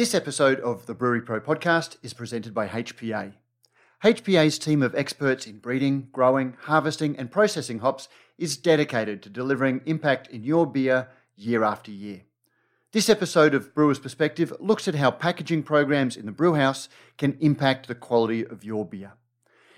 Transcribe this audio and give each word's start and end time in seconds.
This 0.00 0.14
episode 0.14 0.60
of 0.60 0.86
the 0.86 0.94
Brewery 0.94 1.20
Pro 1.20 1.40
podcast 1.40 1.98
is 2.02 2.14
presented 2.14 2.54
by 2.54 2.68
HPA. 2.68 3.34
HPA's 4.02 4.58
team 4.58 4.82
of 4.82 4.94
experts 4.94 5.46
in 5.46 5.58
breeding, 5.58 6.08
growing, 6.10 6.56
harvesting, 6.62 7.18
and 7.18 7.30
processing 7.30 7.80
hops 7.80 8.08
is 8.38 8.56
dedicated 8.56 9.22
to 9.22 9.28
delivering 9.28 9.82
impact 9.84 10.26
in 10.28 10.42
your 10.42 10.66
beer 10.66 11.08
year 11.36 11.62
after 11.62 11.90
year. 11.90 12.22
This 12.92 13.10
episode 13.10 13.52
of 13.52 13.74
Brewer's 13.74 13.98
Perspective 13.98 14.54
looks 14.58 14.88
at 14.88 14.94
how 14.94 15.10
packaging 15.10 15.64
programs 15.64 16.16
in 16.16 16.24
the 16.24 16.32
brewhouse 16.32 16.88
can 17.18 17.36
impact 17.38 17.86
the 17.86 17.94
quality 17.94 18.42
of 18.46 18.64
your 18.64 18.86
beer. 18.86 19.12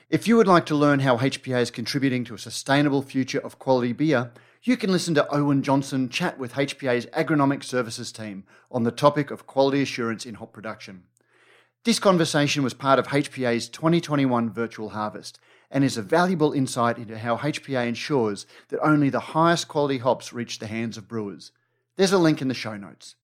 If 0.08 0.28
you 0.28 0.36
would 0.36 0.46
like 0.46 0.66
to 0.66 0.76
learn 0.76 1.00
how 1.00 1.18
HPA 1.18 1.62
is 1.62 1.72
contributing 1.72 2.22
to 2.26 2.34
a 2.34 2.38
sustainable 2.38 3.02
future 3.02 3.40
of 3.40 3.58
quality 3.58 3.92
beer, 3.92 4.30
you 4.64 4.76
can 4.76 4.92
listen 4.92 5.14
to 5.16 5.28
Owen 5.34 5.62
Johnson 5.62 6.08
chat 6.08 6.38
with 6.38 6.52
HPA's 6.52 7.06
agronomic 7.06 7.64
services 7.64 8.12
team 8.12 8.44
on 8.70 8.84
the 8.84 8.92
topic 8.92 9.32
of 9.32 9.46
quality 9.46 9.82
assurance 9.82 10.24
in 10.24 10.36
hop 10.36 10.52
production. 10.52 11.02
This 11.84 11.98
conversation 11.98 12.62
was 12.62 12.72
part 12.72 13.00
of 13.00 13.08
HPA's 13.08 13.68
2021 13.68 14.50
virtual 14.50 14.90
harvest 14.90 15.40
and 15.68 15.82
is 15.82 15.96
a 15.96 16.02
valuable 16.02 16.52
insight 16.52 16.96
into 16.96 17.18
how 17.18 17.38
HPA 17.38 17.88
ensures 17.88 18.46
that 18.68 18.78
only 18.86 19.10
the 19.10 19.18
highest 19.18 19.66
quality 19.66 19.98
hops 19.98 20.32
reach 20.32 20.60
the 20.60 20.68
hands 20.68 20.96
of 20.96 21.08
brewers. 21.08 21.50
There's 21.96 22.12
a 22.12 22.18
link 22.18 22.40
in 22.40 22.46
the 22.46 22.54
show 22.54 22.76
notes. 22.76 23.16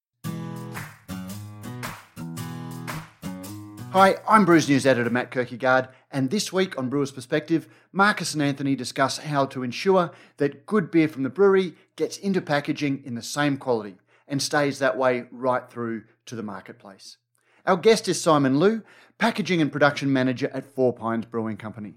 Hi, 3.92 4.16
I'm 4.28 4.44
Brews 4.44 4.68
News 4.68 4.84
editor 4.84 5.08
Matt 5.08 5.30
Kirkegaard, 5.30 5.88
and 6.10 6.28
this 6.28 6.52
week 6.52 6.76
on 6.76 6.90
Brewer's 6.90 7.10
Perspective, 7.10 7.66
Marcus 7.90 8.34
and 8.34 8.42
Anthony 8.42 8.76
discuss 8.76 9.16
how 9.16 9.46
to 9.46 9.62
ensure 9.62 10.10
that 10.36 10.66
good 10.66 10.90
beer 10.90 11.08
from 11.08 11.22
the 11.22 11.30
brewery 11.30 11.72
gets 11.96 12.18
into 12.18 12.42
packaging 12.42 13.02
in 13.06 13.14
the 13.14 13.22
same 13.22 13.56
quality 13.56 13.96
and 14.28 14.42
stays 14.42 14.78
that 14.78 14.98
way 14.98 15.24
right 15.30 15.70
through 15.70 16.04
to 16.26 16.36
the 16.36 16.42
marketplace. 16.42 17.16
Our 17.64 17.78
guest 17.78 18.08
is 18.08 18.20
Simon 18.20 18.58
Lew, 18.58 18.82
packaging 19.16 19.62
and 19.62 19.72
production 19.72 20.12
manager 20.12 20.50
at 20.52 20.66
Four 20.66 20.92
Pines 20.92 21.24
Brewing 21.24 21.56
Company. 21.56 21.94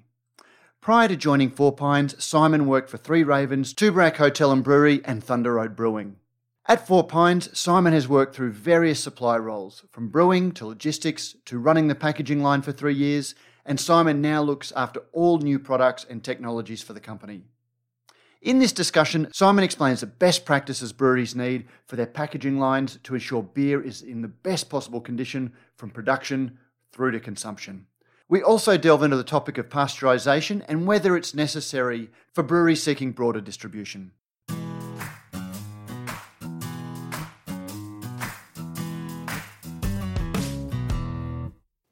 Prior 0.79 1.09
to 1.09 1.17
joining 1.17 1.51
Four 1.51 1.75
Pines, 1.75 2.23
Simon 2.23 2.67
worked 2.67 2.89
for 2.89 2.97
Three 2.97 3.23
Ravens, 3.23 3.73
Tooborac 3.73 4.15
Hotel 4.15 4.53
and 4.53 4.63
Brewery, 4.63 5.01
and 5.03 5.21
Thunder 5.21 5.55
Road 5.55 5.75
Brewing. 5.75 6.15
At 6.67 6.87
Four 6.87 7.07
Pines, 7.07 7.57
Simon 7.57 7.91
has 7.91 8.07
worked 8.07 8.35
through 8.35 8.51
various 8.51 8.99
supply 9.01 9.35
roles, 9.37 9.83
from 9.89 10.09
brewing 10.09 10.51
to 10.53 10.67
logistics 10.67 11.35
to 11.45 11.57
running 11.57 11.87
the 11.87 11.95
packaging 11.95 12.43
line 12.43 12.61
for 12.61 12.71
three 12.71 12.93
years, 12.93 13.33
and 13.65 13.79
Simon 13.79 14.21
now 14.21 14.43
looks 14.43 14.71
after 14.73 15.01
all 15.11 15.39
new 15.39 15.57
products 15.57 16.05
and 16.07 16.23
technologies 16.23 16.83
for 16.83 16.93
the 16.93 16.99
company. 16.99 17.43
In 18.43 18.59
this 18.59 18.71
discussion, 18.71 19.27
Simon 19.33 19.63
explains 19.63 20.01
the 20.01 20.07
best 20.07 20.45
practices 20.45 20.93
breweries 20.93 21.35
need 21.35 21.67
for 21.87 21.95
their 21.95 22.05
packaging 22.05 22.59
lines 22.59 22.99
to 23.03 23.15
ensure 23.15 23.43
beer 23.43 23.81
is 23.81 24.03
in 24.03 24.21
the 24.21 24.27
best 24.27 24.69
possible 24.69 25.01
condition 25.01 25.53
from 25.75 25.89
production 25.89 26.59
through 26.91 27.11
to 27.11 27.19
consumption. 27.19 27.87
We 28.29 28.43
also 28.43 28.77
delve 28.77 29.03
into 29.03 29.17
the 29.17 29.23
topic 29.23 29.57
of 29.57 29.69
pasteurisation 29.69 30.63
and 30.67 30.87
whether 30.87 31.17
it's 31.17 31.33
necessary 31.33 32.11
for 32.33 32.43
breweries 32.43 32.81
seeking 32.81 33.11
broader 33.11 33.41
distribution. 33.41 34.11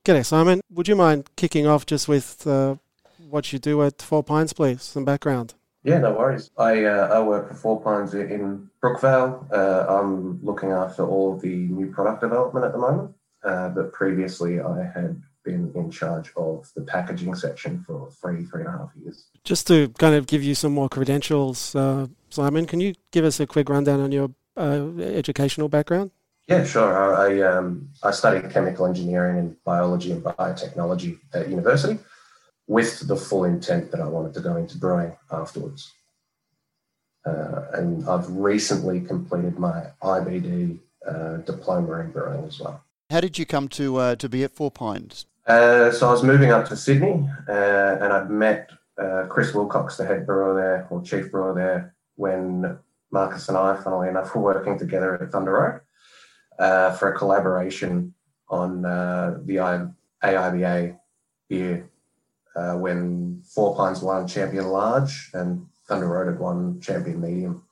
G'day, 0.09 0.25
Simon. 0.25 0.61
Would 0.71 0.87
you 0.87 0.95
mind 0.95 1.29
kicking 1.35 1.67
off 1.67 1.85
just 1.85 2.07
with 2.07 2.47
uh, 2.47 2.77
what 3.29 3.53
you 3.53 3.59
do 3.59 3.83
at 3.83 4.01
Four 4.01 4.23
Pines, 4.23 4.53
please? 4.53 4.81
Some 4.81 5.05
background. 5.05 5.53
Yeah, 5.83 5.99
no 5.99 6.13
worries. 6.13 6.49
I 6.57 6.85
uh, 6.85 7.09
I 7.13 7.21
work 7.21 7.47
for 7.49 7.53
Four 7.53 7.81
Pines 7.83 8.15
in 8.15 8.71
Brookvale. 8.81 9.45
Uh, 9.53 9.85
I'm 9.87 10.43
looking 10.43 10.71
after 10.71 11.05
all 11.05 11.35
of 11.35 11.41
the 11.41 11.55
new 11.55 11.91
product 11.91 12.21
development 12.21 12.65
at 12.65 12.71
the 12.71 12.79
moment. 12.79 13.11
Uh, 13.43 13.69
but 13.69 13.93
previously, 13.93 14.59
I 14.59 14.81
had 14.81 15.21
been 15.45 15.71
in 15.75 15.91
charge 15.91 16.31
of 16.35 16.67
the 16.75 16.81
packaging 16.81 17.35
section 17.35 17.83
for 17.85 18.09
three, 18.19 18.45
three 18.45 18.61
and 18.61 18.69
a 18.69 18.77
half 18.79 18.89
years. 18.99 19.27
Just 19.43 19.67
to 19.67 19.89
kind 19.99 20.15
of 20.15 20.25
give 20.25 20.41
you 20.41 20.55
some 20.55 20.73
more 20.73 20.89
credentials, 20.89 21.75
uh, 21.75 22.07
Simon, 22.31 22.65
can 22.65 22.79
you 22.79 22.95
give 23.11 23.25
us 23.25 23.39
a 23.39 23.45
quick 23.45 23.69
rundown 23.69 23.99
on 23.99 24.11
your 24.11 24.31
uh, 24.57 24.89
educational 24.97 25.69
background? 25.69 26.09
Yeah, 26.49 26.63
sure. 26.63 27.15
I 27.15 27.41
um, 27.43 27.89
I 28.01 28.09
studied 28.09 28.49
chemical 28.49 28.87
engineering 28.87 29.37
and 29.37 29.63
biology 29.63 30.11
and 30.11 30.23
biotechnology 30.23 31.19
at 31.31 31.47
university, 31.47 31.99
with 32.65 33.07
the 33.07 33.15
full 33.15 33.43
intent 33.43 33.91
that 33.91 34.01
I 34.01 34.07
wanted 34.07 34.33
to 34.33 34.41
go 34.41 34.55
into 34.55 34.79
brewing 34.79 35.15
afterwards. 35.31 35.93
Uh, 37.23 37.65
and 37.73 38.09
I've 38.09 38.27
recently 38.31 38.99
completed 38.99 39.59
my 39.59 39.91
IBD 40.01 40.79
uh, 41.07 41.37
diploma 41.37 41.99
in 41.99 42.11
brewing 42.11 42.45
as 42.45 42.59
well. 42.59 42.83
How 43.11 43.21
did 43.21 43.37
you 43.37 43.45
come 43.45 43.67
to 43.69 43.97
uh, 43.97 44.15
to 44.15 44.27
be 44.27 44.43
at 44.43 44.51
Four 44.51 44.71
Pines? 44.71 45.27
Uh, 45.45 45.91
so 45.91 46.07
I 46.07 46.11
was 46.11 46.23
moving 46.23 46.49
up 46.49 46.67
to 46.69 46.75
Sydney, 46.75 47.29
uh, 47.47 47.97
and 48.01 48.11
I'd 48.11 48.31
met 48.31 48.71
uh, 48.97 49.27
Chris 49.29 49.53
Wilcox, 49.53 49.97
the 49.97 50.05
head 50.05 50.25
brewer 50.25 50.55
there 50.55 50.87
or 50.89 51.03
chief 51.03 51.29
brewer 51.29 51.53
there, 51.53 51.93
when 52.15 52.79
Marcus 53.11 53.47
and 53.49 53.57
I, 53.57 53.75
funnily 53.75 54.09
enough, 54.09 54.33
were 54.33 54.41
working 54.41 54.79
together 54.79 55.21
at 55.21 55.31
Thunder 55.31 55.51
Road 55.51 55.81
uh, 56.59 56.91
for 56.91 57.11
a 57.13 57.17
collaboration 57.17 58.13
on 58.49 58.85
uh, 58.85 59.39
the 59.45 59.55
AIBA 60.23 60.97
beer 61.47 61.89
uh, 62.55 62.73
when 62.73 63.41
Four 63.43 63.75
Pines 63.75 64.01
won 64.01 64.27
Champion 64.27 64.67
Large 64.67 65.31
and 65.33 65.65
Thunder 65.87 66.07
Road 66.07 66.27
had 66.27 66.39
won 66.39 66.79
Champion 66.81 67.21
Medium. 67.21 67.63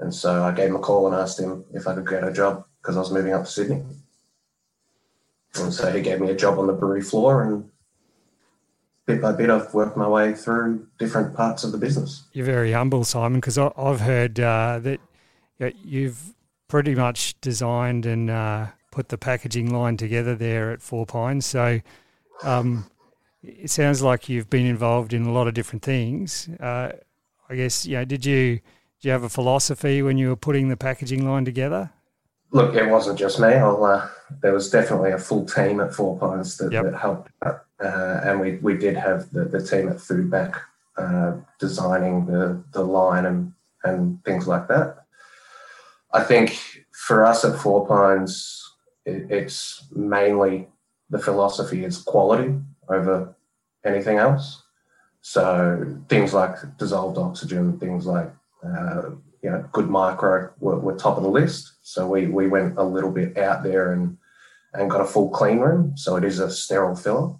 And 0.00 0.12
so 0.12 0.42
I 0.42 0.52
gave 0.52 0.70
him 0.70 0.76
a 0.76 0.80
call 0.80 1.06
and 1.06 1.14
asked 1.14 1.38
him 1.38 1.64
if 1.72 1.86
I 1.86 1.94
could 1.94 2.08
get 2.08 2.24
a 2.24 2.32
job 2.32 2.64
because 2.80 2.96
I 2.96 3.00
was 3.00 3.12
moving 3.12 3.32
up 3.32 3.44
to 3.44 3.50
Sydney. 3.50 3.84
And 5.54 5.72
so 5.72 5.92
he 5.92 6.00
gave 6.00 6.20
me 6.20 6.30
a 6.30 6.36
job 6.36 6.58
on 6.58 6.66
the 6.66 6.72
brewery 6.72 7.02
floor 7.02 7.42
and 7.42 7.70
bit 9.06 9.20
by 9.20 9.32
bit, 9.32 9.50
I've 9.50 9.72
worked 9.74 9.96
my 9.96 10.08
way 10.08 10.34
through 10.34 10.86
different 10.98 11.36
parts 11.36 11.64
of 11.64 11.72
the 11.72 11.78
business. 11.78 12.24
You're 12.32 12.46
very 12.46 12.72
humble, 12.72 13.04
Simon, 13.04 13.40
because 13.40 13.58
I've 13.58 14.00
heard 14.00 14.40
uh, 14.40 14.80
that 14.80 15.00
you've 15.84 16.34
pretty 16.72 16.94
much 16.94 17.38
designed 17.42 18.06
and 18.06 18.30
uh, 18.30 18.66
put 18.90 19.10
the 19.10 19.18
packaging 19.18 19.70
line 19.70 19.94
together 19.94 20.34
there 20.34 20.70
at 20.70 20.80
Four 20.80 21.04
Pines. 21.04 21.44
So 21.44 21.82
um, 22.44 22.86
it 23.42 23.68
sounds 23.68 24.00
like 24.00 24.30
you've 24.30 24.48
been 24.48 24.64
involved 24.64 25.12
in 25.12 25.26
a 25.26 25.32
lot 25.32 25.46
of 25.46 25.52
different 25.52 25.82
things. 25.82 26.48
Uh, 26.58 26.92
I 27.50 27.56
guess, 27.56 27.84
you 27.84 27.96
know, 27.96 28.06
did 28.06 28.24
you 28.24 28.54
did 28.54 29.02
you 29.02 29.10
have 29.10 29.22
a 29.22 29.28
philosophy 29.28 30.00
when 30.00 30.16
you 30.16 30.30
were 30.30 30.36
putting 30.36 30.70
the 30.70 30.76
packaging 30.78 31.28
line 31.28 31.44
together? 31.44 31.90
Look, 32.52 32.74
it 32.74 32.88
wasn't 32.88 33.18
just 33.18 33.38
me. 33.38 33.52
Uh, 33.52 34.08
there 34.40 34.54
was 34.54 34.70
definitely 34.70 35.12
a 35.12 35.18
full 35.18 35.44
team 35.44 35.78
at 35.78 35.92
Four 35.92 36.18
Pines 36.18 36.56
that, 36.56 36.72
yep. 36.72 36.84
that 36.84 36.94
helped. 36.94 37.32
Uh, 37.42 37.52
and 38.24 38.40
we, 38.40 38.56
we 38.62 38.78
did 38.78 38.96
have 38.96 39.30
the, 39.30 39.44
the 39.44 39.62
team 39.62 39.90
at 39.90 39.96
Foodmach 39.96 40.58
uh, 40.96 41.34
designing 41.58 42.24
the, 42.24 42.64
the 42.72 42.82
line 42.82 43.26
and, 43.26 43.52
and 43.84 44.24
things 44.24 44.48
like 44.48 44.68
that. 44.68 45.01
I 46.12 46.22
think 46.22 46.86
for 46.92 47.24
us 47.24 47.44
at 47.44 47.58
Four 47.58 47.86
Pines, 47.86 48.62
it, 49.04 49.30
it's 49.30 49.86
mainly 49.92 50.68
the 51.10 51.18
philosophy 51.18 51.84
is 51.84 52.02
quality 52.02 52.54
over 52.88 53.34
anything 53.84 54.18
else. 54.18 54.62
So 55.20 55.98
things 56.08 56.34
like 56.34 56.56
dissolved 56.78 57.18
oxygen, 57.18 57.78
things 57.78 58.06
like 58.06 58.30
uh, 58.64 59.10
you 59.42 59.50
know 59.50 59.68
good 59.72 59.88
micro 59.88 60.52
were, 60.60 60.78
were, 60.78 60.96
top 60.96 61.16
of 61.16 61.22
the 61.22 61.28
list. 61.28 61.74
So 61.82 62.08
we 62.08 62.26
we 62.26 62.48
went 62.48 62.76
a 62.76 62.82
little 62.82 63.10
bit 63.10 63.38
out 63.38 63.62
there 63.62 63.92
and 63.92 64.18
and 64.74 64.90
got 64.90 65.00
a 65.00 65.06
full 65.06 65.30
clean 65.30 65.58
room. 65.60 65.96
So 65.96 66.16
it 66.16 66.24
is 66.24 66.40
a 66.40 66.50
sterile 66.50 66.96
filler, 66.96 67.34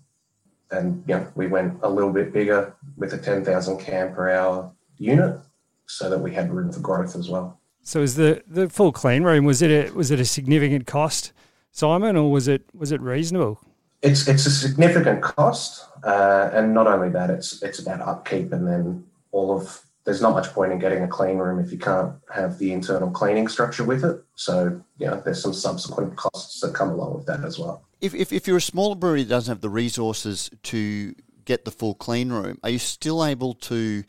and 0.71 1.03
you 1.09 1.17
know 1.17 1.27
we 1.35 1.49
went 1.49 1.81
a 1.83 1.89
little 1.89 2.13
bit 2.13 2.33
bigger 2.33 2.75
with 2.97 3.13
a 3.15 3.19
ten 3.19 3.45
thousand 3.45 3.81
can 3.81 4.15
per 4.15 4.31
hour 4.31 4.73
unit, 4.99 5.41
so 5.87 6.09
that 6.09 6.19
we 6.19 6.33
had 6.33 6.53
room 6.53 6.73
for 6.73 6.81
growth 6.81 7.17
as 7.17 7.29
well. 7.29 7.61
So 7.83 8.01
is 8.01 8.15
the 8.15 8.43
the 8.47 8.69
full 8.69 8.93
clean 8.93 9.25
room 9.25 9.45
was 9.45 9.61
it 9.61 9.71
a, 9.71 9.93
was 9.93 10.11
it 10.11 10.21
a 10.21 10.25
significant 10.25 10.87
cost, 10.87 11.33
Simon, 11.73 12.17
or 12.17 12.31
was 12.31 12.49
it 12.49 12.63
was 12.75 12.93
it 12.93 13.01
reasonable? 13.01 13.61
It's 14.03 14.29
it's 14.29 14.47
a 14.47 14.51
significant 14.51 15.23
cost, 15.23 15.87
uh, 16.05 16.51
and 16.53 16.75
not 16.75 16.87
only 16.87 17.09
that, 17.11 17.31
it's 17.31 17.63
it's 17.63 17.79
about 17.79 18.01
upkeep, 18.01 18.53
and 18.53 18.67
then 18.67 19.05
all 19.33 19.57
of 19.57 19.83
there's 20.05 20.21
not 20.21 20.33
much 20.33 20.49
point 20.49 20.73
in 20.73 20.79
getting 20.79 21.03
a 21.03 21.09
clean 21.09 21.39
room 21.39 21.65
if 21.65 21.71
you 21.71 21.79
can't 21.79 22.13
have 22.33 22.59
the 22.59 22.73
internal 22.73 23.11
cleaning 23.11 23.47
structure 23.49 23.85
with 23.85 24.05
it. 24.05 24.23
So 24.35 24.81
you 24.99 25.07
know, 25.07 25.21
there's 25.25 25.43
some 25.43 25.55
subsequent 25.55 26.17
costs 26.17 26.61
that 26.61 26.75
come 26.75 26.91
along 26.91 27.15
with 27.15 27.27
that 27.27 27.45
as 27.45 27.59
well. 27.59 27.85
If 28.01 28.15
if, 28.15 28.33
if 28.33 28.47
you're 28.47 28.57
a 28.57 28.61
smaller 28.61 28.95
brewery 28.95 29.25
that 29.25 29.29
doesn't 29.29 29.51
have 29.51 29.61
the 29.61 29.71
resources 29.71 30.51
to 30.65 31.15
get 31.45 31.65
the 31.65 31.71
full 31.73 31.95
clean 31.95 32.31
room, 32.31 32.59
are 32.63 32.71
you 32.71 32.79
still 32.79 33.25
able 33.25 33.55
to, 33.55 34.05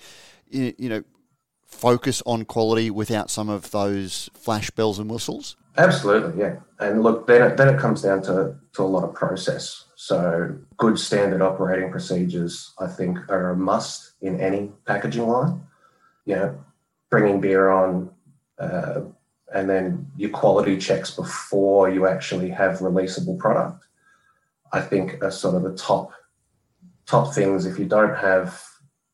you 0.50 0.90
know, 0.90 1.04
focus 1.84 2.24
on 2.26 2.46
quality 2.46 2.90
without 2.90 3.30
some 3.30 3.50
of 3.50 3.72
those 3.72 4.30
flash 4.34 4.72
bells 4.72 5.00
and 5.00 5.12
whistles? 5.12 5.58
Absolutely, 5.78 6.40
yeah. 6.40 6.56
And 6.80 7.04
look, 7.04 7.28
then 7.28 7.42
it, 7.42 7.58
then 7.58 7.68
it 7.68 7.78
comes 7.78 8.02
down 8.02 8.22
to, 8.24 8.56
to 8.76 8.82
a 8.82 8.86
lot 8.86 9.04
of 9.04 9.14
process. 9.14 9.84
So, 9.96 10.56
good 10.78 10.98
standard 10.98 11.42
operating 11.42 11.92
procedures, 11.92 12.74
I 12.80 12.88
think, 12.88 13.18
are 13.30 13.50
a 13.50 13.56
must 13.58 14.14
in 14.22 14.40
any 14.40 14.72
packaging 14.86 15.28
line. 15.28 15.62
You 16.26 16.36
know, 16.36 16.64
bringing 17.10 17.42
beer 17.42 17.70
on 17.70 18.10
uh, 18.58 19.02
and 19.54 19.70
then 19.70 20.10
your 20.16 20.30
quality 20.30 20.78
checks 20.78 21.12
before 21.12 21.90
you 21.90 22.08
actually 22.08 22.50
have 22.50 22.80
releasable 22.80 23.38
product, 23.38 23.86
I 24.72 24.80
think 24.80 25.22
are 25.22 25.32
sort 25.32 25.56
of 25.56 25.64
the 25.64 25.76
top 25.76 26.12
top 27.06 27.34
things. 27.34 27.66
If 27.66 27.78
you 27.78 27.86
don't 27.86 28.16
have 28.16 28.62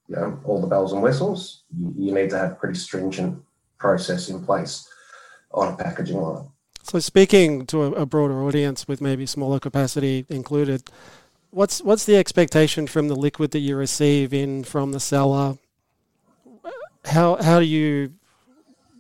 you 0.10 0.16
know 0.16 0.40
all 0.44 0.60
the 0.60 0.68
bells 0.68 0.94
and 0.94 1.02
whistles, 1.02 1.64
you, 1.78 1.94
you 1.98 2.14
need 2.14 2.30
to 2.32 2.38
have 2.38 2.60
pretty 2.60 2.78
stringent 2.78 3.42
process 3.78 4.30
in 4.30 4.44
place 4.44 4.88
on 5.52 5.74
a 5.74 5.78
packaging 5.78 6.18
line. 6.18 6.48
So 6.84 7.00
speaking 7.00 7.66
to 7.68 7.84
a, 7.84 7.92
a 7.92 8.06
broader 8.06 8.42
audience 8.44 8.88
with 8.88 9.02
maybe 9.02 9.26
smaller 9.26 9.60
capacity 9.60 10.26
included, 10.30 10.90
what's 11.52 11.82
what's 11.82 12.06
the 12.06 12.18
expectation 12.18 12.88
from 12.88 13.08
the 13.08 13.16
liquid 13.16 13.52
that 13.52 13.60
you 13.60 13.76
receive 13.76 14.34
in 14.34 14.64
from 14.64 14.92
the 14.92 15.00
cellar? 15.00 15.58
How 17.06 17.36
how 17.42 17.60
do 17.60 17.66
you 17.66 18.14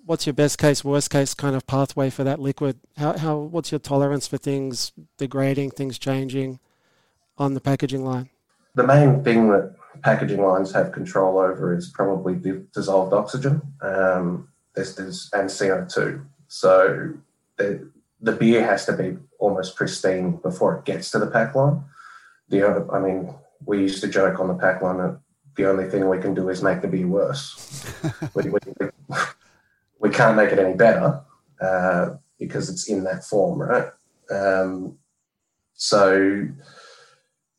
what's 0.06 0.26
your 0.26 0.34
best 0.34 0.58
case, 0.58 0.84
worst 0.84 1.10
case 1.10 1.34
kind 1.34 1.56
of 1.56 1.66
pathway 1.66 2.10
for 2.10 2.24
that 2.24 2.40
liquid? 2.40 2.80
How 2.98 3.18
how 3.18 3.38
what's 3.38 3.72
your 3.72 3.80
tolerance 3.80 4.28
for 4.28 4.38
things 4.38 4.92
degrading, 5.18 5.72
things 5.72 5.98
changing 5.98 6.60
on 7.38 7.54
the 7.56 7.62
packaging 7.62 8.06
line? 8.06 8.30
The 8.76 8.86
main 8.86 9.24
thing 9.24 9.50
that 9.50 9.76
packaging 10.02 10.42
lines 10.42 10.72
have 10.74 10.92
control 10.92 11.38
over 11.38 11.76
is 11.76 11.90
probably 11.90 12.36
dissolved 12.74 13.14
oxygen. 13.14 13.62
Um, 13.82 14.50
there's, 14.76 14.96
there's 14.96 15.30
and 15.34 15.50
CO 15.50 15.86
two. 15.86 16.26
So 16.48 17.14
the 17.58 17.90
the 18.22 18.34
beer 18.34 18.66
has 18.66 18.86
to 18.86 18.94
be 18.94 19.18
almost 19.40 19.76
pristine 19.76 20.38
before 20.38 20.78
it 20.78 20.86
gets 20.86 21.12
to 21.12 21.20
the 21.20 21.28
pack 21.28 21.56
line. 21.56 21.84
The 22.50 22.88
I 22.92 23.00
mean, 23.00 23.34
we 23.66 23.80
used 23.80 24.02
to 24.02 24.08
joke 24.08 24.40
on 24.40 24.48
the 24.48 24.56
pack 24.56 24.82
line 24.82 24.98
that 24.98 25.20
the 25.56 25.70
only 25.70 25.90
thing 25.90 26.08
we 26.08 26.20
can 26.20 26.34
do 26.34 26.50
is 26.50 26.64
make 26.64 26.82
the 26.82 26.88
beer 26.88 27.08
worse. 27.08 27.86
we, 28.34 28.50
we, 28.50 28.60
we, 30.00 30.10
can't 30.10 30.38
make 30.38 30.52
it 30.52 30.60
any 30.60 30.74
better 30.74 31.22
uh, 31.60 32.12
because 32.38 32.70
it's 32.70 32.88
in 32.88 33.04
that 33.04 33.26
form, 33.26 33.62
right? 33.62 33.92
Um, 34.32 34.98
so 35.74 36.48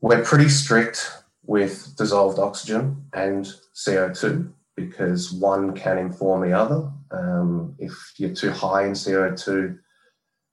we're 0.00 0.24
pretty 0.24 0.48
strict 0.48 1.10
with 1.44 1.94
dissolved 1.96 2.38
oxygen 2.38 3.04
and 3.12 3.52
CO2 3.74 4.52
because 4.76 5.32
one 5.32 5.74
can 5.74 5.98
inform 5.98 6.42
the 6.42 6.56
other. 6.56 6.90
Um, 7.10 7.74
if 7.78 7.92
you're 8.16 8.34
too 8.34 8.50
high 8.50 8.86
in 8.86 8.92
CO2, 8.92 9.78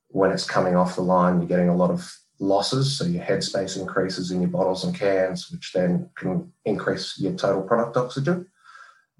when 0.09 0.31
it's 0.31 0.45
coming 0.45 0.75
off 0.75 0.95
the 0.95 1.01
line, 1.01 1.39
you're 1.39 1.47
getting 1.47 1.69
a 1.69 1.75
lot 1.75 1.91
of 1.91 2.11
losses. 2.39 2.97
So 2.97 3.05
your 3.05 3.23
headspace 3.23 3.79
increases 3.79 4.31
in 4.31 4.41
your 4.41 4.49
bottles 4.49 4.83
and 4.83 4.95
cans, 4.95 5.51
which 5.51 5.71
then 5.73 6.09
can 6.15 6.51
increase 6.65 7.19
your 7.19 7.33
total 7.33 7.61
product 7.61 7.97
oxygen. 7.97 8.47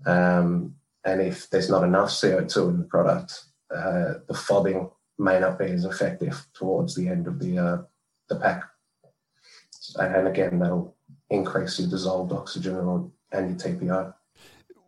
Um, 0.05 0.75
and 1.03 1.21
if 1.21 1.49
there's 1.49 1.69
not 1.69 1.83
enough 1.83 2.09
CO2 2.09 2.69
in 2.69 2.77
the 2.79 2.85
product, 2.85 3.45
uh, 3.73 4.19
the 4.27 4.33
fobbing 4.33 4.91
may 5.17 5.39
not 5.39 5.57
be 5.57 5.65
as 5.65 5.85
effective 5.85 6.45
towards 6.53 6.95
the 6.95 7.07
end 7.07 7.27
of 7.27 7.39
the 7.39 7.57
uh, 7.57 7.77
the 8.29 8.35
pack. 8.35 8.63
And 9.95 10.27
again, 10.27 10.59
that'll 10.59 10.96
increase 11.29 11.79
your 11.79 11.89
dissolved 11.89 12.31
oxygen 12.31 13.12
and 13.31 13.62
your 13.62 13.75
TPO. 13.75 14.13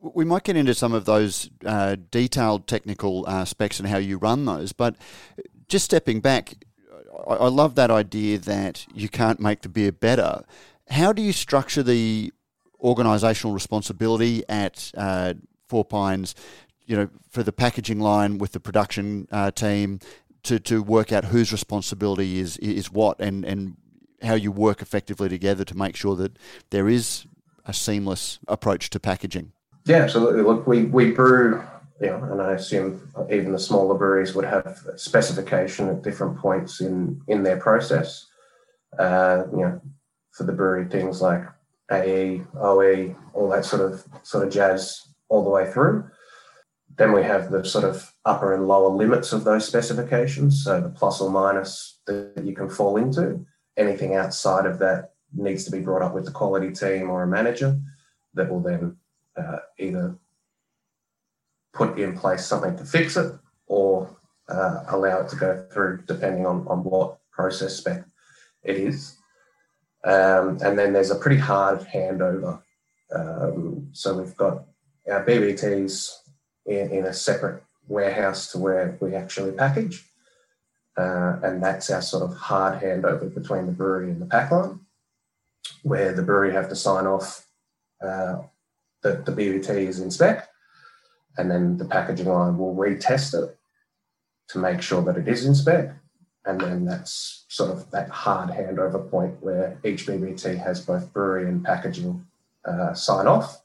We 0.01 0.23
might 0.23 0.43
get 0.43 0.55
into 0.55 0.73
some 0.73 0.93
of 0.93 1.05
those 1.05 1.49
uh, 1.65 1.97
detailed 2.09 2.67
technical 2.67 3.25
uh, 3.27 3.43
specs 3.43 3.79
and 3.79 3.89
how 3.89 3.97
you 3.97 4.17
run 4.17 4.45
those, 4.45 4.71
but 4.71 4.95
just 5.67 5.85
stepping 5.85 6.21
back, 6.21 6.55
I, 7.27 7.33
I 7.33 7.47
love 7.49 7.75
that 7.75 7.91
idea 7.91 8.37
that 8.39 8.85
you 8.93 9.09
can't 9.09 9.39
make 9.39 9.61
the 9.61 9.69
beer 9.69 9.91
better. 9.91 10.43
How 10.89 11.11
do 11.11 11.21
you 11.21 11.33
structure 11.33 11.83
the 11.83 12.33
organisational 12.81 13.53
responsibility 13.53 14.43
at 14.47 14.91
uh, 14.95 15.33
Four 15.67 15.85
Pines? 15.85 16.33
You 16.85 16.95
know, 16.95 17.09
for 17.29 17.43
the 17.43 17.51
packaging 17.51 17.99
line 17.99 18.39
with 18.39 18.53
the 18.53 18.59
production 18.59 19.27
uh, 19.31 19.51
team 19.51 19.99
to, 20.43 20.59
to 20.59 20.81
work 20.81 21.11
out 21.11 21.25
whose 21.25 21.51
responsibility 21.51 22.39
is 22.39 22.57
is 22.57 22.91
what 22.91 23.19
and, 23.19 23.45
and 23.45 23.75
how 24.23 24.33
you 24.33 24.51
work 24.51 24.81
effectively 24.81 25.29
together 25.29 25.63
to 25.65 25.77
make 25.77 25.95
sure 25.95 26.15
that 26.15 26.37
there 26.69 26.87
is 26.87 27.25
a 27.65 27.73
seamless 27.73 28.39
approach 28.47 28.89
to 28.91 28.99
packaging. 28.99 29.51
Yeah, 29.85 29.97
absolutely. 29.97 30.41
Look, 30.41 30.67
we, 30.67 30.83
we 30.83 31.11
brew, 31.11 31.63
you 32.01 32.07
know, 32.07 32.23
and 32.23 32.41
I 32.41 32.53
assume 32.53 33.11
even 33.31 33.51
the 33.51 33.59
smaller 33.59 33.97
breweries 33.97 34.35
would 34.35 34.45
have 34.45 34.77
specification 34.97 35.89
at 35.89 36.01
different 36.01 36.37
points 36.37 36.81
in, 36.81 37.21
in 37.27 37.43
their 37.43 37.57
process. 37.57 38.25
Uh, 38.97 39.43
you 39.51 39.59
know, 39.59 39.81
for 40.31 40.43
the 40.43 40.53
brewery, 40.53 40.85
things 40.85 41.21
like 41.21 41.43
AE, 41.91 42.43
OE, 42.59 43.15
all 43.33 43.49
that 43.49 43.65
sort 43.65 43.81
of 43.81 44.03
sort 44.23 44.45
of 44.45 44.53
jazz 44.53 45.07
all 45.27 45.43
the 45.43 45.49
way 45.49 45.71
through. 45.71 46.09
Then 46.97 47.13
we 47.13 47.23
have 47.23 47.51
the 47.51 47.63
sort 47.63 47.85
of 47.85 48.13
upper 48.25 48.53
and 48.53 48.67
lower 48.67 48.89
limits 48.89 49.31
of 49.31 49.43
those 49.43 49.65
specifications, 49.65 50.63
so 50.63 50.81
the 50.81 50.89
plus 50.89 51.21
or 51.21 51.29
minus 51.29 51.99
that 52.07 52.43
you 52.43 52.53
can 52.53 52.69
fall 52.69 52.97
into 52.97 53.45
anything 53.79 54.15
outside 54.15 54.65
of 54.65 54.79
that 54.79 55.13
needs 55.33 55.63
to 55.65 55.71
be 55.71 55.79
brought 55.79 56.01
up 56.01 56.13
with 56.13 56.25
the 56.25 56.31
quality 56.31 56.71
team 56.71 57.09
or 57.09 57.23
a 57.23 57.27
manager 57.27 57.79
that 58.33 58.49
will 58.49 58.59
then 58.59 58.97
uh, 59.37 59.57
either 59.77 60.17
put 61.73 61.99
in 61.99 62.17
place 62.17 62.45
something 62.45 62.75
to 62.77 62.83
fix 62.83 63.15
it 63.15 63.33
or 63.67 64.15
uh, 64.49 64.83
allow 64.89 65.21
it 65.21 65.29
to 65.29 65.35
go 65.35 65.65
through 65.71 66.03
depending 66.07 66.45
on, 66.45 66.67
on 66.67 66.83
what 66.83 67.17
process 67.31 67.75
spec 67.75 68.03
it 68.63 68.75
is. 68.75 69.15
Um, 70.03 70.57
and 70.61 70.77
then 70.77 70.93
there's 70.93 71.11
a 71.11 71.15
pretty 71.15 71.37
hard 71.37 71.81
handover. 71.81 72.61
Um, 73.13 73.89
so 73.91 74.17
we've 74.17 74.35
got 74.35 74.65
our 75.09 75.25
BBTs 75.25 76.11
in, 76.65 76.91
in 76.91 77.05
a 77.05 77.13
separate 77.13 77.63
warehouse 77.87 78.51
to 78.51 78.57
where 78.57 78.97
we 79.01 79.15
actually 79.15 79.51
package. 79.51 80.08
Uh, 80.99 81.39
and 81.43 81.63
that's 81.63 81.89
our 81.89 82.01
sort 82.01 82.29
of 82.29 82.35
hard 82.35 82.81
handover 82.81 83.33
between 83.33 83.65
the 83.65 83.71
brewery 83.71 84.11
and 84.11 84.21
the 84.21 84.25
pack 84.25 84.51
line, 84.51 84.81
where 85.83 86.11
the 86.11 86.21
brewery 86.21 86.51
have 86.51 86.67
to 86.67 86.75
sign 86.75 87.07
off 87.07 87.47
uh, 88.05 88.39
that 89.01 89.25
the 89.25 89.31
BBT 89.31 89.69
is 89.87 90.01
in 90.01 90.11
spec, 90.11 90.49
and 91.37 91.49
then 91.49 91.77
the 91.77 91.85
packaging 91.85 92.27
line 92.27 92.57
will 92.57 92.75
retest 92.75 93.33
it 93.33 93.57
to 94.49 94.57
make 94.57 94.81
sure 94.81 95.01
that 95.01 95.15
it 95.15 95.29
is 95.29 95.45
in 95.45 95.55
spec. 95.55 95.95
And 96.43 96.59
then 96.59 96.83
that's 96.83 97.45
sort 97.47 97.71
of 97.71 97.89
that 97.91 98.09
hard 98.09 98.49
handover 98.49 99.09
point 99.09 99.41
where 99.41 99.79
each 99.85 100.05
BBT 100.05 100.61
has 100.61 100.85
both 100.85 101.13
brewery 101.13 101.47
and 101.47 101.63
packaging 101.63 102.25
uh, 102.65 102.93
sign 102.93 103.25
off. 103.25 103.61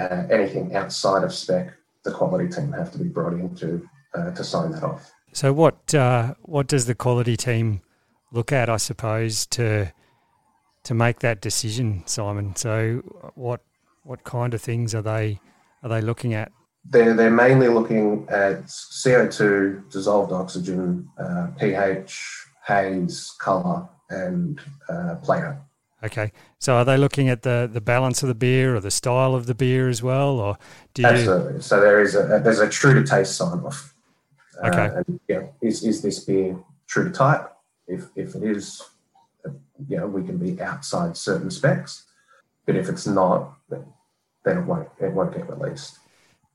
Uh, 0.00 0.24
anything 0.30 0.74
outside 0.74 1.24
of 1.24 1.34
spec, 1.34 1.74
the 2.04 2.10
quality 2.10 2.48
team 2.48 2.72
have 2.72 2.90
to 2.92 2.98
be 2.98 3.08
brought 3.08 3.34
in 3.34 3.54
to, 3.56 3.86
uh, 4.14 4.30
to 4.30 4.42
sign 4.42 4.70
that 4.70 4.82
off. 4.82 5.12
So 5.32 5.52
what 5.52 5.94
uh, 5.94 6.34
what 6.42 6.66
does 6.66 6.86
the 6.86 6.94
quality 6.94 7.36
team 7.36 7.82
look 8.32 8.52
at? 8.52 8.68
I 8.68 8.76
suppose 8.76 9.46
to 9.46 9.92
to 10.84 10.94
make 10.94 11.20
that 11.20 11.40
decision, 11.40 12.02
Simon. 12.06 12.56
So 12.56 13.02
what 13.34 13.60
what 14.04 14.24
kind 14.24 14.54
of 14.54 14.60
things 14.62 14.94
are 14.94 15.02
they 15.02 15.40
are 15.82 15.88
they 15.88 16.00
looking 16.00 16.34
at? 16.34 16.50
They're 16.84 17.14
they're 17.14 17.30
mainly 17.30 17.68
looking 17.68 18.26
at 18.30 18.72
CO 19.02 19.28
two, 19.28 19.84
dissolved 19.90 20.32
oxygen, 20.32 21.08
uh, 21.18 21.48
pH, 21.58 22.46
haze, 22.66 23.34
color, 23.38 23.88
and 24.10 24.60
uh. 24.88 25.16
Okay, 26.02 26.30
so 26.60 26.74
are 26.74 26.84
they 26.84 26.96
looking 26.96 27.28
at 27.28 27.42
the, 27.42 27.68
the 27.70 27.80
balance 27.80 28.22
of 28.22 28.28
the 28.28 28.34
beer 28.34 28.76
or 28.76 28.80
the 28.80 28.90
style 28.90 29.34
of 29.34 29.46
the 29.46 29.54
beer 29.54 29.88
as 29.88 30.00
well, 30.00 30.38
or 30.38 30.56
do 30.94 31.02
you... 31.02 31.08
Absolutely. 31.08 31.60
So 31.60 31.80
there 31.80 32.00
is 32.00 32.14
a 32.14 32.40
there's 32.42 32.60
a 32.60 32.68
true 32.68 32.94
to 32.94 33.04
taste 33.04 33.36
sign 33.36 33.58
off. 33.58 33.94
Okay. 34.64 34.86
Uh, 34.86 35.02
and, 35.06 35.20
know, 35.28 35.54
is, 35.62 35.84
is 35.84 36.02
this 36.02 36.20
beer 36.20 36.56
true 36.86 37.04
to 37.04 37.10
type? 37.10 37.52
If, 37.86 38.08
if 38.16 38.34
it 38.34 38.42
is, 38.42 38.82
uh, 39.46 39.50
you 39.88 39.96
know, 39.96 40.06
we 40.06 40.24
can 40.24 40.36
be 40.38 40.60
outside 40.60 41.16
certain 41.16 41.50
specs. 41.50 42.04
But 42.66 42.76
if 42.76 42.88
it's 42.88 43.06
not, 43.06 43.54
then, 43.70 43.84
then 44.44 44.58
it 44.58 44.64
won't 44.66 44.88
it 45.00 45.12
won't 45.12 45.34
get 45.34 45.48
released. 45.48 45.98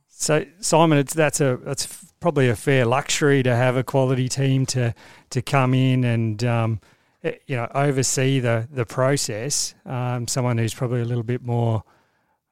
So 0.09 0.45
Simon, 0.59 0.99
it's 0.99 1.13
that's 1.13 1.41
a 1.41 1.57
that's 1.63 2.05
probably 2.19 2.49
a 2.49 2.55
fair 2.55 2.85
luxury 2.85 3.41
to 3.41 3.55
have 3.55 3.75
a 3.75 3.83
quality 3.83 4.29
team 4.29 4.67
to 4.67 4.93
to 5.31 5.41
come 5.41 5.73
in 5.73 6.03
and 6.03 6.43
um, 6.43 6.79
eh, 7.23 7.33
you 7.47 7.55
know 7.55 7.67
oversee 7.73 8.39
the 8.39 8.67
the 8.71 8.85
process. 8.85 9.73
Um, 9.87 10.27
someone 10.27 10.59
who's 10.59 10.73
probably 10.75 11.01
a 11.01 11.05
little 11.05 11.23
bit 11.23 11.43
more 11.43 11.83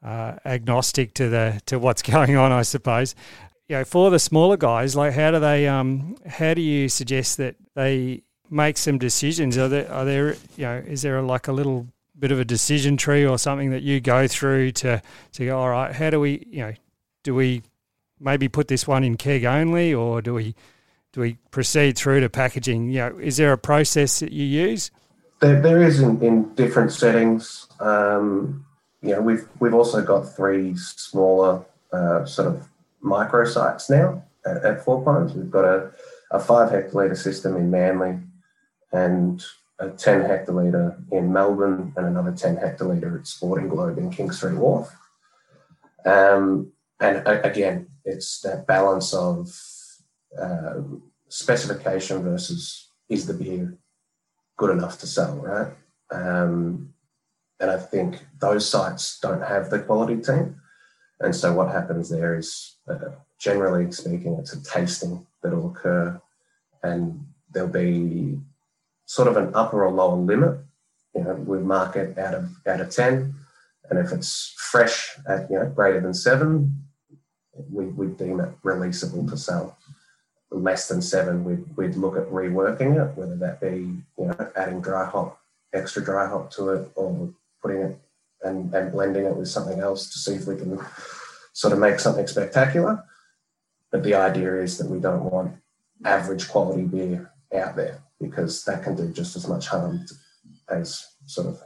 uh, 0.04 0.38
agnostic 0.44 1.14
to 1.14 1.30
the 1.30 1.62
to 1.68 1.78
what's 1.78 2.02
going 2.16 2.36
on, 2.36 2.52
I 2.52 2.64
suppose 2.64 3.14
you 3.72 3.78
know, 3.78 3.86
for 3.86 4.12
the 4.12 4.20
smaller 4.20 4.58
guys, 4.58 4.98
like 4.98 5.14
how 5.14 5.32
do 5.32 5.40
they, 5.40 5.66
um, 5.66 6.18
how 6.28 6.54
do 6.54 6.62
you 6.62 6.90
suggest 6.90 7.38
that 7.38 7.56
they 7.74 8.22
make 8.50 8.78
some 8.78 8.98
decisions? 8.98 9.58
Are 9.58 9.70
there, 9.70 9.90
are 9.90 10.04
there, 10.04 10.34
you 10.58 10.66
know, 10.66 10.84
is 10.86 11.04
there 11.04 11.18
a, 11.18 11.22
like 11.22 11.48
a 11.48 11.54
little 11.54 11.88
bit 12.20 12.34
of 12.34 12.40
a 12.42 12.44
decision 12.44 12.98
tree 12.98 13.26
or 13.26 13.38
something 13.38 13.70
that 13.70 13.82
you 13.82 14.02
go 14.02 14.28
through 14.28 14.74
to, 14.74 15.02
to 15.32 15.46
go, 15.46 15.58
all 15.58 15.70
right, 15.70 15.96
how 15.96 16.10
do 16.10 16.20
we, 16.20 16.46
you 16.52 16.60
know, 16.60 16.74
do 17.24 17.34
we 17.34 17.64
maybe 18.20 18.50
put 18.50 18.68
this 18.68 18.86
one 18.86 19.06
in 19.06 19.16
keg 19.16 19.46
only 19.46 19.94
or 19.94 20.22
do 20.22 20.34
we, 20.34 20.54
do 21.14 21.22
we 21.22 21.38
proceed 21.52 21.98
through 21.98 22.20
to 22.20 22.30
packaging? 22.30 22.90
You 22.90 23.00
know, 23.00 23.20
is 23.20 23.38
there 23.38 23.54
a 23.54 23.58
process 23.58 24.20
that 24.20 24.34
you 24.34 24.44
use? 24.44 24.92
There, 25.40 25.62
there 25.62 25.82
is 25.82 26.02
in, 26.02 26.22
in 26.22 26.54
different 26.56 26.92
settings. 26.92 27.68
Um, 27.80 28.66
you 29.02 29.12
know, 29.12 29.22
we've 29.22 29.48
we've 29.60 29.74
also 29.74 30.04
got 30.04 30.24
three 30.36 30.76
smaller 30.76 31.66
uh, 31.92 32.26
sort 32.26 32.50
of 32.50 32.68
microsites 33.04 33.90
now. 33.90 34.24
at, 34.46 34.64
at 34.64 34.84
Four 34.84 35.04
Pines. 35.04 35.34
We've 35.34 35.52
got 35.52 35.66
a, 35.66 35.92
a 36.32 36.40
five 36.40 36.72
hectolitre 36.72 37.18
system 37.18 37.56
in 37.56 37.70
Manly 37.70 38.20
and 38.92 39.44
a 39.80 39.90
10 39.90 40.22
hectolitre 40.22 40.96
in 41.12 41.34
Melbourne 41.34 41.94
and 41.96 42.06
another 42.06 42.32
10 42.32 42.58
hectolitre 42.58 43.20
at 43.20 43.28
Sporting 43.28 43.68
Globe 43.68 43.98
in 43.98 44.12
King 44.12 44.32
Street 44.32 44.58
Wharf. 44.58 44.90
Um, 46.06 46.72
and 47.00 47.28
again, 47.28 47.88
it's 48.06 48.42
that 48.42 48.68
balance 48.68 49.14
of 49.14 49.52
uh, 50.40 50.82
specification 51.30 52.24
versus 52.24 52.90
is 53.10 53.26
the 53.26 53.34
beer 53.34 53.78
good 54.58 54.70
enough 54.70 55.00
to 55.00 55.08
sell, 55.08 55.36
right? 55.38 55.74
Um, 56.12 56.94
and 57.60 57.72
I 57.72 57.78
think 57.78 58.26
those 58.40 58.70
sites 58.70 59.20
don't 59.20 59.42
have 59.42 59.70
the 59.70 59.80
quality 59.80 60.18
team. 60.18 60.61
And 61.22 61.36
so 61.36 61.54
what 61.54 61.72
happens 61.72 62.10
there 62.10 62.36
is, 62.38 62.76
uh, 62.88 62.98
generally 63.40 63.92
speaking, 63.92 64.36
it's 64.40 64.54
a 64.54 64.64
tasting 64.64 65.26
that'll 65.42 65.70
occur 65.70 66.20
and 66.84 67.26
there'll 67.52 67.70
be 67.70 68.40
sort 69.06 69.28
of 69.28 69.38
an 69.38 69.52
upper 69.54 69.86
or 69.86 69.92
lower 69.92 70.16
limit. 70.16 70.60
You 71.16 71.24
know, 71.24 71.34
we 71.36 71.60
mark 71.60 71.96
it 71.96 72.18
out 72.18 72.34
of 72.34 72.50
out 72.66 72.82
of 72.82 72.90
10. 72.90 73.36
And 73.90 74.00
if 74.00 74.12
it's 74.12 74.54
fresh 74.58 75.18
at 75.28 75.52
you 75.52 75.60
know 75.60 75.68
greater 75.68 76.00
than 76.00 76.14
seven, 76.14 76.86
we, 77.70 77.86
we 77.88 78.08
deem 78.08 78.40
it 78.40 78.50
releasable 78.64 79.30
to 79.30 79.38
sell. 79.38 79.78
Less 80.50 80.88
than 80.88 81.02
seven, 81.02 81.44
we'd, 81.46 81.78
we'd 81.78 81.96
look 81.96 82.18
at 82.18 82.30
reworking 82.30 82.96
it, 83.02 83.18
whether 83.18 83.36
that 83.38 83.62
be 83.62 84.02
you 84.18 84.26
know 84.26 84.52
adding 84.56 84.82
dry 84.82 85.06
hop, 85.06 85.40
extra 85.74 86.04
dry 86.04 86.28
hop 86.28 86.52
to 86.52 86.70
it, 86.70 86.92
or 86.96 87.30
putting 87.62 87.82
it 87.82 88.00
and, 88.44 88.74
and 88.74 88.92
blending 88.92 89.26
it 89.26 89.36
with 89.36 89.48
something 89.48 89.80
else 89.80 90.10
to 90.10 90.18
see 90.18 90.34
if 90.34 90.48
we 90.48 90.56
can 90.56 90.80
sort 91.54 91.74
of 91.74 91.80
make 91.80 92.00
something 92.00 92.28
spectacular. 92.28 93.04
But 93.92 94.04
the 94.04 94.16
idea 94.16 94.56
is 94.62 94.78
that 94.78 94.90
we 94.90 95.00
don't 95.00 95.24
want 95.24 95.56
average 96.06 96.50
quality 96.50 96.84
beer 96.84 97.32
out 97.56 97.76
there 97.76 98.00
because 98.20 98.64
that 98.66 98.84
can 98.84 98.96
do 98.96 99.12
just 99.12 99.36
as 99.36 99.48
much 99.48 99.68
harm 99.68 100.06
as 100.70 101.06
sort 101.26 101.48
of 101.48 101.62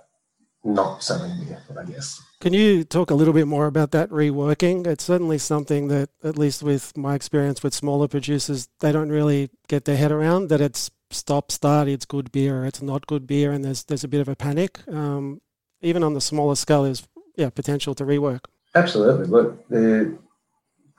not 0.63 1.03
selling 1.03 1.32
beer, 1.46 1.62
I 1.79 1.84
guess. 1.84 2.22
Can 2.41 2.53
you 2.53 2.84
talk 2.84 3.12
a 3.12 3.15
little 3.15 3.34
bit 3.34 3.48
more 3.48 3.67
about 3.67 3.91
that 3.91 4.10
reworking? 4.10 4.86
It's 4.88 5.03
certainly 5.03 5.38
something 5.38 5.88
that, 5.89 6.10
at 6.24 6.38
least 6.38 6.63
with 6.63 6.98
my 6.98 7.13
experience 7.13 7.62
with 7.62 7.74
smaller 7.74 8.08
producers, 8.08 8.67
they 8.79 8.91
don't 8.91 9.10
really 9.10 9.51
get 9.67 9.86
their 9.86 9.98
head 9.98 10.12
around 10.12 10.50
that 10.50 10.62
it's 10.62 10.89
stop 11.12 11.51
start, 11.51 11.88
it's 11.88 12.05
good 12.05 12.32
beer, 12.32 12.65
it's 12.65 12.82
not 12.82 13.08
good 13.08 13.27
beer, 13.27 13.51
and 13.51 13.63
there's 13.63 13.84
there's 13.84 14.03
a 14.03 14.08
bit 14.08 14.22
of 14.22 14.27
a 14.27 14.36
panic. 14.36 14.79
Um, 14.88 15.41
even 15.86 16.04
on 16.04 16.13
the 16.13 16.22
smaller 16.22 16.56
scale, 16.56 16.84
there's 16.84 17.08
yeah 17.38 17.50
potential 17.50 17.96
to 17.96 18.04
rework. 18.04 18.46
Absolutely. 18.74 19.27
Look, 19.27 19.68
the, 19.70 20.18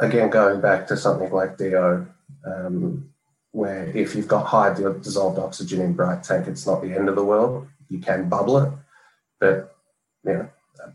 again, 0.01 0.31
going 0.31 0.61
back 0.61 0.87
to 0.87 0.97
something 0.97 1.31
like 1.31 1.59
DO, 1.59 2.07
um, 2.47 3.11
where 3.51 3.87
if 3.95 4.15
you've 4.15 4.29
got 4.29 4.47
high 4.47 4.73
dissolved 4.73 5.39
oxygen 5.39 5.81
in 5.81 5.93
bright 5.93 6.23
tank, 6.23 6.47
it's 6.47 6.67
not 6.67 6.83
the 6.83 6.95
end 6.95 7.09
of 7.09 7.17
the 7.17 7.25
world. 7.25 7.67
You 7.89 7.99
can 7.99 8.29
bubble 8.29 8.59
it, 8.59 8.73
but 9.41 9.77
you 10.25 10.33
know, 10.33 10.49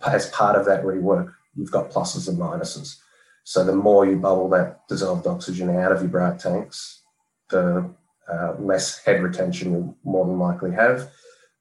as 0.08 0.30
part 0.30 0.56
of 0.56 0.66
that 0.66 0.84
rework, 0.84 1.34
you've 1.56 1.72
got 1.72 1.92
pluses 1.92 2.28
and 2.28 2.38
minuses. 2.38 2.98
So 3.44 3.64
the 3.64 3.76
more 3.76 4.06
you 4.06 4.16
bubble 4.16 4.50
that 4.50 4.88
dissolved 4.88 5.28
oxygen 5.28 5.76
out 5.76 5.92
of 5.92 6.02
your 6.02 6.10
bright 6.10 6.40
tanks, 6.40 7.02
the 7.50 7.90
uh, 8.32 8.54
less 8.60 9.04
head 9.04 9.22
retention 9.22 9.72
you'll 9.72 9.98
more 10.04 10.26
than 10.26 10.40
likely 10.40 10.72
have, 10.72 11.10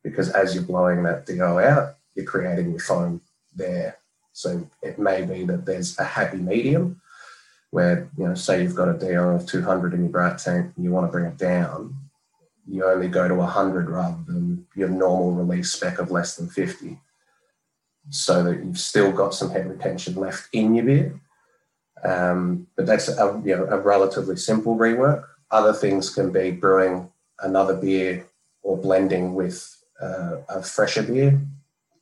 because 0.04 0.30
as 0.30 0.54
you're 0.54 0.64
blowing 0.64 1.02
that 1.02 1.26
DO 1.26 1.42
out, 1.42 1.96
you're 2.14 2.26
creating 2.26 2.70
your 2.70 2.80
foam 2.80 3.20
there. 3.54 3.98
So 4.32 4.68
it 4.82 4.98
may 4.98 5.22
be 5.22 5.44
that 5.44 5.66
there's 5.66 5.98
a 5.98 6.04
happy 6.04 6.38
medium 6.38 7.00
where, 7.70 8.08
you 8.16 8.26
know, 8.26 8.34
say 8.34 8.62
you've 8.62 8.74
got 8.74 8.88
a 8.88 8.98
DO 8.98 9.18
of 9.18 9.46
200 9.46 9.94
in 9.94 10.00
your 10.00 10.08
bright 10.08 10.38
tank 10.38 10.72
and 10.74 10.84
you 10.84 10.90
want 10.90 11.06
to 11.06 11.12
bring 11.12 11.26
it 11.26 11.38
down, 11.38 11.94
you 12.66 12.84
only 12.84 13.08
go 13.08 13.28
to 13.28 13.34
100 13.34 13.88
rather 13.88 14.18
than 14.26 14.66
your 14.74 14.88
normal 14.88 15.32
release 15.32 15.72
spec 15.72 15.98
of 15.98 16.10
less 16.10 16.36
than 16.36 16.48
50. 16.48 16.98
So 18.10 18.42
that 18.42 18.64
you've 18.64 18.78
still 18.78 19.12
got 19.12 19.34
some 19.34 19.50
head 19.50 19.68
retention 19.68 20.14
left 20.16 20.48
in 20.52 20.74
your 20.74 20.84
beer. 20.84 21.20
Um, 22.02 22.66
but 22.76 22.86
that's 22.86 23.08
a, 23.08 23.40
you 23.44 23.56
know, 23.56 23.66
a 23.66 23.78
relatively 23.78 24.36
simple 24.36 24.76
rework. 24.76 25.24
Other 25.50 25.72
things 25.72 26.10
can 26.10 26.32
be 26.32 26.50
brewing 26.50 27.10
another 27.40 27.76
beer 27.76 28.26
or 28.62 28.76
blending 28.76 29.34
with 29.34 29.76
uh, 30.00 30.36
a 30.48 30.62
fresher 30.62 31.02
beer 31.02 31.40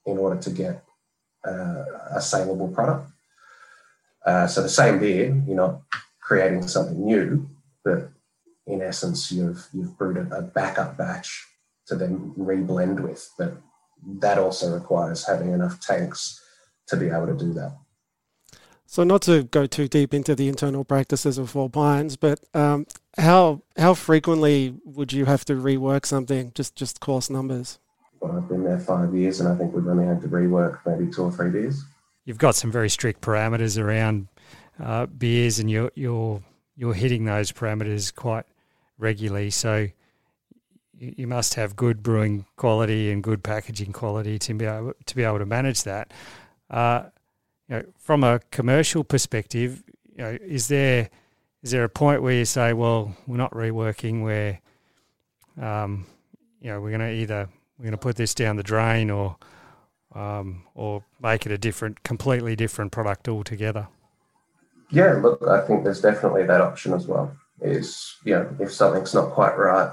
in 0.09 0.19
order 0.19 0.41
to 0.41 0.51
get 0.51 0.85
uh, 1.47 1.85
a 2.17 2.21
saleable 2.21 2.69
product. 2.69 3.11
Uh, 4.25 4.47
so 4.47 4.63
the 4.63 4.69
same 4.69 4.99
beer, 4.99 5.27
you're 5.47 5.57
not 5.57 5.83
creating 6.21 6.67
something 6.67 7.05
new, 7.05 7.49
but 7.85 8.11
in 8.67 8.83
essence, 8.83 9.33
you've 9.33 9.67
you've 9.73 9.97
brewed 9.97 10.19
a, 10.19 10.43
backup 10.43 10.99
batch 10.99 11.47
to 11.87 11.95
then 11.95 12.35
reblend 12.39 13.01
with. 13.01 13.31
But 13.39 13.55
that 14.21 14.39
also 14.39 14.75
requires 14.75 15.27
having 15.27 15.53
enough 15.53 15.81
tanks 15.81 16.43
to 16.89 16.97
be 16.97 17.09
able 17.09 17.27
to 17.29 17.37
do 17.37 17.53
that. 17.55 17.77
So, 18.85 19.05
not 19.05 19.23
to 19.23 19.45
go 19.45 19.67
too 19.67 19.89
deep 19.89 20.13
into 20.13 20.35
the 20.35 20.49
internal 20.49 20.85
practices 20.85 21.39
of 21.39 21.51
Four 21.51 21.71
Pines, 21.71 22.17
but 22.17 22.41
um, 22.55 22.87
how 23.17 23.63
how 23.77 23.95
frequently 23.95 24.75
would 24.85 25.13
you 25.13 25.25
have 25.25 25.45
to 25.47 25.55
rework 25.55 26.05
something? 26.05 26.53
Just 26.55 26.77
just 26.77 27.01
course 27.01 27.31
numbers. 27.31 27.79
Well, 28.21 28.37
I've 28.37 28.49
been 28.49 28.65
there 28.65 28.81
five 28.81 29.15
years, 29.15 29.41
and 29.41 29.49
I 29.49 29.57
think 29.57 29.75
we've 29.75 29.87
only 29.87 30.07
had 30.07 30.21
to 30.23 30.29
rework 30.29 30.81
maybe 30.87 31.11
two 31.11 31.23
or 31.23 31.33
three 31.33 31.51
beers 31.51 31.85
you've 32.29 32.37
got 32.37 32.55
some 32.55 32.71
very 32.71 32.91
strict 32.91 33.23
parameters 33.23 33.83
around 33.83 34.29
uh, 34.79 35.07
beers, 35.07 35.59
and 35.59 35.71
you're 35.71 35.91
you're 35.95 36.43
you're 36.77 36.95
hitting 36.95 37.25
those 37.25 37.51
parameters 37.51 38.15
quite 38.15 38.45
regularly. 38.99 39.49
So 39.51 39.89
you, 40.99 41.27
must 41.27 41.55
have 41.55 41.75
good 41.75 42.03
brewing 42.03 42.45
quality 42.57 43.11
and 43.11 43.23
good 43.23 43.43
packaging 43.43 43.93
quality 43.93 44.39
to 44.41 44.55
be 44.55 44.67
able 44.67 44.93
to 45.07 45.17
be 45.17 45.25
able 45.25 45.39
to 45.39 45.47
manage 45.47 45.85
that. 45.85 46.13
Uh, 46.69 47.05
you 47.69 47.77
know, 47.77 47.85
from 47.99 48.23
a 48.23 48.41
commercial 48.51 49.05
perspective, 49.05 49.83
you 50.05 50.19
know, 50.19 50.39
is 50.43 50.69
there 50.69 51.09
is 51.63 51.71
there 51.71 51.85
a 51.85 51.89
point 51.89 52.23
where 52.23 52.35
you 52.35 52.45
say, 52.45 52.75
well, 52.75 53.17
we're 53.27 53.39
not 53.39 53.53
reworking, 53.53 54.23
where 54.23 54.61
um, 55.59 56.05
you 56.61 56.71
know 56.71 56.79
we're 56.79 56.91
going 56.91 57.01
to 57.01 57.11
either 57.11 57.49
we're 57.79 57.85
going 57.85 57.93
to 57.93 57.99
put 57.99 58.17
this 58.17 58.35
down 58.35 58.57
the 58.57 58.63
drain 58.63 59.11
or 59.11 59.37
um, 60.15 60.65
or 60.75 61.05
make 61.23 61.47
it 61.47 61.53
a 61.53 61.59
different, 61.59 62.03
completely 62.03 62.57
different 62.57 62.93
product 62.93 63.29
altogether? 63.29 63.89
Yeah, 64.91 65.13
look, 65.13 65.43
I 65.43 65.61
think 65.61 65.85
there's 65.85 66.01
definitely 66.01 66.45
that 66.45 66.61
option 66.61 66.95
as 66.95 67.07
well. 67.07 67.37
Is 67.61 68.17
you 68.25 68.35
know, 68.35 68.57
if 68.59 68.73
something's 68.73 69.15
not 69.15 69.31
quite 69.33 69.57
right, 69.57 69.93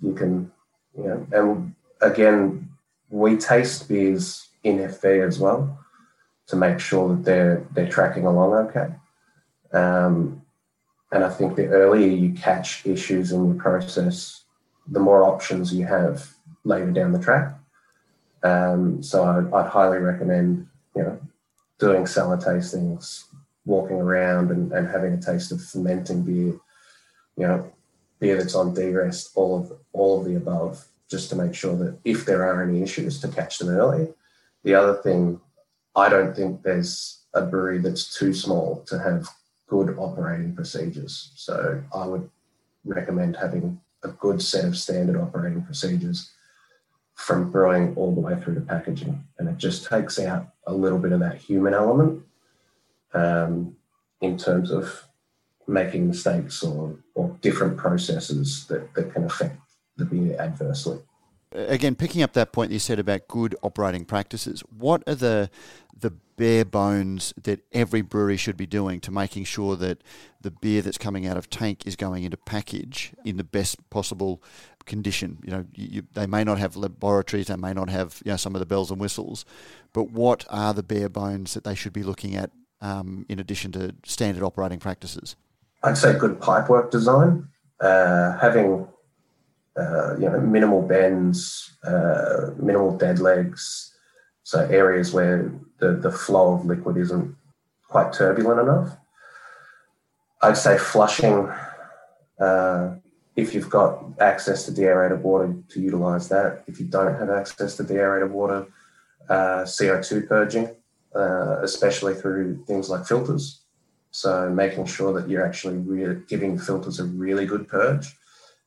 you 0.00 0.14
can, 0.14 0.50
you 0.96 1.04
know, 1.04 1.26
and 1.32 1.74
again, 2.00 2.70
we 3.10 3.36
taste 3.36 3.88
beers 3.88 4.48
in 4.62 4.78
FV 4.78 5.26
as 5.26 5.38
well 5.38 5.78
to 6.46 6.56
make 6.56 6.78
sure 6.78 7.08
that 7.08 7.24
they're 7.24 7.66
they're 7.72 7.88
tracking 7.88 8.26
along 8.26 8.52
okay. 8.68 8.94
Um, 9.72 10.42
and 11.12 11.24
I 11.24 11.30
think 11.30 11.56
the 11.56 11.66
earlier 11.66 12.06
you 12.06 12.32
catch 12.34 12.86
issues 12.86 13.32
in 13.32 13.46
your 13.46 13.54
process, 13.54 14.44
the 14.86 15.00
more 15.00 15.24
options 15.24 15.72
you 15.72 15.86
have 15.86 16.35
later 16.66 16.90
down 16.90 17.12
the 17.12 17.18
track. 17.18 17.54
Um, 18.42 19.02
so 19.02 19.24
I'd, 19.24 19.52
I'd, 19.52 19.70
highly 19.70 19.98
recommend, 19.98 20.66
you 20.94 21.02
know, 21.02 21.18
doing 21.78 22.06
cellar 22.06 22.36
tastings, 22.36 23.24
walking 23.64 23.96
around 23.96 24.50
and, 24.50 24.72
and 24.72 24.88
having 24.88 25.14
a 25.14 25.20
taste 25.20 25.52
of 25.52 25.62
fermenting 25.62 26.22
beer, 26.22 26.58
you 27.36 27.46
know, 27.46 27.72
beer 28.18 28.36
that's 28.36 28.54
on 28.54 28.74
D-rest, 28.74 29.30
all 29.34 29.60
of 29.60 29.72
all 29.92 30.20
of 30.20 30.26
the 30.26 30.36
above, 30.36 30.84
just 31.08 31.30
to 31.30 31.36
make 31.36 31.54
sure 31.54 31.76
that 31.76 31.98
if 32.04 32.24
there 32.24 32.44
are 32.44 32.62
any 32.62 32.82
issues, 32.82 33.20
to 33.20 33.28
catch 33.28 33.58
them 33.58 33.68
early. 33.68 34.08
The 34.64 34.74
other 34.74 34.94
thing, 34.94 35.40
I 35.94 36.08
don't 36.08 36.34
think 36.34 36.62
there's 36.62 37.24
a 37.34 37.42
brewery 37.42 37.78
that's 37.78 38.18
too 38.18 38.34
small 38.34 38.82
to 38.88 38.98
have 38.98 39.28
good 39.68 39.96
operating 39.98 40.54
procedures. 40.54 41.32
So 41.36 41.82
I 41.94 42.06
would 42.06 42.28
recommend 42.84 43.36
having 43.36 43.80
a 44.02 44.08
good 44.08 44.40
set 44.40 44.64
of 44.64 44.76
standard 44.76 45.16
operating 45.16 45.62
procedures 45.62 46.32
from 47.16 47.50
brewing 47.50 47.94
all 47.96 48.14
the 48.14 48.20
way 48.20 48.38
through 48.40 48.54
to 48.54 48.60
packaging. 48.60 49.24
And 49.38 49.48
it 49.48 49.56
just 49.56 49.86
takes 49.86 50.18
out 50.18 50.48
a 50.66 50.72
little 50.72 50.98
bit 50.98 51.12
of 51.12 51.20
that 51.20 51.36
human 51.38 51.74
element 51.74 52.22
um, 53.14 53.74
in 54.20 54.36
terms 54.36 54.70
of 54.70 55.02
making 55.66 56.06
mistakes 56.06 56.62
or, 56.62 56.94
or 57.14 57.36
different 57.40 57.76
processes 57.76 58.66
that, 58.66 58.94
that 58.94 59.12
can 59.12 59.24
affect 59.24 59.58
the 59.96 60.04
beer 60.04 60.36
adversely. 60.38 60.98
Again, 61.52 61.94
picking 61.94 62.22
up 62.22 62.34
that 62.34 62.52
point 62.52 62.70
you 62.70 62.78
said 62.78 62.98
about 62.98 63.28
good 63.28 63.56
operating 63.62 64.04
practices, 64.04 64.62
what 64.68 65.02
are 65.06 65.14
the 65.14 65.50
the 65.98 66.10
bare 66.36 66.64
bones 66.64 67.32
that 67.42 67.60
every 67.72 68.02
brewery 68.02 68.36
should 68.36 68.56
be 68.56 68.66
doing 68.66 69.00
to 69.00 69.10
making 69.10 69.44
sure 69.44 69.76
that 69.76 70.02
the 70.42 70.50
beer 70.50 70.82
that's 70.82 70.98
coming 70.98 71.26
out 71.26 71.38
of 71.38 71.48
tank 71.48 71.86
is 71.86 71.96
going 71.96 72.24
into 72.24 72.36
package 72.36 73.14
in 73.24 73.38
the 73.38 73.44
best 73.44 73.88
possible 73.88 74.42
condition. 74.86 75.38
You 75.44 75.50
know, 75.50 75.64
you, 75.74 76.02
they 76.14 76.26
may 76.26 76.44
not 76.44 76.58
have 76.58 76.76
laboratories, 76.76 77.48
they 77.48 77.56
may 77.56 77.72
not 77.72 77.90
have 77.90 78.22
you 78.24 78.30
know 78.30 78.36
some 78.36 78.54
of 78.54 78.60
the 78.60 78.66
bells 78.66 78.90
and 78.90 79.00
whistles, 79.00 79.44
but 79.92 80.10
what 80.10 80.44
are 80.48 80.72
the 80.72 80.82
bare 80.82 81.08
bones 81.08 81.54
that 81.54 81.64
they 81.64 81.74
should 81.74 81.92
be 81.92 82.02
looking 82.02 82.34
at 82.36 82.50
um, 82.80 83.26
in 83.28 83.38
addition 83.38 83.72
to 83.72 83.94
standard 84.04 84.42
operating 84.42 84.78
practices? 84.78 85.36
I'd 85.82 85.98
say 85.98 86.16
good 86.18 86.40
pipework 86.40 86.90
design, 86.90 87.48
uh, 87.80 88.38
having 88.38 88.88
uh, 89.76 90.16
you 90.16 90.28
know 90.28 90.40
minimal 90.40 90.82
bends, 90.82 91.76
uh, 91.84 92.50
minimal 92.58 92.96
dead 92.96 93.18
legs, 93.18 93.94
so 94.42 94.60
areas 94.66 95.12
where 95.12 95.52
the, 95.78 95.92
the 95.92 96.10
flow 96.10 96.54
of 96.54 96.64
liquid 96.64 96.96
isn't 96.96 97.36
quite 97.88 98.12
turbulent 98.12 98.60
enough. 98.60 98.96
I'd 100.42 100.56
say 100.56 100.78
flushing, 100.78 101.50
uh, 102.40 102.96
if 103.36 103.54
you've 103.54 103.70
got 103.70 104.02
access 104.18 104.64
to 104.64 104.72
deaerated 104.72 105.22
water, 105.22 105.54
to 105.68 105.80
utilize 105.80 106.28
that. 106.30 106.64
If 106.66 106.80
you 106.80 106.86
don't 106.86 107.14
have 107.14 107.30
access 107.30 107.76
to 107.76 107.84
deaerated 107.84 108.30
water, 108.30 108.66
uh, 109.28 109.64
CO2 109.64 110.26
purging, 110.26 110.70
uh, 111.14 111.58
especially 111.62 112.14
through 112.14 112.64
things 112.64 112.88
like 112.88 113.06
filters. 113.06 113.60
So 114.10 114.48
making 114.48 114.86
sure 114.86 115.12
that 115.12 115.28
you're 115.28 115.46
actually 115.46 115.76
re- 115.76 116.22
giving 116.26 116.58
filters 116.58 116.98
a 116.98 117.04
really 117.04 117.44
good 117.44 117.68
purge, 117.68 118.16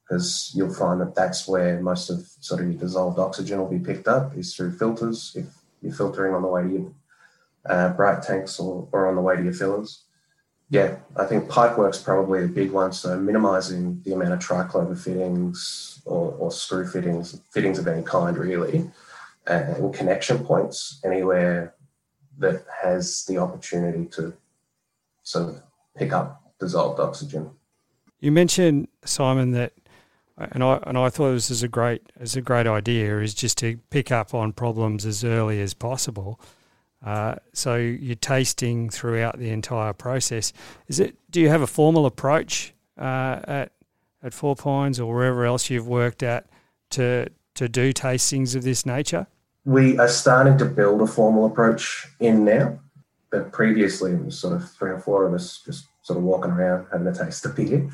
because 0.08 0.52
you'll 0.56 0.74
find 0.74 1.02
that 1.02 1.16
that's 1.16 1.48
where 1.48 1.82
most 1.82 2.12
of 2.12 2.20
sort 2.40 2.62
of 2.62 2.68
your 2.68 2.80
dissolved 2.80 3.18
oxygen 3.18 3.58
will 3.60 3.68
be 3.68 3.80
picked 3.80 4.08
up 4.08 4.38
is 4.38 4.56
through 4.56 4.78
filters. 4.78 5.34
If 5.36 5.48
you're 5.82 5.94
filtering 5.94 6.36
on 6.36 6.44
the 6.44 6.48
way 6.48 6.64
to 6.64 6.70
your 6.70 6.92
uh, 7.66 7.90
bright 7.90 8.22
tanks 8.22 8.60
or, 8.60 8.88
or 8.92 9.08
on 9.08 9.16
the 9.16 9.22
way 9.22 9.36
to 9.36 9.44
your 9.44 9.54
fillers. 9.54 10.04
Yeah, 10.70 10.98
I 11.16 11.26
think 11.26 11.50
pipework's 11.50 11.98
probably 11.98 12.44
a 12.44 12.48
big 12.48 12.72
one. 12.72 12.94
So 12.94 13.20
minimizing 13.20 14.02
the 14.06 14.14
amount 14.14 14.34
of 14.34 14.40
triclover 14.40 14.98
fittings 14.98 16.02
or, 16.06 16.36
or 16.38 16.52
screw 16.52 16.88
fittings, 16.88 17.42
fittings 17.52 17.80
of 17.80 17.88
any 17.88 18.04
kind 18.04 18.38
really, 18.38 18.90
and 19.48 19.94
connection 19.94 20.46
points 20.46 21.02
anywhere 21.04 21.74
that 22.38 22.66
has 22.84 23.26
the 23.26 23.38
opportunity 23.38 24.06
to 24.06 24.34
sort 25.24 25.50
of 25.50 25.64
pick 25.98 26.14
up 26.14 26.42
dissolved 26.60 27.00
oxygen. 27.00 27.50
You 28.20 28.32
mentioned 28.32 28.88
Simon 29.06 29.52
that, 29.52 29.74
and 30.38 30.64
I 30.64 30.80
and 30.84 30.98
I 30.98 31.10
thought 31.10 31.32
this 31.32 31.50
is 31.50 31.64
a 31.64 31.68
great 31.68 32.12
is 32.20 32.36
a 32.36 32.42
great 32.42 32.68
idea 32.68 33.20
is 33.20 33.34
just 33.34 33.58
to 33.60 33.80
pick 33.90 34.12
up 34.12 34.34
on 34.34 34.54
problems 34.54 35.06
as 35.06 35.24
early 35.24 35.62
as 35.62 35.74
possible. 35.74 36.40
Uh, 37.06 37.36
so 37.54 37.76
you're 37.76 38.16
tasting 38.16 38.90
throughout 38.90 39.40
the 39.40 39.50
entire 39.50 39.94
process. 39.94 40.52
Is 40.88 41.00
it? 41.00 41.16
Do 41.32 41.40
you 41.40 41.50
have 41.50 41.62
a 41.62 41.68
formal 41.68 42.06
approach 42.06 42.74
uh, 42.98 43.40
at 43.48 43.72
at 44.22 44.34
Four 44.34 44.56
Pines 44.56 45.00
or 45.00 45.14
wherever 45.14 45.46
else 45.46 45.70
you've 45.70 45.88
worked 45.88 46.24
at 46.24 46.48
to 46.92 47.30
to 47.56 47.70
do 47.70 47.94
tastings 47.94 48.56
of 48.56 48.64
this 48.64 48.86
nature? 48.86 49.28
We 49.66 49.98
are 49.98 50.08
starting 50.08 50.58
to 50.58 50.66
build 50.66 51.02
a 51.02 51.08
formal 51.08 51.46
approach 51.46 52.08
in 52.20 52.44
now, 52.44 52.80
but 53.30 53.52
previously 53.52 54.14
it 54.14 54.26
was 54.26 54.38
sort 54.38 54.56
of 54.56 54.70
three 54.72 54.92
or 54.92 55.00
four 55.00 55.26
of 55.26 55.34
us 55.34 55.62
just 55.66 55.88
sort 56.02 56.18
of 56.18 56.24
walking 56.24 56.52
around 56.52 56.88
having 56.92 57.08
a 57.08 57.14
taste 57.14 57.46
of 57.46 57.56
beer. 57.56 57.90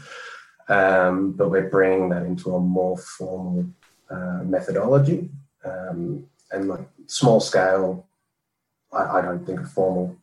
Um, 0.67 1.33
but 1.33 1.49
we're 1.49 1.69
bringing 1.69 2.09
that 2.09 2.23
into 2.23 2.55
a 2.55 2.59
more 2.59 2.97
formal 2.97 3.65
uh, 4.09 4.41
methodology 4.43 5.29
um, 5.63 6.25
and 6.51 6.67
like 6.67 6.87
small 7.07 7.39
scale 7.39 8.07
I, 8.95 9.19
I 9.19 9.21
don't 9.21 9.45
think 9.45 9.59
a 9.59 9.65
formal 9.65 10.15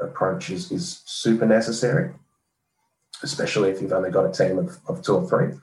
approach 0.00 0.50
is, 0.50 0.70
is 0.70 1.02
super 1.04 1.46
necessary, 1.46 2.12
especially 3.22 3.70
if 3.70 3.80
you've 3.80 3.92
only 3.92 4.10
got 4.10 4.26
a 4.26 4.32
team 4.32 4.58
of, 4.58 4.78
of 4.88 5.02
two 5.02 5.16
or 5.16 5.28
three. 5.28 5.58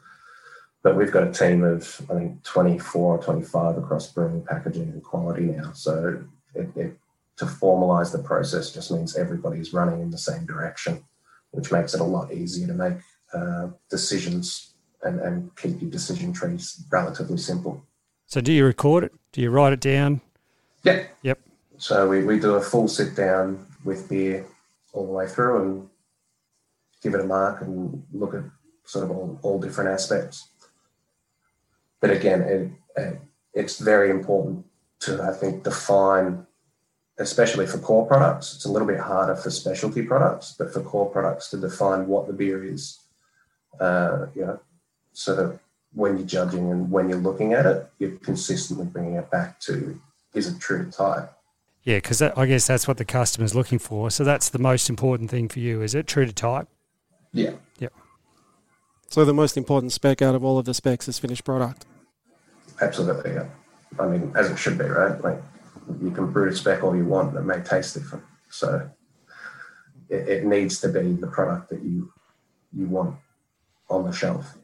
But 0.83 0.95
we've 0.95 1.11
got 1.11 1.27
a 1.27 1.31
team 1.31 1.63
of, 1.63 2.01
I 2.09 2.13
think, 2.13 2.43
24 2.43 3.17
or 3.17 3.23
25 3.23 3.77
across 3.77 4.11
brewing, 4.11 4.43
packaging, 4.43 4.83
and 4.83 5.03
quality 5.03 5.43
now. 5.43 5.71
So 5.73 6.23
it, 6.53 6.69
it, 6.75 6.97
to 7.37 7.45
formalize 7.45 8.11
the 8.11 8.23
process 8.23 8.71
just 8.71 8.91
means 8.91 9.15
everybody's 9.15 9.73
running 9.73 10.01
in 10.01 10.11
the 10.11 10.17
same 10.17 10.45
direction, 10.45 11.03
which 11.51 11.71
makes 11.71 11.93
it 11.93 12.01
a 12.01 12.05
lot 12.05 12.31
easier 12.31 12.67
to 12.67 12.73
make 12.73 12.97
uh, 13.33 13.67
decisions 13.89 14.73
and, 15.03 15.19
and 15.19 15.55
keep 15.55 15.81
your 15.81 15.91
decision 15.91 16.33
trees 16.33 16.83
relatively 16.91 17.37
simple. 17.37 17.83
So, 18.25 18.41
do 18.41 18.51
you 18.51 18.65
record 18.65 19.03
it? 19.03 19.13
Do 19.31 19.41
you 19.41 19.49
write 19.49 19.73
it 19.73 19.79
down? 19.79 20.21
Yeah. 20.83 21.03
Yep. 21.21 21.39
So 21.77 22.10
we, 22.10 22.23
we 22.23 22.39
do 22.39 22.56
a 22.56 22.62
full 22.62 22.88
sit 22.88 23.15
down 23.15 23.65
with 23.84 24.10
beer 24.10 24.45
all 24.93 25.06
the 25.06 25.12
way 25.12 25.28
through 25.28 25.62
and 25.62 25.89
give 27.01 27.13
it 27.13 27.21
a 27.21 27.25
mark 27.25 27.62
and 27.62 28.04
look 28.12 28.34
at 28.34 28.43
sort 28.84 29.06
of 29.06 29.12
all, 29.12 29.39
all 29.43 29.60
different 29.60 29.91
aspects. 29.91 30.49
But 31.99 32.10
again, 32.10 32.41
it, 32.41 32.71
it, 32.99 33.21
it's 33.54 33.80
very 33.80 34.10
important 34.10 34.65
to, 35.01 35.21
I 35.21 35.32
think, 35.34 35.63
define, 35.63 36.45
especially 37.19 37.67
for 37.67 37.78
core 37.78 38.08
products. 38.08 38.56
It's 38.56 38.65
a 38.65 38.71
little 38.71 38.88
bit 38.88 38.99
harder 38.99 39.36
for 39.36 39.51
specialty 39.51 40.01
products, 40.01 40.56
but 40.58 40.73
for 40.73 40.82
core 40.82 41.10
products 41.10 41.49
to 41.51 41.58
define 41.58 42.08
what 42.08 42.28
the 42.28 42.34
beer 42.34 42.63
is, 42.63 42.99
uh, 43.80 44.28
you 44.36 44.45
know, 44.45 44.60
so 45.13 45.36
that 45.36 45.60
when 45.93 46.17
you're 46.17 46.28
judging 46.28 46.71
and 46.71 46.91
when 46.91 47.10
you're 47.10 47.17
looking 47.17 47.54
at 47.54 47.65
it, 47.65 47.89
you're 47.99 48.17
consistently 48.17 48.86
bringing 48.86 49.15
it 49.15 49.30
back 49.30 49.60
to 49.62 49.99
is 50.34 50.47
it 50.47 50.60
true 50.60 50.86
to 50.86 50.91
type? 50.91 51.37
Yeah, 51.88 52.00
because 52.00 52.21
I 52.21 52.45
guess 52.47 52.67
that's 52.67 52.86
what 52.86 52.97
the 52.97 53.06
customer's 53.06 53.56
looking 53.56 53.80
for. 53.80 54.12
So 54.12 54.26
that's 54.26 54.50
the 54.50 54.60
most 54.60 54.89
important 54.89 55.32
thing 55.32 55.47
for 55.47 55.60
you. 55.60 55.82
Is 55.82 55.95
it 55.95 56.06
true 56.06 56.26
to 56.26 56.34
type? 56.34 56.67
Yeah. 57.32 57.52
Yep. 57.80 57.93
So 59.08 59.23
the 59.23 59.34
most 59.34 59.56
important 59.56 59.93
spec 59.93 60.21
out 60.21 60.36
of 60.36 60.43
all 60.43 60.58
of 60.58 60.65
the 60.65 60.73
specs 60.73 61.08
is 61.08 61.17
finished 61.17 61.45
product. 61.45 61.86
Absolutely. 62.82 63.36
Yeah. 63.36 63.45
I 63.97 64.08
mean, 64.08 64.34
as 64.36 64.52
it 64.52 64.60
should 64.60 64.78
be, 64.78 64.84
right? 64.84 65.17
Like 65.23 65.41
you 66.02 66.12
can 66.12 66.30
brew 66.30 66.50
a 66.50 66.54
spec 66.54 66.84
all 66.84 66.93
you 66.93 67.06
want, 67.06 67.34
that 67.36 67.43
may 67.43 67.62
taste 67.62 67.93
different. 67.93 68.26
So 68.50 68.89
it, 70.10 70.28
it 70.28 70.45
needs 70.45 70.82
to 70.82 70.89
be 70.89 71.13
the 71.13 71.28
product 71.28 71.69
that 71.69 71.82
you 71.82 72.12
you 72.73 72.88
want 72.88 73.15
on 73.89 74.04
the 74.04 74.12
shelf. 74.12 74.58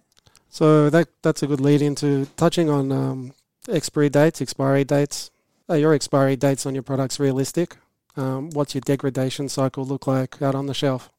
So 0.49 0.89
that 0.89 1.07
that's 1.21 1.41
a 1.41 1.47
good 1.47 1.61
lead 1.61 1.81
into 1.81 2.25
touching 2.35 2.69
on 2.69 2.91
um, 2.91 3.33
expiry 3.69 4.09
dates, 4.09 4.41
expiry 4.41 4.83
dates. 4.83 5.31
Are 5.69 5.77
your 5.77 5.93
expiry 5.93 6.35
dates 6.35 6.65
on 6.65 6.73
your 6.73 6.83
products 6.83 7.21
realistic? 7.21 7.77
Um, 8.17 8.49
what's 8.51 8.75
your 8.75 8.81
degradation 8.81 9.47
cycle 9.47 9.85
look 9.85 10.05
like 10.07 10.41
out 10.41 10.55
on 10.55 10.65
the 10.65 10.73
shelf? 10.73 11.09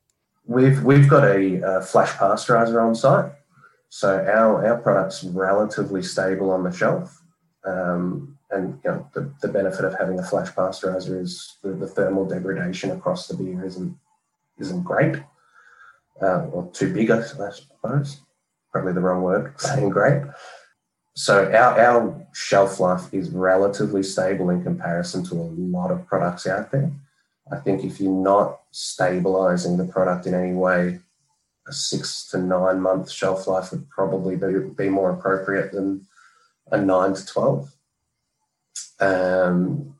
We've 0.44 0.82
we've 0.82 1.08
got 1.08 1.24
a, 1.24 1.78
a 1.78 1.80
flash 1.80 2.10
pasteurizer 2.10 2.82
on 2.82 2.94
site, 2.94 3.32
so 3.88 4.18
our 4.18 4.66
our 4.66 4.76
product's 4.76 5.24
relatively 5.24 6.02
stable 6.02 6.50
on 6.50 6.62
the 6.62 6.70
shelf. 6.70 7.22
Um, 7.64 8.38
and 8.50 8.78
you 8.84 8.90
know, 8.90 9.10
the, 9.14 9.32
the 9.40 9.48
benefit 9.48 9.86
of 9.86 9.94
having 9.98 10.18
a 10.18 10.22
flash 10.22 10.50
pasteurizer 10.50 11.18
is 11.18 11.56
the, 11.62 11.72
the 11.72 11.88
thermal 11.88 12.26
degradation 12.26 12.90
across 12.90 13.26
the 13.26 13.34
beer 13.34 13.64
isn't 13.64 13.96
isn't 14.58 14.82
great, 14.82 15.16
uh, 16.20 16.44
or 16.52 16.70
too 16.72 16.92
big, 16.92 17.10
I 17.10 17.22
suppose. 17.22 18.20
Probably 18.70 18.92
the 18.92 19.00
wrong 19.00 19.22
word, 19.22 19.54
saying 19.58 19.88
great 19.88 20.22
so 21.14 21.46
our, 21.52 21.80
our 21.80 22.26
shelf 22.32 22.80
life 22.80 23.12
is 23.12 23.30
relatively 23.30 24.02
stable 24.02 24.50
in 24.50 24.62
comparison 24.62 25.24
to 25.26 25.34
a 25.34 25.46
lot 25.56 25.90
of 25.90 26.06
products 26.06 26.46
out 26.46 26.72
there. 26.72 26.90
I 27.52 27.56
think 27.56 27.84
if 27.84 28.00
you're 28.00 28.10
not 28.10 28.60
stabilizing 28.72 29.76
the 29.76 29.84
product 29.84 30.26
in 30.26 30.34
any 30.34 30.54
way, 30.54 31.00
a 31.68 31.72
six 31.72 32.28
to 32.30 32.38
nine 32.38 32.80
month 32.80 33.10
shelf 33.10 33.46
life 33.46 33.70
would 33.70 33.88
probably 33.88 34.36
be, 34.36 34.68
be 34.76 34.88
more 34.88 35.10
appropriate 35.10 35.72
than 35.72 36.06
a 36.72 36.78
nine 36.78 37.14
to 37.14 37.26
12. 37.26 37.72
Um, 39.00 39.94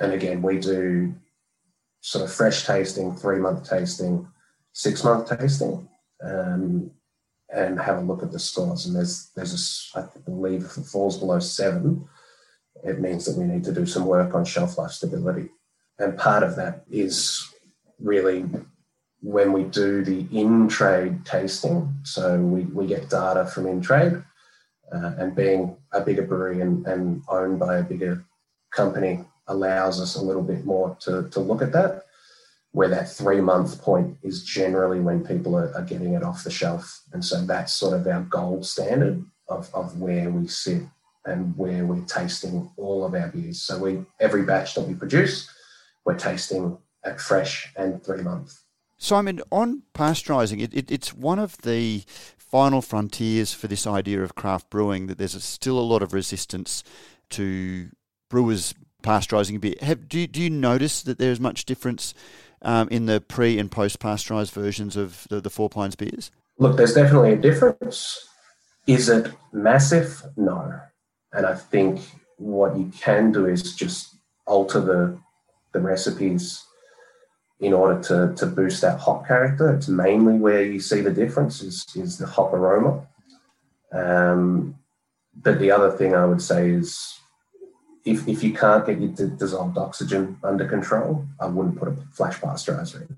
and 0.00 0.12
again, 0.12 0.42
we 0.42 0.58
do 0.58 1.14
sort 2.00 2.24
of 2.24 2.32
fresh 2.32 2.66
tasting, 2.66 3.14
three 3.16 3.38
month 3.38 3.68
tasting, 3.68 4.28
six 4.72 5.02
month 5.04 5.28
tasting. 5.38 5.88
Um, 6.22 6.90
and 7.54 7.80
have 7.80 7.98
a 7.98 8.02
look 8.02 8.22
at 8.22 8.32
the 8.32 8.38
scores. 8.38 8.86
And 8.86 8.96
there's 8.96 9.30
there's 9.34 9.92
a, 9.94 10.00
I 10.00 10.04
believe 10.24 10.64
if 10.64 10.76
it 10.76 10.86
falls 10.86 11.18
below 11.18 11.38
seven, 11.38 12.06
it 12.82 13.00
means 13.00 13.24
that 13.24 13.38
we 13.38 13.44
need 13.44 13.64
to 13.64 13.72
do 13.72 13.86
some 13.86 14.06
work 14.06 14.34
on 14.34 14.44
shelf 14.44 14.76
life 14.76 14.90
stability. 14.90 15.48
And 15.98 16.18
part 16.18 16.42
of 16.42 16.56
that 16.56 16.84
is 16.90 17.48
really 18.00 18.44
when 19.22 19.52
we 19.52 19.64
do 19.64 20.04
the 20.04 20.26
in 20.32 20.68
trade 20.68 21.24
tasting. 21.24 21.94
So 22.02 22.38
we, 22.38 22.62
we 22.62 22.86
get 22.86 23.08
data 23.08 23.46
from 23.46 23.66
in 23.66 23.80
trade, 23.80 24.22
uh, 24.92 25.12
and 25.18 25.34
being 25.34 25.76
a 25.92 26.00
bigger 26.00 26.22
brewery 26.22 26.60
and, 26.60 26.86
and 26.86 27.22
owned 27.28 27.58
by 27.58 27.78
a 27.78 27.82
bigger 27.82 28.24
company 28.70 29.24
allows 29.46 30.00
us 30.00 30.16
a 30.16 30.22
little 30.22 30.42
bit 30.42 30.64
more 30.64 30.96
to, 31.00 31.28
to 31.30 31.40
look 31.40 31.62
at 31.62 31.72
that 31.72 32.04
where 32.74 32.88
that 32.88 33.08
three 33.08 33.40
month 33.40 33.80
point 33.80 34.18
is 34.24 34.42
generally 34.42 34.98
when 34.98 35.24
people 35.24 35.56
are, 35.56 35.72
are, 35.76 35.84
getting 35.84 36.14
it 36.14 36.24
off 36.24 36.42
the 36.42 36.50
shelf. 36.50 37.02
And 37.12 37.24
so 37.24 37.46
that's 37.46 37.72
sort 37.72 37.94
of 37.94 38.04
our 38.08 38.22
gold 38.22 38.66
standard 38.66 39.24
of, 39.48 39.70
of 39.72 40.00
where 40.00 40.28
we 40.28 40.48
sit 40.48 40.82
and 41.24 41.56
where 41.56 41.86
we're 41.86 42.04
tasting 42.06 42.68
all 42.76 43.04
of 43.04 43.14
our 43.14 43.28
beers. 43.28 43.62
So 43.62 43.78
we 43.78 44.04
every 44.18 44.42
batch 44.42 44.74
that 44.74 44.88
we 44.88 44.94
produce, 44.94 45.48
we're 46.04 46.18
tasting 46.18 46.76
at 47.04 47.20
fresh 47.20 47.72
and 47.76 48.04
three 48.04 48.22
month. 48.22 48.58
Simon, 48.98 49.40
on 49.52 49.82
pasteurising, 49.94 50.60
it, 50.60 50.74
it, 50.74 50.90
it's 50.90 51.14
one 51.14 51.38
of 51.38 51.58
the 51.58 52.02
final 52.36 52.82
frontiers 52.82 53.54
for 53.54 53.68
this 53.68 53.86
idea 53.86 54.20
of 54.20 54.34
craft 54.34 54.68
brewing 54.68 55.06
that 55.06 55.18
there's 55.18 55.36
a, 55.36 55.40
still 55.40 55.78
a 55.78 55.80
lot 55.80 56.02
of 56.02 56.12
resistance 56.12 56.82
to 57.30 57.90
brewers 58.28 58.74
pasteurising 59.04 59.56
a 59.56 59.58
beer. 59.60 59.74
Have, 59.80 60.08
do, 60.08 60.26
do 60.26 60.42
you 60.42 60.50
notice 60.50 61.02
that 61.02 61.18
there's 61.18 61.38
much 61.38 61.66
difference 61.66 62.14
um, 62.64 62.88
in 62.88 63.06
the 63.06 63.20
pre 63.20 63.58
and 63.58 63.70
post 63.70 63.98
pasteurised 64.00 64.52
versions 64.52 64.96
of 64.96 65.26
the, 65.30 65.40
the 65.40 65.50
Four 65.50 65.68
Pines 65.68 65.96
beers? 65.96 66.30
Look, 66.58 66.76
there's 66.76 66.94
definitely 66.94 67.32
a 67.32 67.36
difference. 67.36 68.18
Is 68.86 69.08
it 69.08 69.32
massive? 69.52 70.22
No. 70.36 70.80
And 71.32 71.46
I 71.46 71.54
think 71.54 72.00
what 72.36 72.76
you 72.76 72.90
can 73.00 73.32
do 73.32 73.46
is 73.46 73.74
just 73.74 74.16
alter 74.46 74.80
the 74.80 75.18
the 75.72 75.80
recipes 75.80 76.64
in 77.60 77.72
order 77.72 78.00
to, 78.02 78.34
to 78.36 78.46
boost 78.46 78.80
that 78.82 78.98
hop 78.98 79.26
character. 79.26 79.72
It's 79.74 79.88
mainly 79.88 80.34
where 80.34 80.62
you 80.62 80.80
see 80.80 81.00
the 81.00 81.10
difference 81.10 81.62
is, 81.62 81.86
is 81.94 82.18
the 82.18 82.26
hop 82.26 82.52
aroma. 82.52 83.06
Um, 83.92 84.76
but 85.34 85.58
the 85.58 85.70
other 85.70 85.90
thing 85.90 86.14
I 86.14 86.24
would 86.24 86.42
say 86.42 86.70
is 86.70 87.18
if, 88.04 88.28
if 88.28 88.42
you 88.42 88.52
can't 88.52 88.86
get 88.86 89.00
your 89.00 89.10
dissolved 89.30 89.78
oxygen 89.78 90.38
under 90.42 90.66
control, 90.66 91.26
I 91.40 91.46
wouldn't 91.46 91.78
put 91.78 91.88
a 91.88 91.96
flash 92.12 92.38
pasteurizer 92.38 93.08
in. 93.08 93.16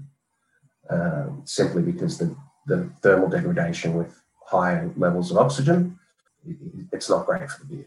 Um, 0.88 1.42
simply 1.44 1.82
because 1.82 2.18
the, 2.18 2.36
the 2.66 2.88
thermal 3.02 3.28
degradation 3.28 3.94
with 3.94 4.22
high 4.44 4.88
levels 4.96 5.32
of 5.32 5.38
oxygen, 5.38 5.98
it's 6.92 7.10
not 7.10 7.26
great 7.26 7.50
for 7.50 7.60
the 7.60 7.66
beer. 7.66 7.86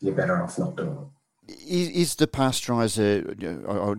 You're 0.00 0.14
better 0.14 0.40
off 0.40 0.58
not 0.58 0.76
doing 0.76 1.10
it. 1.48 1.54
Is, 1.66 1.88
is 1.88 2.14
the 2.14 2.28
pasteurizer 2.28 3.42
you 3.42 3.50
know, 3.50 3.96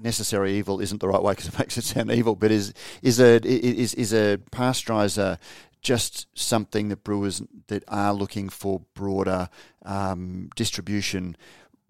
necessary 0.00 0.54
evil? 0.54 0.80
Isn't 0.80 1.00
the 1.00 1.08
right 1.08 1.22
way 1.22 1.32
because 1.32 1.48
it 1.48 1.58
makes 1.58 1.76
it 1.76 1.84
sound 1.84 2.12
evil. 2.12 2.36
But 2.36 2.52
is 2.52 2.72
is 3.02 3.18
a 3.18 3.44
is 3.44 3.94
is 3.94 4.12
a 4.12 4.38
pasteurizer 4.52 5.38
just 5.84 6.26
something 6.34 6.88
that 6.88 7.04
brewers 7.04 7.42
that 7.68 7.84
are 7.86 8.12
looking 8.12 8.48
for 8.48 8.80
broader 8.94 9.48
um, 9.84 10.50
distribution 10.56 11.36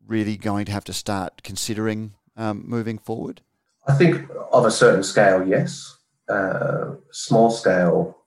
really 0.06 0.36
going 0.36 0.66
to 0.66 0.72
have 0.72 0.84
to 0.84 0.92
start 0.92 1.42
considering 1.42 2.12
um, 2.36 2.64
moving 2.66 2.98
forward? 2.98 3.40
I 3.86 3.94
think 3.94 4.28
of 4.52 4.66
a 4.66 4.70
certain 4.70 5.02
scale, 5.02 5.46
yes. 5.46 5.96
Uh, 6.28 6.96
small 7.12 7.50
scale, 7.50 8.18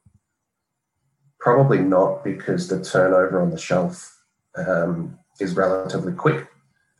probably 1.40 1.80
not, 1.80 2.24
because 2.24 2.68
the 2.68 2.84
turnover 2.84 3.42
on 3.42 3.52
the 3.52 3.58
shelf 3.58 4.24
um, 4.56 5.20
is 5.40 5.56
relatively 5.56 6.14
quick, 6.14 6.48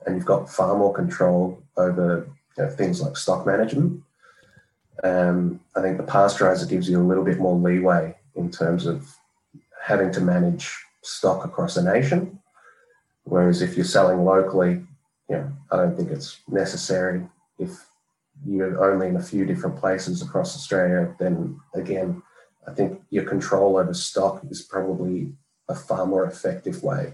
and 0.06 0.16
you've 0.16 0.26
got 0.26 0.50
far 0.50 0.78
more 0.78 0.94
control 0.94 1.64
over 1.78 2.28
you 2.58 2.64
know, 2.64 2.70
things 2.70 3.02
like 3.02 3.16
stock 3.16 3.46
management. 3.46 4.04
Um, 5.04 5.62
I 5.76 5.82
think 5.82 5.98
the 5.98 6.04
pasteurizer 6.04 6.68
gives 6.68 6.90
you 6.90 7.00
a 7.00 7.06
little 7.06 7.24
bit 7.24 7.40
more 7.40 7.56
leeway 7.56 8.17
in 8.38 8.52
terms 8.52 8.86
of 8.86 9.16
having 9.82 10.12
to 10.12 10.22
manage 10.22 10.74
stock 11.04 11.46
across 11.46 11.78
a 11.78 11.84
nation. 11.84 12.40
Whereas 13.24 13.62
if 13.62 13.76
you're 13.76 13.86
selling 13.86 14.24
locally, 14.24 14.86
you 15.30 15.36
know, 15.36 15.52
I 15.72 15.78
don't 15.78 15.96
think 15.96 16.12
it's 16.12 16.40
necessary. 16.48 17.28
If 17.60 17.72
you're 18.46 18.84
only 18.84 19.08
in 19.08 19.18
a 19.18 19.24
few 19.24 19.46
different 19.46 19.78
places 19.78 20.22
across 20.22 20.56
Australia, 20.56 21.16
then 21.20 21.60
again, 21.74 22.22
I 22.68 22.74
think 22.74 23.02
your 23.10 23.24
control 23.24 23.78
over 23.78 23.94
stock 23.94 24.42
is 24.50 24.62
probably 24.62 25.34
a 25.70 25.76
far 25.76 26.06
more 26.06 26.26
effective 26.26 26.84
way 26.84 27.14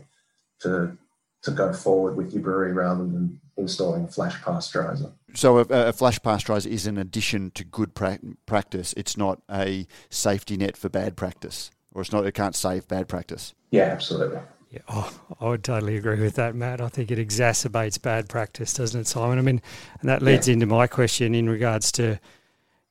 to 0.61 0.97
to 1.43 1.51
go 1.51 1.73
forward 1.73 2.15
with 2.15 2.31
your 2.31 2.41
brewery 2.41 2.71
rather 2.71 3.03
than 3.03 3.39
installing 3.57 4.05
a 4.05 4.07
flash 4.07 4.41
pasteurizer. 4.41 5.11
So 5.33 5.59
a, 5.59 5.61
a 5.61 5.93
flash 5.93 6.19
pasteurizer 6.19 6.67
is 6.67 6.87
an 6.87 6.97
addition 6.97 7.51
to 7.51 7.63
good 7.63 7.95
pra- 7.95 8.19
practice. 8.45 8.93
It's 8.97 9.17
not 9.17 9.41
a 9.49 9.87
safety 10.09 10.57
net 10.57 10.77
for 10.77 10.89
bad 10.89 11.15
practice, 11.15 11.71
or 11.93 12.01
it's 12.01 12.11
not. 12.11 12.25
It 12.25 12.33
can't 12.33 12.55
save 12.55 12.87
bad 12.87 13.07
practice. 13.07 13.53
Yeah, 13.71 13.85
absolutely. 13.85 14.39
Yeah, 14.69 14.79
oh, 14.89 15.19
I 15.39 15.49
would 15.49 15.63
totally 15.63 15.97
agree 15.97 16.19
with 16.19 16.33
that, 16.35 16.55
Matt. 16.55 16.81
I 16.81 16.87
think 16.87 17.11
it 17.11 17.19
exacerbates 17.19 18.01
bad 18.01 18.27
practice, 18.27 18.73
doesn't 18.73 19.01
it, 19.01 19.07
Simon? 19.07 19.37
I 19.37 19.41
mean, 19.41 19.61
and 20.01 20.09
that 20.09 20.23
leads 20.23 20.47
yeah. 20.47 20.53
into 20.53 20.65
my 20.65 20.87
question 20.87 21.35
in 21.35 21.47
regards 21.47 21.91
to, 21.93 22.19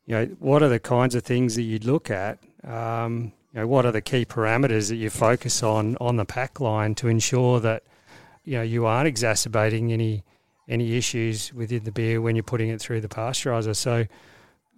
you 0.07 0.15
know, 0.15 0.27
what 0.39 0.63
are 0.63 0.69
the 0.69 0.79
kinds 0.79 1.17
of 1.17 1.25
things 1.25 1.57
that 1.57 1.63
you'd 1.63 1.85
look 1.85 2.09
at? 2.09 2.39
Um, 2.63 3.33
you 3.53 3.61
know, 3.61 3.67
what 3.67 3.85
are 3.85 3.91
the 3.91 4.01
key 4.01 4.25
parameters 4.25 4.91
that 4.91 4.97
you 4.97 5.11
focus 5.11 5.63
on 5.65 5.97
on 6.01 6.17
the 6.17 6.25
pack 6.25 6.61
line 6.61 6.95
to 6.97 7.09
ensure 7.09 7.59
that, 7.59 7.83
you 8.45 8.59
know, 8.59 8.63
you 8.63 8.87
aren't 8.87 9.09
exacerbating 9.09 9.93
any 9.93 10.23
any 10.69 10.97
issues 10.97 11.53
within 11.53 11.85
the 11.85 11.93
beer 11.93 12.21
when 12.21 12.37
you're 12.37 12.43
putting 12.43 12.69
it 12.69 12.81
through 12.81 13.01
the 13.01 13.09
pasteurizer. 13.09 13.75
So, 13.75 14.07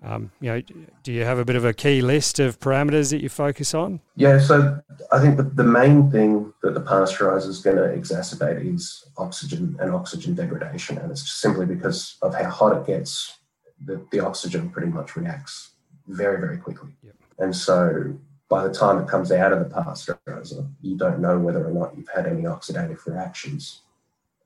um, 0.03 0.31
you 0.41 0.51
know, 0.51 0.63
do 1.03 1.13
you 1.13 1.25
have 1.25 1.39
a 1.39 1.45
bit 1.45 1.57
of 1.57 1.65
a 1.65 1.73
key 1.73 2.03
list 2.03 2.39
of 2.39 2.61
parameters 2.61 3.11
that 3.11 3.23
you 3.23 3.29
focus 3.29 3.75
on? 3.75 4.01
Yeah, 4.17 4.39
so 4.39 4.81
I 5.13 5.19
think 5.19 5.37
the, 5.37 5.45
the 5.45 5.65
main 5.65 6.11
thing 6.11 6.53
that 6.63 6.75
the 6.75 6.81
pasteurizer 6.81 7.49
is 7.49 7.61
going 7.61 7.77
to 7.77 7.85
exacerbate 7.85 8.75
is 8.75 9.09
oxygen 9.17 9.77
and 9.81 9.95
oxygen 9.95 10.35
degradation, 10.35 10.99
and 10.99 11.11
it's 11.11 11.31
simply 11.33 11.65
because 11.65 12.17
of 12.23 12.35
how 12.35 12.51
hot 12.51 12.77
it 12.77 12.87
gets. 12.87 13.39
The, 13.87 14.07
the 14.13 14.21
oxygen 14.21 14.71
pretty 14.71 14.89
much 14.89 15.17
reacts 15.17 15.73
very, 16.07 16.39
very 16.39 16.59
quickly, 16.59 16.91
yep. 17.03 17.15
and 17.39 17.55
so 17.55 18.15
by 18.49 18.67
the 18.67 18.73
time 18.73 18.99
it 18.99 19.09
comes 19.09 19.33
out 19.33 19.53
of 19.53 19.59
the 19.59 19.75
pasteurizer, 19.75 20.69
you 20.81 20.97
don't 20.97 21.19
know 21.19 21.39
whether 21.39 21.67
or 21.67 21.73
not 21.73 21.97
you've 21.97 22.09
had 22.15 22.27
any 22.27 22.43
oxidative 22.43 23.05
reactions 23.07 23.81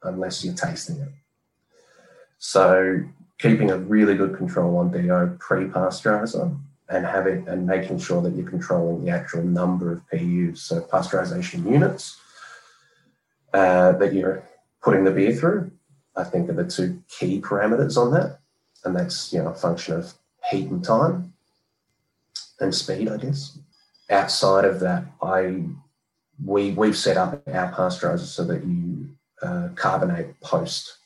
unless 0.03 0.45
you're 0.45 0.55
tasting 0.55 0.97
it. 0.97 1.09
So 2.39 3.01
keeping 3.39 3.71
a 3.71 3.79
really 3.79 4.17
good 4.17 4.37
control 4.37 4.79
on 4.79 4.91
DO 4.91 5.37
pre-pasteurizer 5.39 6.57
and 6.89 7.05
having 7.05 7.47
and 7.49 7.67
making 7.67 7.99
sure 7.99 8.23
that 8.23 8.35
you're 8.35 8.49
controlling 8.49 9.05
the 9.05 9.11
actual 9.11 9.43
number 9.43 9.93
of 9.93 10.09
PUs, 10.11 10.63
so 10.63 10.81
pasteurization 10.81 11.71
units 11.71 12.19
uh, 13.53 13.93
that 13.93 14.15
you're 14.15 14.43
putting 14.83 15.05
the 15.05 15.11
beer 15.11 15.35
through. 15.35 15.71
I 16.17 16.25
think 16.25 16.49
are 16.49 16.55
the 16.55 16.65
two 16.65 17.03
key 17.09 17.41
parameters 17.41 17.97
on 17.97 18.13
that, 18.13 18.41
and 18.85 18.97
that's 18.97 19.33
you 19.33 19.43
know 19.43 19.51
a 19.51 19.55
function 19.55 19.95
of 19.95 20.15
heat 20.51 20.69
and 20.69 20.83
time 20.83 21.35
and 22.61 22.75
speed, 22.75 23.09
I 23.09 23.19
guess. 23.19 23.59
Outside 24.11 24.65
of 24.65 24.81
that, 24.81 25.05
I 25.23 25.65
we 26.45 26.73
we've 26.73 26.97
set 26.97 27.17
up 27.17 27.43
our 27.47 27.73
pasteurizer 27.73 28.21
so 28.21 28.45
that 28.45 28.65
you 28.65 29.11
uh, 29.43 29.69
carbonate 29.75 30.41
post 30.41 30.98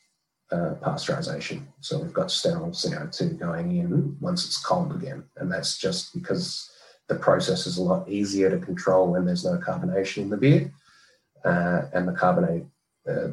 uh, 0.53 0.75
pasteurization. 0.75 1.63
So 1.81 1.99
we've 1.99 2.13
got 2.13 2.29
sterile 2.29 2.69
CO2 2.69 3.39
going 3.39 3.75
in 3.77 4.15
once 4.21 4.45
it's 4.45 4.63
cold 4.63 4.93
again. 4.93 5.23
And 5.37 5.51
that's 5.51 5.79
just 5.79 6.13
because 6.13 6.71
the 7.07 7.15
process 7.15 7.65
is 7.65 7.77
a 7.77 7.81
lot 7.81 8.07
easier 8.07 8.49
to 8.51 8.63
control 8.63 9.11
when 9.11 9.25
there's 9.25 9.43
no 9.43 9.57
carbonation 9.57 10.23
in 10.23 10.29
the 10.29 10.37
beer. 10.37 10.71
Uh, 11.43 11.83
and 11.93 12.07
the 12.07 12.13
carbonate 12.13 12.65
uh, 13.09 13.29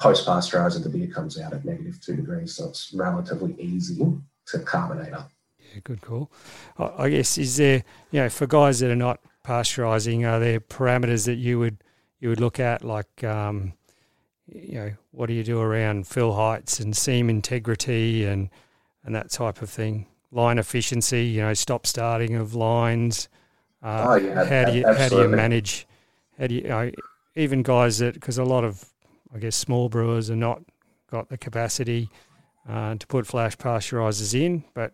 post 0.00 0.26
pasteurizer, 0.26 0.82
the 0.82 0.88
beer 0.88 1.06
comes 1.06 1.40
out 1.40 1.52
at 1.52 1.64
negative 1.64 2.00
two 2.00 2.16
degrees. 2.16 2.56
So 2.56 2.68
it's 2.68 2.92
relatively 2.92 3.54
easy 3.58 4.04
to 4.48 4.58
carbonate 4.58 5.14
up. 5.14 5.30
Yeah, 5.58 5.80
good 5.84 6.02
call. 6.02 6.30
I 6.76 7.08
guess 7.08 7.38
is 7.38 7.56
there, 7.56 7.84
you 8.10 8.20
know, 8.20 8.28
for 8.28 8.46
guys 8.46 8.80
that 8.80 8.90
are 8.90 8.96
not 8.96 9.20
pasteurizing, 9.46 10.26
are 10.26 10.40
there 10.40 10.60
parameters 10.60 11.24
that 11.26 11.36
you 11.36 11.58
would 11.60 11.82
you 12.18 12.28
would 12.30 12.40
look 12.40 12.58
at 12.58 12.84
like 12.84 13.22
um, 13.22 13.74
you 14.46 14.74
know, 14.74 14.92
what 15.12 15.26
do 15.26 15.32
you 15.32 15.44
do 15.44 15.60
around 15.60 16.06
fill 16.06 16.34
heights 16.34 16.80
and 16.80 16.96
seam 16.96 17.30
integrity 17.30 18.24
and 18.24 18.50
and 19.04 19.14
that 19.14 19.30
type 19.30 19.62
of 19.62 19.70
thing? 19.70 20.06
Line 20.32 20.58
efficiency, 20.58 21.26
you 21.26 21.40
know, 21.40 21.54
stop 21.54 21.86
starting 21.86 22.34
of 22.34 22.54
lines. 22.54 23.28
Uh, 23.82 24.06
oh, 24.08 24.14
yeah, 24.16 24.44
how 24.44 24.70
do 24.70 24.76
you 24.76 24.84
absolutely. 24.84 25.02
how 25.02 25.08
do 25.08 25.16
you 25.16 25.28
manage? 25.28 25.86
How 26.38 26.46
do 26.46 26.54
you, 26.54 26.62
you 26.62 26.68
know, 26.68 26.90
even 27.36 27.62
guys 27.62 27.98
that 27.98 28.14
because 28.14 28.38
a 28.38 28.44
lot 28.44 28.64
of 28.64 28.84
I 29.34 29.38
guess 29.38 29.56
small 29.56 29.88
brewers 29.88 30.30
are 30.30 30.36
not 30.36 30.62
got 31.10 31.28
the 31.28 31.38
capacity 31.38 32.08
uh, 32.68 32.96
to 32.96 33.06
put 33.06 33.26
flash 33.26 33.56
pasteurizers 33.56 34.38
in, 34.38 34.64
but 34.74 34.92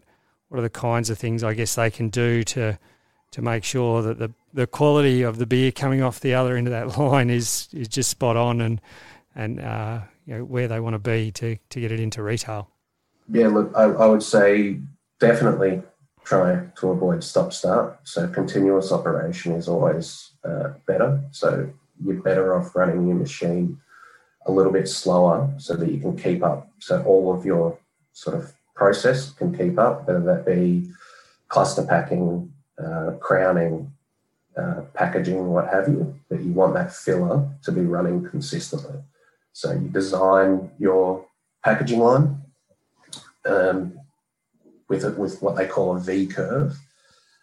what 0.49 0.59
are 0.59 0.63
the 0.63 0.71
kinds 0.71 1.11
of 1.11 1.19
things 1.19 1.43
I 1.43 1.55
guess 1.55 1.75
they 1.75 1.91
can 1.91 2.09
do 2.09 2.43
to 2.45 2.79
to 3.33 3.43
make 3.43 3.65
sure 3.65 4.03
that 4.03 4.19
the 4.19 4.33
the 4.53 4.67
quality 4.67 5.23
of 5.23 5.39
the 5.39 5.47
beer 5.47 5.71
coming 5.71 6.03
off 6.03 6.21
the 6.21 6.35
other 6.35 6.57
end 6.57 6.67
of 6.67 6.73
that 6.73 6.99
line 6.99 7.31
is 7.31 7.69
is 7.73 7.89
just 7.89 8.11
spot 8.11 8.37
on 8.37 8.61
and 8.61 8.81
and 9.35 9.61
uh, 9.61 10.01
you 10.27 10.39
know, 10.39 10.45
where 10.45 10.69
they 10.69 10.81
want 10.81 10.95
to 10.95 10.99
be 10.99 11.31
to, 11.33 11.57
to 11.71 11.81
get 11.81 11.93
it 11.93 12.01
into 12.01 12.23
retail? 12.23 12.71
Yeah, 13.29 13.49
look, 13.49 13.73
I, 13.77 13.85
I 13.85 14.07
would 14.07 14.23
say 14.23 14.81
definitely 15.19 15.83
try 16.25 16.67
to 16.77 16.91
avoid 16.91 17.25
stop 17.25 17.53
start. 17.53 17.99
So 18.05 18.29
continuous 18.29 18.93
operation 18.93 19.53
is 19.53 19.69
always 19.69 20.33
uh, 20.45 20.71
better. 20.87 21.23
So 21.31 21.71
you're 22.05 22.23
better 22.23 22.55
off 22.55 22.75
running 22.75 23.07
your 23.07 23.17
machine 23.17 23.79
a 24.47 24.53
little 24.53 24.73
bit 24.73 24.89
slower 24.89 25.53
so 25.59 25.75
that 25.77 25.91
you 25.91 26.01
can 26.01 26.17
keep 26.17 26.43
up. 26.43 26.71
So 26.79 27.03
all 27.05 27.35
of 27.35 27.45
your 27.45 27.79
sort 28.13 28.37
of 28.37 28.53
process 28.75 29.31
can 29.31 29.57
keep 29.57 29.79
up, 29.79 30.07
whether 30.07 30.21
that 30.21 30.47
be 30.47 30.91
cluster 31.49 31.85
packing, 31.85 32.53
uh, 32.83 33.13
crowning, 33.21 33.93
uh, 34.57 34.83
packaging, 34.95 35.47
what 35.49 35.69
have 35.69 35.89
you. 35.89 36.19
that 36.29 36.41
you 36.41 36.53
want 36.53 36.75
that 36.75 36.93
filler 36.93 37.49
to 37.63 37.73
be 37.73 37.83
running 37.83 38.27
consistently. 38.29 38.99
So 39.53 39.73
you 39.73 39.89
design 39.89 40.71
your 40.79 41.27
packaging 41.65 42.01
line 42.01 42.43
um, 43.45 43.99
with 44.89 45.05
it 45.05 45.19
with 45.19 45.43
what 45.43 45.57
they 45.57 45.67
call 45.67 45.97
a 45.97 46.01
V 46.01 46.27
curve. 46.27 46.77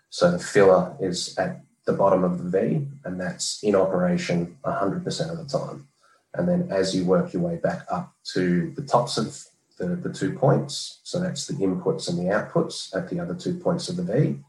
So 0.10 0.32
the 0.32 0.40
filler 0.40 0.96
is 1.00 1.38
at 1.38 1.62
the 1.86 1.94
bottom 1.94 2.24
of 2.24 2.38
the 2.44 2.50
V, 2.50 2.88
and 3.06 3.20
that's 3.20 3.64
in 3.64 3.76
operation 3.76 4.58
100% 4.66 5.32
of 5.32 5.38
the 5.38 5.46
time. 5.46 5.88
And 6.34 6.48
then 6.48 6.68
as 6.72 6.96
you 6.96 7.06
work 7.06 7.34
your 7.34 7.42
way 7.42 7.58
back 7.58 7.86
up 7.90 8.14
to 8.34 8.72
the 8.76 8.84
tops 8.84 9.18
of 9.18 9.44
the, 9.78 9.96
the 9.96 10.12
two 10.12 10.34
points. 10.34 11.00
So 11.04 11.20
that's 11.20 11.48
the 11.48 11.54
inputs 11.54 12.10
and 12.10 12.18
the 12.18 12.32
outputs 12.32 12.96
at 12.96 13.10
the 13.10 13.20
other 13.20 13.36
two 13.36 13.56
points 13.56 13.90
of 13.90 13.96
the 13.96 14.04
V. 14.04 14.40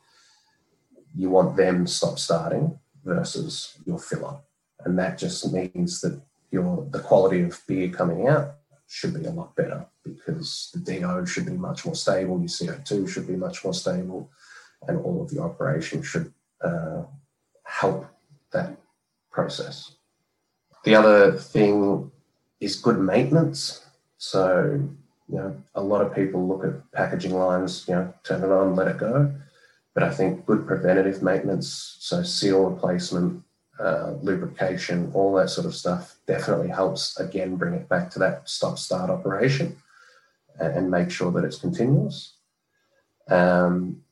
You 1.15 1.31
want 1.31 1.57
them 1.57 1.87
stop 1.87 2.19
starting 2.19 2.79
versus 3.05 3.79
your 3.85 3.99
filler. 3.99 4.39
And 4.85 4.99
that 4.99 5.19
just 5.19 5.53
means 5.53 6.01
that 6.01 6.21
your 6.51 6.87
the 6.91 7.01
quality 7.01 7.43
of 7.43 7.61
beer 7.67 7.89
coming 7.89 8.29
out 8.29 8.55
should 8.87 9.15
be 9.15 9.27
a 9.27 9.31
lot 9.31 9.55
better 9.55 9.87
because 10.03 10.71
the 10.73 10.81
DO 10.81 11.27
should 11.27 11.47
be 11.47 11.53
much 11.53 11.85
more 11.85 11.95
stable, 11.95 12.39
your 12.39 12.49
CO2 12.49 13.09
should 13.09 13.27
be 13.27 13.37
much 13.37 13.63
more 13.63 13.75
stable, 13.75 14.31
and 14.87 14.99
all 15.01 15.23
of 15.23 15.31
the 15.31 15.41
operation 15.41 16.03
should 16.03 16.33
uh, 16.63 17.03
help 17.65 18.07
that 18.53 18.77
process. 19.31 19.93
The 20.85 20.95
other 20.95 21.33
thing 21.33 22.11
is 22.61 22.77
good 22.77 22.99
maintenance. 22.99 23.85
So, 24.17 24.81
you 25.29 25.37
know, 25.37 25.63
a 25.75 25.83
lot 25.83 26.01
of 26.01 26.15
people 26.15 26.47
look 26.49 26.65
at 26.65 26.91
packaging 26.93 27.35
lines, 27.35 27.87
you 27.87 27.95
know, 27.95 28.15
turn 28.25 28.43
it 28.43 28.51
on, 28.51 28.75
let 28.75 28.89
it 28.89 28.99
go. 28.99 29.33
But 29.95 30.03
I 30.03 30.11
think 30.11 30.47
good 30.47 30.67
preventative 30.67 31.23
maintenance, 31.23 31.97
so 32.01 32.23
seal 32.23 32.71
replacement, 32.71 33.43
uh, 33.81 34.15
lubrication, 34.23 35.11
all 35.15 35.35
that 35.35 35.51
sort 35.51 35.67
of 35.67 35.75
stuff 35.75 36.17
definitely 36.27 36.69
helps 36.69 37.19
again 37.19 37.57
bring 37.57 37.75
it 37.75 37.89
back 37.89 38.11
to 38.11 38.19
that 38.19 38.49
stop 38.49 38.79
start 38.79 39.11
operation 39.11 39.77
and, 40.59 40.77
and 40.77 40.91
make 40.91 41.11
sure 41.11 41.31
that 41.33 41.45
it's 41.45 41.59
continuous. 41.59 42.35
Um, 43.31 44.03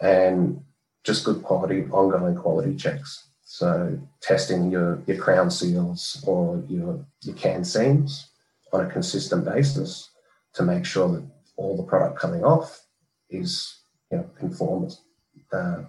and 0.00 0.62
just 1.04 1.24
good 1.24 1.42
quality, 1.42 1.86
ongoing 1.90 2.36
quality 2.36 2.76
checks. 2.76 3.28
So 3.44 3.98
testing 4.20 4.70
your, 4.70 5.02
your 5.06 5.16
crown 5.16 5.50
seals 5.50 6.22
or 6.26 6.62
your, 6.68 7.04
your 7.22 7.34
can 7.36 7.64
seams 7.64 8.28
on 8.72 8.84
a 8.84 8.90
consistent 8.90 9.44
basis 9.44 10.10
to 10.54 10.62
make 10.62 10.84
sure 10.84 11.08
that 11.08 11.24
all 11.56 11.76
the 11.76 11.82
product 11.82 12.18
coming 12.18 12.44
off 12.44 12.86
is 13.30 13.80
you 14.10 14.18
know 14.18 14.30
conformance, 14.38 15.02
uh, 15.52 15.82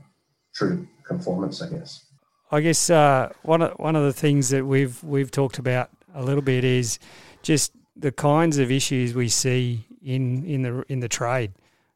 true 0.54 0.88
conformance, 1.04 1.62
I 1.62 1.70
guess. 1.70 2.07
I 2.50 2.62
guess 2.62 2.90
uh, 2.90 3.34
one 3.44 3.62
of 3.62 3.74
one 3.74 3.96
of 3.96 4.04
the 4.04 4.14
things 4.14 4.50
that 4.50 4.66
we've 4.66 5.04
we've 5.04 5.32
talked 5.32 5.60
about 5.60 5.90
a 6.14 6.24
little 6.24 6.42
bit 6.42 6.64
is 6.64 6.98
just 7.42 7.74
the 7.96 8.12
kinds 8.12 8.58
of 8.58 8.72
issues 8.72 9.14
we 9.14 9.28
see 9.28 9.86
in 10.02 10.46
in 10.46 10.62
the 10.62 10.86
in 10.88 11.02
the 11.02 11.10
trade. 11.10 11.52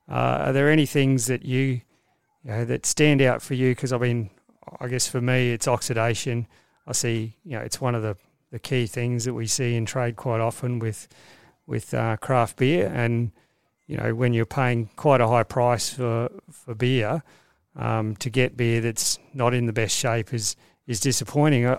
Uh, 0.10 0.48
are 0.48 0.54
there 0.54 0.70
any 0.70 0.86
things 0.86 1.28
that 1.28 1.46
you, 1.46 1.80
you 2.44 2.52
know, 2.52 2.66
that 2.66 2.86
stand 2.86 3.22
out 3.22 3.42
for 3.42 3.54
you? 3.54 3.72
Because 3.72 3.94
I 3.94 3.98
mean, 3.98 4.30
I 4.80 4.88
guess 4.88 5.08
for 5.08 5.22
me, 5.22 5.54
it's 5.54 5.68
oxidation. 5.68 6.48
I 6.86 6.92
see, 6.92 7.38
you 7.46 7.52
know, 7.52 7.62
it's 7.62 7.80
one 7.80 7.96
of 7.96 8.02
the, 8.02 8.18
the 8.52 8.60
key 8.60 8.88
things 8.88 9.24
that 9.26 9.34
we 9.34 9.48
see 9.48 9.76
in 9.76 9.86
trade 9.86 10.18
quite 10.18 10.42
often 10.42 10.80
with 10.80 11.08
with 11.66 11.94
uh, 11.94 12.18
craft 12.18 12.58
beer, 12.58 12.92
and 12.94 13.32
you 13.88 13.96
know, 13.96 14.14
when 14.14 14.34
you're 14.34 14.46
paying 14.46 14.90
quite 14.98 15.22
a 15.22 15.28
high 15.28 15.44
price 15.44 15.94
for 15.94 16.30
for 16.52 16.76
beer, 16.76 17.24
um, 17.76 18.16
to 18.18 18.30
get 18.30 18.58
beer 18.58 18.82
that's 18.82 19.20
not 19.34 19.54
in 19.54 19.66
the 19.66 19.74
best 19.74 19.96
shape 19.96 20.34
is 20.34 20.56
is 20.88 21.00
disappointing. 21.00 21.66
Uh, 21.66 21.78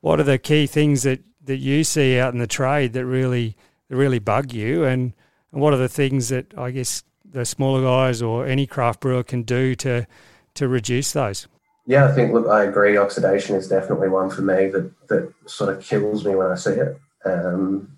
what 0.00 0.20
are 0.20 0.24
the 0.24 0.38
key 0.38 0.66
things 0.66 1.02
that, 1.02 1.20
that 1.44 1.56
you 1.56 1.82
see 1.82 2.18
out 2.18 2.32
in 2.32 2.38
the 2.38 2.46
trade 2.46 2.92
that 2.92 3.04
really 3.04 3.56
that 3.88 3.96
really 3.96 4.18
bug 4.18 4.52
you, 4.52 4.84
and, 4.84 5.12
and 5.52 5.60
what 5.60 5.72
are 5.72 5.78
the 5.78 5.88
things 5.88 6.28
that 6.28 6.56
I 6.56 6.70
guess 6.70 7.02
the 7.24 7.44
smaller 7.44 7.82
guys 7.82 8.22
or 8.22 8.46
any 8.46 8.66
craft 8.66 9.00
brewer 9.00 9.22
can 9.22 9.42
do 9.42 9.74
to 9.76 10.06
to 10.54 10.68
reduce 10.68 11.12
those? 11.12 11.46
Yeah, 11.86 12.06
I 12.06 12.12
think 12.12 12.32
look, 12.32 12.48
I 12.48 12.64
agree. 12.64 12.96
Oxidation 12.96 13.56
is 13.56 13.68
definitely 13.68 14.08
one 14.08 14.30
for 14.30 14.42
me 14.42 14.68
that 14.68 14.90
that 15.08 15.32
sort 15.46 15.74
of 15.74 15.82
kills 15.82 16.24
me 16.24 16.34
when 16.34 16.48
I 16.48 16.56
see 16.56 16.72
it. 16.72 17.00
Um, 17.24 17.96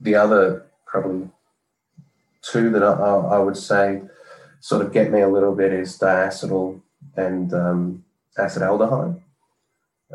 the 0.00 0.14
other 0.16 0.66
probably 0.86 1.28
two 2.42 2.70
that 2.70 2.82
I, 2.82 2.92
I 2.92 3.38
would 3.38 3.56
say 3.56 4.02
sort 4.62 4.86
of 4.86 4.92
get 4.92 5.10
me 5.10 5.20
a 5.20 5.28
little 5.28 5.56
bit 5.56 5.72
is 5.72 5.98
diacetyl 5.98 6.80
and 7.16 7.52
um, 7.52 8.04
acetaldehyde. 8.38 9.20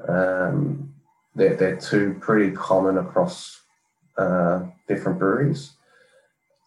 Um, 0.08 0.94
they're, 1.36 1.56
they're 1.58 1.76
two 1.76 2.16
pretty 2.22 2.56
common 2.56 2.98
across 2.98 3.62
uh, 4.18 4.64
different 4.88 5.20
breweries. 5.20 5.74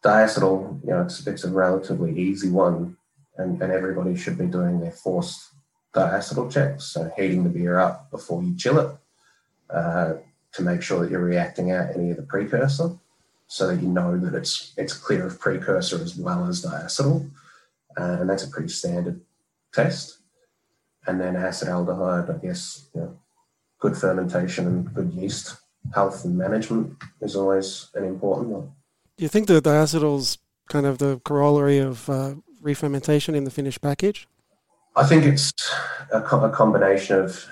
Diacetyl, 0.05 0.85
you 0.85 0.91
know, 0.91 1.03
it's, 1.03 1.27
it's 1.27 1.45
a 1.45 1.51
relatively 1.51 2.17
easy 2.19 2.51
one, 2.51 2.99
and, 3.39 3.61
and 3.63 3.73
everybody 3.73 4.15
should 4.15 4.37
be 4.37 4.47
doing 4.47 4.79
their 4.81 4.93
forced 4.93 5.49
diacetyl 5.95 6.53
checks, 6.53 6.85
so 6.85 7.11
heating 7.17 7.45
the 7.45 7.51
beer 7.51 7.79
up 7.79 8.11
before 8.11 8.43
you 8.43 8.55
chill 8.59 8.79
it 8.79 8.95
uh, 9.71 10.15
to 10.53 10.63
make 10.63 10.83
sure 10.83 11.01
that 11.01 11.11
you're 11.11 11.25
reacting 11.25 11.73
out 11.73 11.97
any 11.97 12.11
of 12.11 12.19
the 12.19 12.23
precursor, 12.25 12.91
so 13.47 13.69
that 13.69 13.83
you 13.83 13.89
know 13.89 14.19
that 14.19 14.35
it's 14.35 14.75
it's 14.77 14.93
clear 14.93 15.27
of 15.27 15.41
precursor 15.41 16.01
as 16.01 16.15
well 16.15 16.47
as 16.47 16.63
diacetyl 16.63 17.29
uh, 17.99 18.19
and 18.21 18.29
that's 18.29 18.45
a 18.45 18.49
pretty 18.49 18.69
standard 18.69 19.21
test. 19.73 20.19
And 21.07 21.21
then 21.21 21.35
acetaldehyde, 21.35 22.35
I 22.35 22.39
guess, 22.47 22.89
you 22.95 23.01
know, 23.01 23.19
good 23.79 23.97
fermentation 23.97 24.67
and 24.67 24.95
good 24.95 25.13
yeast 25.13 25.57
health 25.95 26.25
and 26.25 26.37
management 26.37 26.95
is 27.21 27.35
always 27.35 27.89
an 27.95 28.05
important 28.05 28.49
one. 28.49 28.73
Do 29.17 29.25
you 29.25 29.29
think 29.29 29.47
the 29.47 29.63
diacetyl's 29.63 30.39
kind 30.69 30.87
of 30.87 30.99
the 30.99 31.21
corollary 31.25 31.79
of 31.79 32.09
uh, 32.09 32.35
re-fermentation 32.61 33.35
in 33.35 33.45
the 33.45 33.51
finished 33.51 33.81
package? 33.81 34.29
I 34.97 35.05
think 35.07 35.25
it's 35.25 35.53
a, 36.13 36.21
co- 36.21 36.45
a 36.45 36.51
combination 36.51 37.17
of 37.17 37.47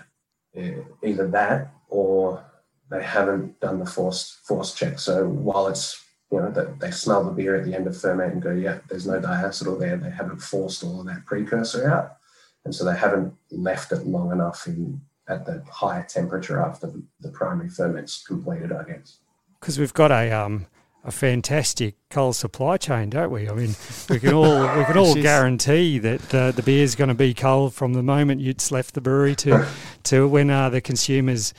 uh, 0.57 0.83
either 1.03 1.27
that 1.29 1.72
or 1.88 2.44
they 2.90 3.03
haven't 3.03 3.61
done 3.61 3.79
the 3.79 3.87
forced 3.87 4.46
force 4.46 4.74
check. 4.74 4.98
So 4.98 5.27
while 5.27 5.66
it's 5.68 6.03
you 6.31 6.41
know, 6.41 6.51
that 6.51 6.81
they 6.81 6.91
smell 6.91 7.25
the 7.25 7.31
beer 7.31 7.57
at 7.57 7.64
the 7.64 7.75
end 7.75 7.87
of 7.87 7.99
ferment 7.99 8.35
and 8.35 8.43
go, 8.43 8.51
yeah, 8.51 8.79
there's 8.88 9.07
no 9.07 9.21
diacetyl 9.21 9.79
there. 9.79 9.97
They 9.97 10.11
haven't 10.11 10.41
forced 10.41 10.85
all 10.85 11.01
of 11.01 11.07
that 11.07 11.25
precursor 11.25 11.91
out. 11.91 12.17
And 12.64 12.75
so 12.75 12.85
they 12.85 12.97
haven't 12.97 13.35
left 13.51 13.93
it 13.93 14.07
long 14.07 14.31
enough 14.33 14.67
in 14.67 15.01
at 15.29 15.45
the 15.45 15.62
higher 15.71 16.05
temperature 16.09 16.61
after 16.61 16.91
the, 17.21 17.29
primary 17.29 17.69
ferment's 17.69 18.25
completed, 18.27 18.73
I 18.73 18.83
guess. 18.85 19.19
Because 19.61 19.79
we've 19.79 19.93
got 19.93 20.11
a 20.11 20.31
um, 20.33 20.67
a 21.05 21.11
fantastic 21.11 21.95
cold 22.11 22.37
supply 22.37 22.77
chain, 22.77 23.11
don't 23.11 23.31
we? 23.31 23.49
I 23.49 23.53
mean, 23.53 23.75
we 24.09 24.19
can 24.19 24.35
all 24.35 24.61
we 24.77 24.85
can 24.85 24.97
all 24.99 25.14
guarantee 25.14 25.99
that 25.99 26.35
uh, 26.35 26.51
the 26.53 26.62
beer 26.62 26.83
is 26.83 26.95
going 26.95 27.09
to 27.09 27.14
be 27.14 27.35
cold 27.35 27.75
from 27.75 27.93
the 27.93 28.03
moment 28.03 28.41
it's 28.41 28.73
left 28.73 28.95
the 28.95 29.01
brewery 29.01 29.35
to 29.37 29.67
to 30.05 30.27
when 30.27 30.51
uh, 30.51 30.71
the 30.71 30.81
consumers 30.81 31.53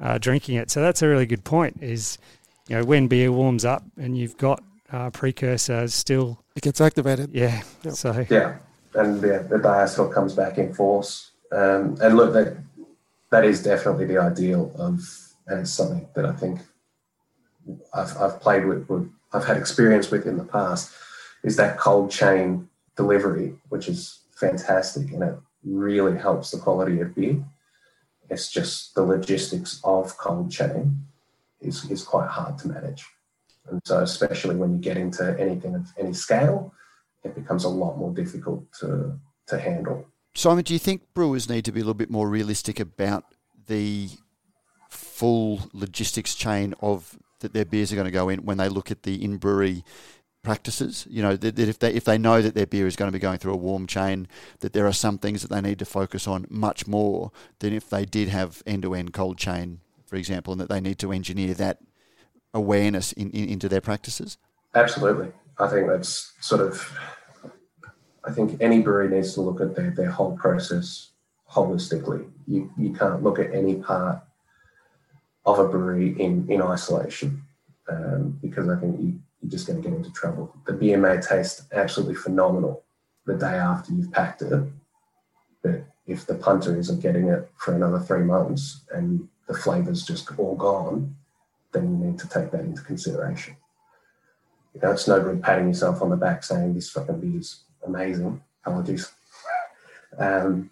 are 0.00 0.18
drinking 0.18 0.56
it. 0.56 0.70
So 0.70 0.80
that's 0.80 1.02
a 1.02 1.08
really 1.08 1.26
good 1.26 1.44
point. 1.44 1.78
Is 1.80 2.18
you 2.68 2.76
know, 2.76 2.84
when 2.84 3.08
beer 3.08 3.32
warms 3.32 3.64
up 3.64 3.82
and 3.96 4.16
you've 4.16 4.36
got 4.36 4.62
uh, 4.92 5.10
precursors 5.10 5.94
still, 5.94 6.44
it 6.54 6.62
gets 6.62 6.80
activated. 6.80 7.30
Yeah. 7.34 7.62
Yep. 7.82 7.94
So 7.94 8.26
yeah, 8.30 8.58
and 8.94 9.22
yeah, 9.22 9.38
the 9.38 9.56
diacetyl 9.56 10.12
comes 10.12 10.34
back 10.34 10.58
in 10.58 10.72
force. 10.72 11.32
Um, 11.50 11.96
and 12.00 12.16
look, 12.16 12.32
that 12.34 12.56
that 13.30 13.44
is 13.44 13.62
definitely 13.62 14.06
the 14.06 14.18
ideal 14.18 14.72
of, 14.78 15.00
and 15.46 15.60
it's 15.60 15.70
something 15.72 16.06
that 16.14 16.24
I 16.24 16.32
think 16.32 16.60
I've, 17.92 18.16
I've 18.16 18.40
played 18.40 18.64
with, 18.64 18.88
with, 18.88 19.10
I've 19.32 19.44
had 19.44 19.56
experience 19.56 20.10
with 20.10 20.26
in 20.26 20.38
the 20.38 20.44
past, 20.44 20.94
is 21.44 21.56
that 21.56 21.78
cold 21.78 22.10
chain 22.10 22.68
delivery, 22.96 23.54
which 23.68 23.88
is 23.88 24.20
fantastic, 24.34 25.12
and 25.12 25.22
it 25.22 25.34
really 25.64 26.18
helps 26.18 26.50
the 26.50 26.58
quality 26.58 27.00
of 27.00 27.14
beer. 27.14 27.44
It's 28.30 28.50
just 28.50 28.94
the 28.94 29.02
logistics 29.02 29.80
of 29.84 30.16
cold 30.16 30.50
chain 30.50 31.06
is, 31.60 31.90
is 31.90 32.02
quite 32.02 32.28
hard 32.28 32.58
to 32.58 32.68
manage. 32.68 33.04
And 33.70 33.80
so, 33.84 34.00
especially 34.00 34.56
when 34.56 34.72
you 34.72 34.78
get 34.78 34.96
into 34.96 35.38
anything 35.38 35.74
of 35.74 35.86
any 35.98 36.12
scale, 36.12 36.72
it 37.24 37.34
becomes 37.34 37.64
a 37.64 37.68
lot 37.68 37.98
more 37.98 38.12
difficult 38.12 38.64
to, 38.80 39.18
to 39.48 39.58
handle. 39.58 40.06
Simon, 40.34 40.64
do 40.64 40.72
you 40.72 40.78
think 40.78 41.02
brewers 41.14 41.48
need 41.48 41.64
to 41.64 41.72
be 41.72 41.80
a 41.80 41.82
little 41.82 41.94
bit 41.94 42.10
more 42.10 42.28
realistic 42.28 42.80
about 42.80 43.24
the 43.66 44.08
full 44.88 45.60
logistics 45.72 46.34
chain 46.34 46.74
of 46.80 47.18
that 47.40 47.52
their 47.52 47.64
beers 47.64 47.92
are 47.92 47.96
going 47.96 48.04
to 48.04 48.10
go 48.10 48.28
in 48.28 48.44
when 48.44 48.56
they 48.56 48.68
look 48.68 48.90
at 48.90 49.02
the 49.02 49.22
in 49.22 49.36
brewery 49.36 49.84
practices? 50.42 51.06
You 51.10 51.22
know, 51.22 51.36
that, 51.36 51.58
if 51.58 51.78
they 51.78 51.92
if 51.92 52.04
they 52.04 52.18
know 52.18 52.40
that 52.40 52.54
their 52.54 52.66
beer 52.66 52.86
is 52.86 52.96
going 52.96 53.08
to 53.08 53.12
be 53.12 53.20
going 53.20 53.38
through 53.38 53.54
a 53.54 53.56
warm 53.56 53.86
chain, 53.86 54.28
that 54.60 54.72
there 54.72 54.86
are 54.86 54.92
some 54.92 55.18
things 55.18 55.42
that 55.42 55.50
they 55.50 55.60
need 55.60 55.78
to 55.80 55.84
focus 55.84 56.26
on 56.26 56.46
much 56.48 56.86
more 56.86 57.32
than 57.58 57.72
if 57.72 57.90
they 57.90 58.04
did 58.04 58.28
have 58.28 58.62
end 58.66 58.82
to 58.82 58.94
end 58.94 59.12
cold 59.12 59.38
chain 59.38 59.80
for 60.08 60.16
example, 60.16 60.52
and 60.52 60.60
that 60.60 60.70
they 60.70 60.80
need 60.80 60.98
to 60.98 61.12
engineer 61.12 61.52
that 61.54 61.78
awareness 62.54 63.12
in, 63.12 63.30
in, 63.30 63.48
into 63.50 63.68
their 63.68 63.82
practices? 63.82 64.38
Absolutely. 64.74 65.28
I 65.58 65.68
think 65.68 65.88
that's 65.88 66.32
sort 66.40 66.62
of, 66.62 66.98
I 68.24 68.32
think 68.32 68.60
any 68.60 68.80
brewery 68.80 69.08
needs 69.08 69.34
to 69.34 69.42
look 69.42 69.60
at 69.60 69.76
their, 69.76 69.90
their 69.90 70.10
whole 70.10 70.36
process 70.36 71.10
holistically. 71.50 72.28
You, 72.46 72.72
you 72.78 72.92
can't 72.92 73.22
look 73.22 73.38
at 73.38 73.54
any 73.54 73.76
part 73.76 74.20
of 75.44 75.58
a 75.58 75.68
brewery 75.68 76.18
in, 76.18 76.50
in 76.50 76.62
isolation 76.62 77.42
um, 77.88 78.38
because 78.40 78.68
I 78.68 78.76
think 78.76 78.98
you, 78.98 79.18
you're 79.42 79.50
just 79.50 79.66
going 79.66 79.82
to 79.82 79.88
get 79.88 79.96
into 79.96 80.12
trouble. 80.12 80.54
The 80.66 80.72
beer 80.72 80.96
may 80.96 81.20
taste 81.20 81.62
absolutely 81.72 82.14
phenomenal 82.14 82.84
the 83.26 83.34
day 83.34 83.56
after 83.56 83.92
you've 83.92 84.12
packed 84.12 84.42
it, 84.42 84.62
but 85.62 85.84
if 86.06 86.24
the 86.26 86.34
punter 86.34 86.78
isn't 86.78 87.00
getting 87.00 87.28
it 87.28 87.50
for 87.56 87.74
another 87.74 87.98
three 87.98 88.24
months 88.24 88.84
and 88.94 89.28
the 89.48 89.54
flavour's 89.54 90.06
just 90.06 90.30
all 90.38 90.54
gone, 90.54 91.16
then 91.72 91.90
you 91.90 92.06
need 92.06 92.18
to 92.18 92.28
take 92.28 92.50
that 92.52 92.60
into 92.60 92.82
consideration. 92.82 93.56
you 94.74 94.80
know, 94.80 94.92
it's 94.92 95.08
no 95.08 95.20
good 95.20 95.42
patting 95.42 95.68
yourself 95.68 96.02
on 96.02 96.10
the 96.10 96.16
back 96.16 96.44
saying 96.44 96.74
this 96.74 96.90
fucking 96.90 97.20
beer 97.20 97.40
is 97.40 97.64
amazing. 97.84 98.40
Apologies. 98.64 99.10
Um, 100.18 100.70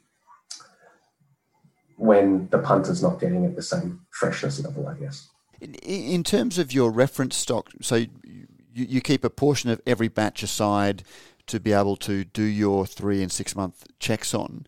when 1.97 2.49
the 2.51 2.59
punter's 2.59 3.03
not 3.03 3.19
getting 3.21 3.45
at 3.47 3.57
the 3.57 3.63
same 3.63 4.01
freshness 4.11 4.63
level, 4.63 4.87
I 4.87 4.95
guess. 4.95 5.29
In, 5.61 5.75
in 5.75 6.25
terms 6.25 6.59
of 6.59 6.73
your 6.73 6.91
reference 6.91 7.37
stock, 7.37 7.71
so 7.81 7.97
you, 7.97 8.47
you 8.75 9.01
keep 9.01 9.25
a 9.25 9.31
portion 9.31 9.71
of 9.71 9.81
every 9.87 10.09
batch 10.09 10.43
aside 10.43 11.03
to 11.47 11.59
be 11.59 11.73
able 11.73 11.97
to 11.97 12.25
do 12.25 12.43
your 12.43 12.85
three 12.85 13.23
and 13.23 13.33
six 13.33 13.57
month 13.57 13.87
checks 13.99 14.35
on. 14.35 14.67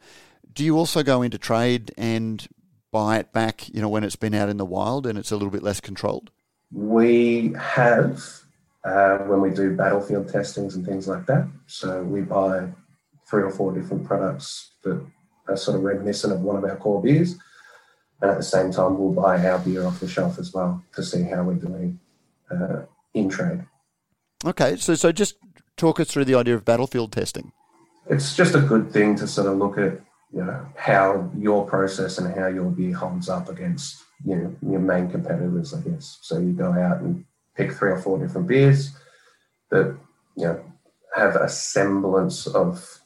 Do 0.53 0.65
you 0.65 0.79
also 0.79 1.03
go 1.03 1.21
into 1.23 1.37
trade 1.37 1.93
and 1.99 2.47
buy 2.91 3.19
it 3.19 3.33
back, 3.33 3.69
you 3.69 3.81
know, 3.81 3.89
when 3.89 4.05
it's 4.05 4.17
been 4.17 4.35
out 4.35 4.49
in 4.49 4.57
the 4.57 4.65
wild 4.65 5.07
and 5.07 5.19
it's 5.19 5.31
a 5.31 5.37
little 5.37 5.51
bit 5.51 5.63
less 5.63 5.81
controlled? 5.81 6.31
We 6.73 7.55
have 7.59 8.23
uh, 8.85 9.19
when 9.19 9.41
we 9.41 9.51
do 9.51 9.77
battlefield 9.77 10.29
testings 10.29 10.75
and 10.75 10.85
things 10.85 11.09
like 11.09 11.27
that. 11.27 11.49
So 11.67 12.03
we 12.03 12.23
buy 12.23 12.69
three 13.29 13.43
or 13.43 13.51
four 13.51 13.73
different 13.73 14.05
products 14.05 14.73
that 14.85 15.05
are 15.49 15.57
sort 15.57 15.77
of 15.77 15.83
reminiscent 15.83 16.33
of 16.33 16.41
one 16.41 16.57
of 16.57 16.65
our 16.65 16.77
core 16.77 17.03
beers. 17.03 17.37
And 18.21 18.31
at 18.31 18.37
the 18.37 18.43
same 18.43 18.73
time, 18.73 18.99
we'll 18.99 19.13
buy 19.13 19.45
our 19.47 19.59
beer 19.59 19.87
off 19.87 20.01
the 20.01 20.09
shelf 20.09 20.39
as 20.39 20.53
well 20.53 20.83
to 20.95 21.03
see 21.03 21.23
how 21.23 21.45
we're 21.45 21.55
doing 21.55 22.01
uh, 22.51 22.83
in 23.15 23.29
trade. 23.29 23.65
Okay, 24.45 24.77
so 24.77 24.95
so 24.95 25.13
just 25.13 25.37
talk 25.77 26.01
us 26.01 26.09
through 26.09 26.25
the 26.25 26.35
idea 26.35 26.55
of 26.55 26.65
battlefield 26.65 27.13
testing. 27.13 27.53
It's 28.09 28.35
just 28.37 28.55
a 28.55 28.61
good 28.61 28.91
thing 28.93 29.17
to 29.17 29.27
sort 29.27 29.47
of 29.47 29.59
look 29.59 29.79
at, 29.79 30.01
you 30.33 30.45
know, 30.45 30.67
how 30.77 31.31
your 31.37 31.67
process 31.67 32.19
and 32.19 32.35
how 32.35 32.49
your 32.49 32.71
beer 32.71 32.95
holds 32.95 33.29
up 33.29 33.49
against 33.49 34.05
you 34.25 34.37
know 34.37 34.57
your 34.63 34.81
main 34.81 35.11
competitors, 35.11 35.75
I 35.75 35.81
guess. 35.81 36.19
So 36.23 36.39
you 36.39 36.53
go 36.53 36.73
out 36.73 37.01
and 37.01 37.25
pick 37.55 37.73
three 37.73 37.91
or 37.91 37.99
four 37.99 38.19
different 38.19 38.47
beers 38.47 38.93
that 39.71 39.97
you 40.37 40.45
know 40.45 40.65
have 41.15 41.37
a 41.37 41.49
semblance 41.49 42.47
of 42.47 43.01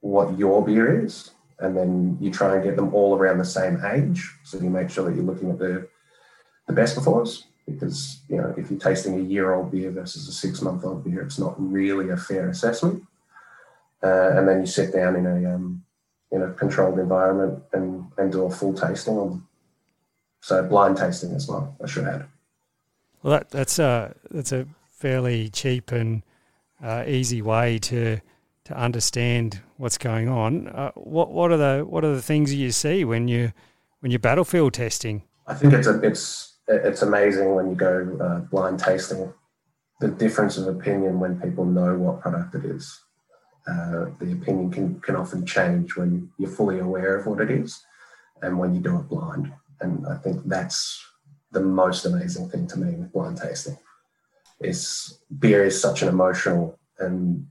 what 0.00 0.38
your 0.38 0.64
beer 0.64 1.04
is, 1.04 1.30
and 1.58 1.76
then 1.76 2.18
you 2.20 2.30
try 2.30 2.54
and 2.54 2.64
get 2.64 2.76
them 2.76 2.94
all 2.94 3.16
around 3.16 3.38
the 3.38 3.44
same 3.44 3.82
age. 3.84 4.28
So 4.44 4.58
you 4.58 4.70
make 4.70 4.90
sure 4.90 5.04
that 5.04 5.14
you're 5.14 5.24
looking 5.24 5.50
at 5.50 5.58
the 5.58 5.88
the 6.66 6.74
best 6.74 6.96
befores, 6.96 7.44
because 7.66 8.20
you 8.28 8.36
know 8.36 8.54
if 8.58 8.70
you're 8.70 8.80
tasting 8.80 9.14
a 9.14 9.22
year 9.22 9.54
old 9.54 9.70
beer 9.70 9.90
versus 9.90 10.28
a 10.28 10.32
six 10.32 10.60
month 10.60 10.84
old 10.84 11.04
beer, 11.04 11.22
it's 11.22 11.38
not 11.38 11.54
really 11.58 12.10
a 12.10 12.16
fair 12.16 12.50
assessment. 12.50 13.02
Uh, 14.02 14.30
and 14.34 14.48
then 14.48 14.60
you 14.60 14.66
sit 14.66 14.94
down 14.94 15.14
in 15.14 15.26
a 15.26 15.54
um, 15.54 15.84
in 16.32 16.42
a 16.42 16.52
controlled 16.52 16.98
environment 16.98 17.62
and 17.72 18.06
and 18.18 18.32
do 18.32 18.44
a 18.44 18.50
full 18.50 18.74
tasting 18.74 19.16
on. 19.16 19.46
So 20.40 20.62
blind 20.62 20.96
tasting 20.96 21.34
as 21.34 21.48
well, 21.48 21.76
I 21.82 21.86
should 21.86 22.04
add. 22.04 22.26
Well, 23.22 23.32
that, 23.32 23.50
that's 23.50 23.78
a 23.78 24.14
that's 24.30 24.52
a 24.52 24.66
fairly 24.88 25.48
cheap 25.50 25.92
and 25.92 26.22
uh, 26.82 27.04
easy 27.06 27.42
way 27.42 27.78
to 27.78 28.20
to 28.64 28.76
understand 28.76 29.60
what's 29.76 29.98
going 29.98 30.28
on. 30.28 30.68
Uh, 30.68 30.92
what 30.92 31.32
what 31.32 31.50
are 31.50 31.56
the 31.56 31.84
what 31.84 32.04
are 32.04 32.14
the 32.14 32.22
things 32.22 32.54
you 32.54 32.70
see 32.70 33.04
when 33.04 33.28
you 33.28 33.52
when 34.00 34.10
you're 34.10 34.18
battlefield 34.18 34.74
testing? 34.74 35.22
I 35.46 35.54
think 35.54 35.72
it's 35.72 35.86
a, 35.86 36.00
it's 36.00 36.56
it's 36.68 37.02
amazing 37.02 37.54
when 37.54 37.68
you 37.68 37.74
go 37.74 38.16
uh, 38.20 38.38
blind 38.50 38.78
tasting. 38.78 39.32
The 40.00 40.08
difference 40.08 40.56
of 40.56 40.66
opinion 40.66 41.20
when 41.20 41.38
people 41.40 41.66
know 41.66 41.98
what 41.98 42.22
product 42.22 42.54
it 42.54 42.64
is. 42.64 43.00
Uh, 43.70 44.06
the 44.18 44.32
opinion 44.32 44.70
can, 44.70 45.00
can 45.00 45.14
often 45.14 45.46
change 45.46 45.96
when 45.96 46.30
you're 46.38 46.50
fully 46.50 46.78
aware 46.80 47.16
of 47.16 47.26
what 47.26 47.40
it 47.40 47.50
is 47.50 47.84
and 48.42 48.58
when 48.58 48.74
you 48.74 48.80
do 48.80 48.96
it 48.96 49.08
blind. 49.08 49.52
And 49.80 50.06
I 50.06 50.16
think 50.16 50.42
that's 50.46 51.00
the 51.52 51.60
most 51.60 52.04
amazing 52.04 52.48
thing 52.48 52.66
to 52.68 52.78
me 52.78 52.96
with 52.96 53.12
blind 53.12 53.38
tasting. 53.38 53.78
Is 54.60 55.18
beer 55.38 55.64
is 55.64 55.80
such 55.80 56.02
an 56.02 56.08
emotional 56.08 56.78
and 56.98 57.46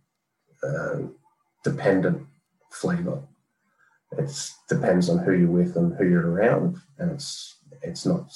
uh, 0.63 0.97
dependent 1.63 2.27
flavor. 2.69 3.21
It 4.17 4.31
depends 4.67 5.09
on 5.09 5.19
who 5.19 5.33
you're 5.33 5.49
with 5.49 5.75
and 5.75 5.95
who 5.95 6.05
you're 6.07 6.31
around, 6.31 6.77
and 6.97 7.11
it's 7.11 7.57
it's 7.81 8.05
not, 8.05 8.31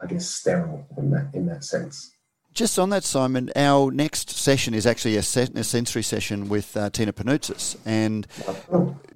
I 0.00 0.06
guess, 0.06 0.28
sterile 0.28 0.86
in 0.98 1.10
that 1.10 1.34
in 1.34 1.46
that 1.46 1.64
sense. 1.64 2.15
Just 2.56 2.78
on 2.78 2.88
that, 2.88 3.04
Simon, 3.04 3.50
our 3.54 3.90
next 3.90 4.30
session 4.30 4.72
is 4.72 4.86
actually 4.86 5.18
a, 5.18 5.22
se- 5.22 5.50
a 5.54 5.62
sensory 5.62 6.02
session 6.02 6.48
with 6.48 6.74
uh, 6.74 6.88
Tina 6.88 7.12
Panoutzis. 7.12 7.76
And 7.84 8.26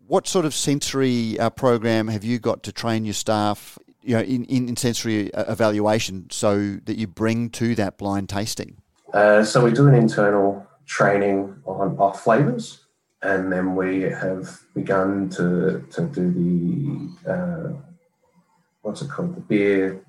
what 0.09 0.29
sort 0.29 0.45
of 0.45 0.53
sensory 0.53 1.41
uh, 1.41 1.49
program 1.49 2.09
have 2.09 2.23
you 2.23 2.39
got 2.39 2.63
to 2.65 2.73
train 2.73 3.07
your 3.07 3.15
staff 3.15 3.79
you 4.03 4.15
know, 4.15 4.21
in, 4.21 4.45
in 4.45 4.77
sensory 4.77 5.33
uh, 5.33 5.51
evaluation 5.51 6.29
so 6.29 6.77
that 6.85 6.99
you 6.99 7.07
bring 7.07 7.49
to 7.53 7.75
that 7.77 7.97
blind 7.97 8.29
tasting? 8.29 8.77
Uh, 9.15 9.43
so 9.43 9.65
we 9.65 9.73
do 9.73 9.89
an 9.89 9.95
internal 9.95 10.67
training 10.85 11.63
on 11.65 11.97
off 11.97 12.23
flavors, 12.23 12.85
and 13.23 13.51
then 13.51 13.75
we 13.75 14.03
have 14.03 14.61
begun 14.75 15.31
to 15.31 15.83
to 15.91 16.03
do 16.03 16.31
the 17.25 17.33
uh, 17.33 17.73
what's 18.83 19.01
it 19.01 19.09
called 19.09 19.35
the 19.35 19.41
beer 19.41 20.05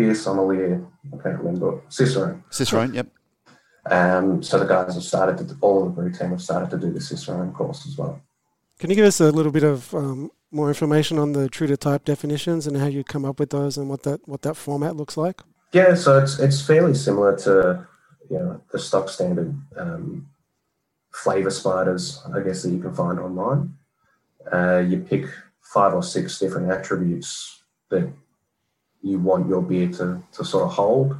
beer 0.00 0.14
sommelier. 0.14 0.86
I 1.12 1.22
can't 1.22 1.38
remember 1.38 1.82
Cicerone. 1.88 2.42
Cicerone, 2.50 2.94
yep. 2.94 3.08
Um, 3.86 4.42
so 4.42 4.58
the 4.58 4.66
guys 4.66 4.94
have 4.94 5.02
started 5.02 5.36
to 5.38 5.56
all 5.60 5.80
of 5.80 5.84
the 5.84 5.90
brew 5.90 6.12
team 6.12 6.30
have 6.30 6.42
started 6.42 6.70
to 6.70 6.78
do 6.78 6.92
the 6.92 7.00
Cicerone 7.00 7.52
course 7.52 7.86
as 7.86 7.96
well. 7.98 8.20
Can 8.78 8.90
you 8.90 8.96
give 8.96 9.06
us 9.06 9.20
a 9.20 9.30
little 9.30 9.52
bit 9.52 9.64
of 9.64 9.94
um, 9.94 10.30
more 10.50 10.68
information 10.68 11.18
on 11.18 11.32
the 11.32 11.48
true 11.48 11.66
to 11.66 11.76
type 11.76 12.04
definitions 12.04 12.66
and 12.66 12.76
how 12.76 12.86
you 12.86 13.04
come 13.04 13.24
up 13.24 13.38
with 13.38 13.50
those 13.50 13.76
and 13.76 13.88
what 13.88 14.02
that 14.04 14.26
what 14.26 14.42
that 14.42 14.56
format 14.56 14.96
looks 14.96 15.16
like? 15.16 15.42
Yeah, 15.72 15.94
so 15.94 16.18
it's 16.18 16.38
it's 16.38 16.60
fairly 16.60 16.94
similar 16.94 17.36
to 17.38 17.86
you 18.30 18.38
know 18.38 18.60
the 18.72 18.78
stock 18.78 19.08
standard 19.08 19.54
um, 19.76 20.26
flavor 21.12 21.50
spiders, 21.50 22.22
I 22.34 22.40
guess 22.40 22.62
that 22.62 22.70
you 22.70 22.80
can 22.80 22.94
find 22.94 23.18
online. 23.18 23.74
Uh, 24.50 24.78
you 24.78 24.98
pick 24.98 25.26
five 25.60 25.92
or 25.94 26.02
six 26.02 26.38
different 26.38 26.70
attributes 26.70 27.62
that 27.90 28.10
you 29.02 29.18
want 29.18 29.48
your 29.48 29.62
beer 29.62 29.88
to 29.88 30.22
to 30.32 30.44
sort 30.44 30.64
of 30.64 30.72
hold, 30.72 31.16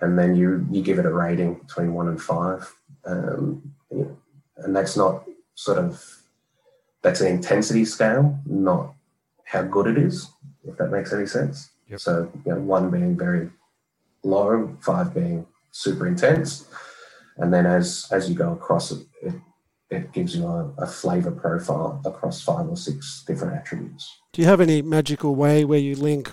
and 0.00 0.18
then 0.18 0.34
you 0.34 0.66
you 0.70 0.82
give 0.82 0.98
it 0.98 1.06
a 1.06 1.12
rating 1.12 1.54
between 1.54 1.94
one 1.94 2.08
and 2.08 2.20
five, 2.20 2.72
um, 3.04 3.72
and 4.56 4.76
that's 4.76 4.96
not 4.96 5.24
sort 5.54 5.78
of 5.78 6.02
that's 7.02 7.20
an 7.20 7.28
intensity 7.28 7.84
scale, 7.84 8.38
not 8.46 8.94
how 9.44 9.62
good 9.62 9.86
it 9.86 9.98
is, 9.98 10.28
if 10.64 10.76
that 10.76 10.90
makes 10.90 11.12
any 11.12 11.26
sense. 11.26 11.70
Yep. 11.88 12.00
So, 12.00 12.30
you 12.44 12.52
know, 12.52 12.60
one 12.60 12.90
being 12.90 13.16
very 13.16 13.50
low, 14.22 14.76
five 14.80 15.14
being 15.14 15.46
super 15.72 16.06
intense. 16.06 16.68
And 17.36 17.52
then 17.52 17.66
as 17.66 18.06
as 18.10 18.28
you 18.28 18.36
go 18.36 18.52
across 18.52 18.92
it, 18.92 19.06
it, 19.22 19.34
it 19.90 20.12
gives 20.12 20.36
you 20.36 20.46
a, 20.46 20.72
a 20.78 20.86
flavor 20.86 21.32
profile 21.32 22.00
across 22.04 22.42
five 22.42 22.68
or 22.68 22.76
six 22.76 23.24
different 23.26 23.54
attributes. 23.54 24.20
Do 24.32 24.42
you 24.42 24.48
have 24.48 24.60
any 24.60 24.82
magical 24.82 25.34
way 25.34 25.64
where 25.64 25.78
you 25.78 25.96
link 25.96 26.30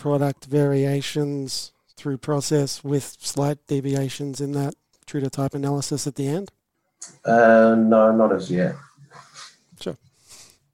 product 0.00 0.46
variations 0.46 1.72
through 1.96 2.18
process 2.18 2.82
with 2.82 3.16
slight 3.20 3.58
deviations 3.68 4.40
in 4.40 4.52
that 4.52 4.74
true 5.06 5.20
to 5.20 5.30
type 5.30 5.54
analysis 5.54 6.06
at 6.06 6.16
the 6.16 6.26
end? 6.26 6.50
Uh, 7.24 7.76
no, 7.78 8.10
not 8.10 8.32
as 8.32 8.50
yet. 8.50 8.74
Sure 9.80 9.96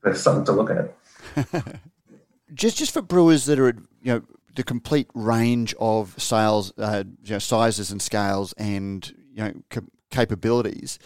there's 0.06 0.22
something 0.22 0.44
to 0.44 0.52
look 0.52 0.70
at. 0.70 1.80
just 2.54 2.78
just 2.78 2.92
for 2.92 3.02
brewers 3.02 3.44
that 3.46 3.58
are 3.58 3.74
you 4.00 4.14
know 4.14 4.22
the 4.54 4.62
complete 4.62 5.08
range 5.14 5.74
of 5.78 6.14
sales, 6.16 6.72
uh, 6.78 7.04
you 7.24 7.32
know, 7.32 7.38
sizes 7.38 7.90
and 7.90 8.00
scales, 8.00 8.54
and 8.54 9.12
you 9.32 9.42
know 9.42 9.52
ca- 9.68 9.80
capabilities. 10.10 10.98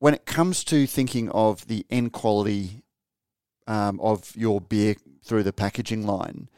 When 0.00 0.14
it 0.14 0.26
comes 0.26 0.64
to 0.64 0.86
thinking 0.86 1.28
of 1.30 1.66
the 1.66 1.84
end 1.90 2.12
quality 2.12 2.82
um, 3.66 4.00
of 4.00 4.34
your 4.36 4.60
beer 4.60 4.96
through 5.22 5.42
the 5.42 5.52
packaging 5.52 6.06
line, 6.06 6.48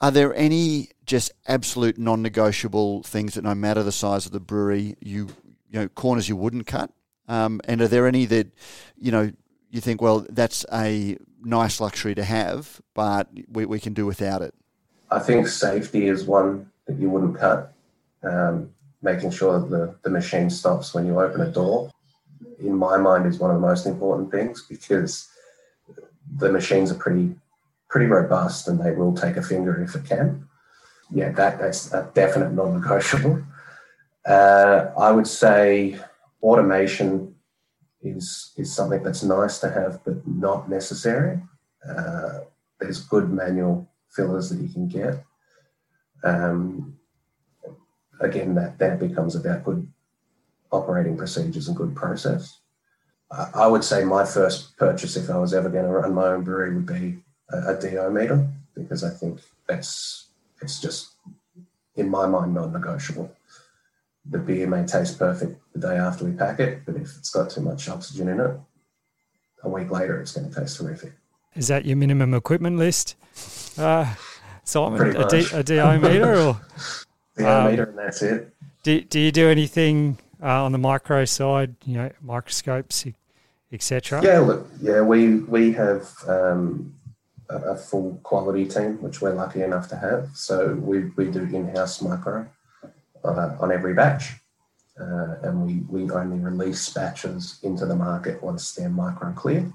are 0.00 0.10
there 0.10 0.34
any 0.34 0.90
just 1.06 1.32
absolute 1.46 1.98
non-negotiable 1.98 3.02
things 3.02 3.34
that 3.34 3.44
no 3.44 3.54
matter 3.54 3.82
the 3.82 3.92
size 3.92 4.26
of 4.26 4.32
the 4.32 4.40
brewery, 4.40 4.96
you 5.00 5.28
you 5.70 5.80
know 5.80 5.88
corners 5.88 6.28
you 6.28 6.36
wouldn't 6.36 6.66
cut? 6.66 6.90
Um, 7.28 7.60
and 7.64 7.80
are 7.80 7.88
there 7.88 8.06
any 8.06 8.26
that 8.26 8.48
you 8.96 9.10
know 9.10 9.32
you 9.70 9.80
think, 9.80 10.00
well, 10.00 10.26
that's 10.30 10.64
a 10.72 11.18
nice 11.42 11.80
luxury 11.80 12.14
to 12.14 12.24
have, 12.24 12.80
but 12.94 13.28
we, 13.48 13.66
we 13.66 13.80
can 13.80 13.92
do 13.92 14.06
without 14.06 14.40
it? 14.40 14.54
I 15.10 15.18
think 15.18 15.48
safety 15.48 16.06
is 16.06 16.24
one 16.24 16.70
that 16.86 16.98
you 16.98 17.10
wouldn't 17.10 17.38
cut. 17.38 17.72
Um, 18.22 18.70
making 19.02 19.30
sure 19.30 19.60
that 19.60 19.68
the, 19.68 19.94
the 20.02 20.10
machine 20.10 20.48
stops 20.48 20.94
when 20.94 21.06
you 21.06 21.20
open 21.20 21.42
a 21.42 21.50
door, 21.50 21.90
in 22.58 22.74
my 22.74 22.96
mind, 22.96 23.26
is 23.26 23.38
one 23.38 23.50
of 23.50 23.60
the 23.60 23.66
most 23.66 23.84
important 23.84 24.30
things 24.30 24.64
because 24.68 25.28
the 26.38 26.50
machines 26.50 26.90
are 26.90 26.96
pretty 26.96 27.34
pretty 27.94 28.06
robust 28.06 28.66
and 28.66 28.80
they 28.80 28.90
will 28.90 29.14
take 29.14 29.36
a 29.36 29.42
finger 29.42 29.80
if 29.80 29.94
it 29.94 30.04
can. 30.04 30.48
Yeah, 31.12 31.30
that, 31.30 31.60
that's 31.60 31.94
a 31.94 32.10
definite 32.12 32.52
non-negotiable. 32.52 33.44
Uh, 34.26 34.86
I 34.98 35.12
would 35.12 35.28
say 35.28 36.00
automation 36.42 37.36
is 38.02 38.52
is 38.56 38.74
something 38.74 39.00
that's 39.04 39.22
nice 39.22 39.60
to 39.60 39.70
have 39.70 40.02
but 40.04 40.26
not 40.26 40.68
necessary. 40.68 41.40
Uh, 41.88 42.40
there's 42.80 43.00
good 43.00 43.30
manual 43.30 43.88
fillers 44.10 44.50
that 44.50 44.60
you 44.60 44.68
can 44.68 44.88
get. 44.88 45.24
Um, 46.24 46.98
again, 48.18 48.56
that 48.56 48.76
that 48.80 48.98
becomes 48.98 49.36
about 49.36 49.62
good 49.62 49.86
operating 50.72 51.16
procedures 51.16 51.68
and 51.68 51.76
good 51.76 51.94
process. 51.94 52.58
I 53.30 53.68
would 53.68 53.84
say 53.84 54.04
my 54.04 54.24
first 54.24 54.76
purchase, 54.78 55.16
if 55.16 55.30
I 55.30 55.38
was 55.38 55.54
ever 55.54 55.68
going 55.68 55.84
to 55.84 55.92
run 55.92 56.14
my 56.14 56.26
own 56.32 56.42
brewery, 56.42 56.74
would 56.74 56.86
be 56.86 57.22
a, 57.54 57.76
a 57.76 57.80
DO 57.80 58.10
meter 58.10 58.46
because 58.74 59.04
I 59.04 59.10
think 59.10 59.40
that's 59.66 60.28
it's 60.60 60.80
just 60.80 61.12
in 61.96 62.08
my 62.08 62.26
mind 62.26 62.54
non-negotiable. 62.54 63.30
The 64.30 64.38
beer 64.38 64.66
may 64.66 64.86
taste 64.86 65.18
perfect 65.18 65.60
the 65.74 65.80
day 65.80 65.96
after 65.96 66.24
we 66.24 66.32
pack 66.32 66.58
it, 66.60 66.84
but 66.86 66.96
if 66.96 67.16
it's 67.18 67.30
got 67.30 67.50
too 67.50 67.60
much 67.60 67.88
oxygen 67.88 68.28
in 68.28 68.40
it, 68.40 68.58
a 69.62 69.68
week 69.68 69.90
later 69.90 70.20
it's 70.20 70.32
going 70.32 70.50
to 70.50 70.60
taste 70.60 70.78
horrific. 70.78 71.12
Is 71.54 71.68
that 71.68 71.84
your 71.84 71.96
minimum 71.96 72.34
equipment 72.34 72.78
list, 72.78 73.16
uh, 73.78 74.14
Simon? 74.64 75.16
A, 75.16 75.28
D, 75.28 75.46
a 75.52 75.62
DO 75.62 75.98
meter 76.00 76.34
or 76.34 76.60
DO 77.36 77.46
um, 77.46 77.70
meter, 77.70 77.84
and 77.84 77.98
that's 77.98 78.22
it. 78.22 78.54
Do, 78.82 79.00
do 79.02 79.20
you 79.20 79.30
do 79.30 79.48
anything 79.48 80.18
uh, 80.42 80.64
on 80.64 80.72
the 80.72 80.78
micro 80.78 81.24
side? 81.24 81.76
You 81.84 81.94
know, 81.94 82.10
microscopes, 82.22 83.06
etc. 83.72 84.22
Yeah, 84.22 84.40
look, 84.40 84.66
yeah, 84.80 85.00
we 85.02 85.36
we 85.36 85.72
have 85.72 86.08
um, 86.26 86.94
a, 87.48 87.76
full 87.76 88.20
quality 88.22 88.66
team, 88.66 89.00
which 89.02 89.20
we're 89.20 89.34
lucky 89.34 89.62
enough 89.62 89.88
to 89.88 89.96
have. 89.96 90.30
So 90.34 90.74
we 90.74 91.10
we 91.16 91.30
do 91.30 91.42
in-house 91.42 92.02
micro 92.02 92.48
uh, 93.24 93.56
on 93.60 93.72
every 93.72 93.94
batch. 93.94 94.32
Uh, 94.98 95.34
and 95.42 95.66
we, 95.66 95.82
we 95.88 96.08
only 96.12 96.38
release 96.38 96.88
batches 96.90 97.58
into 97.64 97.84
the 97.84 97.96
market 97.96 98.40
once 98.40 98.72
they're 98.72 98.88
micro 98.88 99.32
clear. 99.32 99.72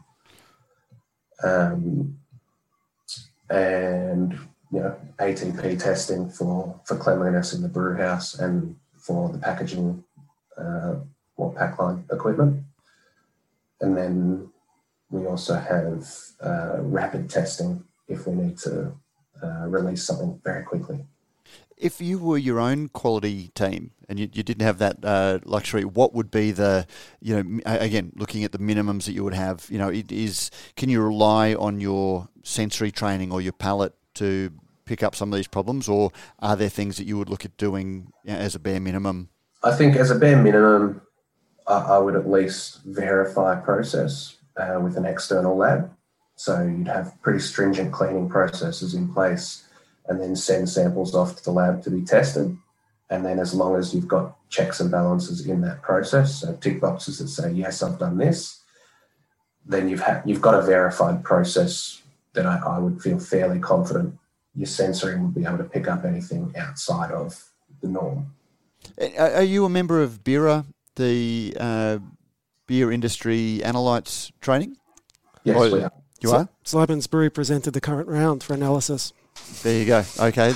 Um, 1.43 2.17
and 3.49 4.33
you 4.71 4.79
know 4.79 4.95
ATP 5.17 5.79
testing 5.79 6.29
for 6.29 6.79
for 6.85 6.95
cleanliness 6.95 7.53
in 7.53 7.61
the 7.61 7.67
brew 7.67 7.97
house 7.97 8.37
and 8.39 8.75
for 8.95 9.29
the 9.29 9.39
packaging 9.39 10.03
uh, 10.57 10.95
or 11.35 11.53
pack 11.53 11.79
line 11.79 12.05
equipment, 12.11 12.63
and 13.81 13.97
then 13.97 14.49
we 15.09 15.25
also 15.25 15.55
have 15.55 16.07
uh, 16.41 16.77
rapid 16.81 17.29
testing 17.29 17.83
if 18.07 18.27
we 18.27 18.35
need 18.35 18.57
to 18.59 18.93
uh, 19.43 19.67
release 19.67 20.03
something 20.03 20.39
very 20.43 20.63
quickly. 20.63 21.05
If 21.77 22.01
you 22.01 22.19
were 22.19 22.37
your 22.37 22.59
own 22.59 22.89
quality 22.89 23.49
team 23.55 23.91
and 24.09 24.19
you, 24.19 24.29
you 24.33 24.43
didn't 24.43 24.63
have 24.63 24.79
that 24.79 24.97
uh, 25.03 25.39
luxury, 25.45 25.85
what 25.85 26.13
would 26.13 26.29
be 26.29 26.51
the, 26.51 26.85
you 27.21 27.41
know, 27.41 27.61
again, 27.65 28.11
looking 28.15 28.43
at 28.43 28.51
the 28.51 28.57
minimums 28.59 29.05
that 29.05 29.13
you 29.13 29.23
would 29.23 29.33
have, 29.33 29.65
you 29.69 29.77
know, 29.77 29.87
it 29.87 30.11
is, 30.11 30.51
can 30.75 30.89
you 30.89 31.01
rely 31.01 31.53
on 31.53 31.79
your 31.79 32.27
sensory 32.43 32.91
training 32.91 33.31
or 33.31 33.39
your 33.41 33.53
palate 33.53 33.93
to 34.15 34.51
pick 34.83 35.03
up 35.03 35.15
some 35.15 35.31
of 35.31 35.37
these 35.37 35.47
problems, 35.47 35.87
or 35.87 36.11
are 36.39 36.55
there 36.55 36.67
things 36.67 36.97
that 36.97 37.05
you 37.05 37.15
would 37.17 37.29
look 37.29 37.45
at 37.45 37.55
doing 37.57 38.11
as 38.25 38.55
a 38.55 38.59
bare 38.59 38.79
minimum? 38.79 39.29
I 39.63 39.71
think 39.71 39.95
as 39.95 40.09
a 40.09 40.15
bare 40.15 40.41
minimum, 40.41 41.01
I, 41.67 41.77
I 41.77 41.97
would 41.99 42.15
at 42.15 42.27
least 42.27 42.81
verify 42.83 43.55
process 43.55 44.38
uh, 44.59 44.79
with 44.79 44.97
an 44.97 45.05
external 45.05 45.57
lab. 45.57 45.91
So 46.35 46.63
you'd 46.63 46.87
have 46.87 47.21
pretty 47.21 47.39
stringent 47.39 47.91
cleaning 47.91 48.29
processes 48.29 48.93
in 48.93 49.13
place 49.13 49.65
and 50.07 50.19
then 50.19 50.35
send 50.35 50.69
samples 50.69 51.13
off 51.15 51.35
to 51.35 51.43
the 51.43 51.51
lab 51.51 51.83
to 51.83 51.91
be 51.91 52.01
tested. 52.01 52.57
And 53.11 53.25
then, 53.25 53.39
as 53.39 53.53
long 53.53 53.75
as 53.75 53.93
you've 53.93 54.07
got 54.07 54.37
checks 54.49 54.79
and 54.79 54.91
balances 54.91 55.47
in 55.47 55.61
that 55.61 55.81
process, 55.81 56.41
so 56.41 56.55
tick 56.55 56.79
boxes 56.79 57.17
that 57.17 57.27
say, 57.27 57.51
yes, 57.51 57.81
I've 57.81 57.97
done 57.97 58.17
this, 58.17 58.61
then 59.65 59.89
you've 59.89 60.01
had, 60.01 60.21
you've 60.25 60.41
got 60.41 60.53
a 60.53 60.61
verified 60.61 61.23
process 61.23 62.01
that 62.33 62.45
I, 62.45 62.57
I 62.57 62.79
would 62.79 63.01
feel 63.01 63.19
fairly 63.19 63.59
confident 63.59 64.15
your 64.55 64.67
sensory 64.67 65.19
would 65.19 65.33
be 65.33 65.45
able 65.45 65.57
to 65.57 65.63
pick 65.63 65.87
up 65.87 66.05
anything 66.05 66.53
outside 66.57 67.11
of 67.11 67.43
the 67.81 67.87
norm. 67.87 68.33
Are 69.17 69.43
you 69.43 69.65
a 69.65 69.69
member 69.69 70.01
of 70.01 70.23
BIRA, 70.23 70.65
the 70.95 71.55
uh, 71.59 71.99
beer 72.69 72.91
industry 72.91 73.61
analytes 73.65 74.31
training? 74.41 74.77
Yes, 75.43 75.57
or, 75.57 75.71
we 75.71 75.83
are. 75.83 75.91
You 76.21 76.31
are? 76.31 76.49
Simon's 76.63 77.07
Brewery 77.07 77.31
presented 77.31 77.71
the 77.71 77.81
current 77.81 78.07
round 78.07 78.43
for 78.43 78.53
analysis. 78.53 79.11
There 79.63 79.79
you 79.79 79.85
go. 79.85 80.03
Okay. 80.19 80.53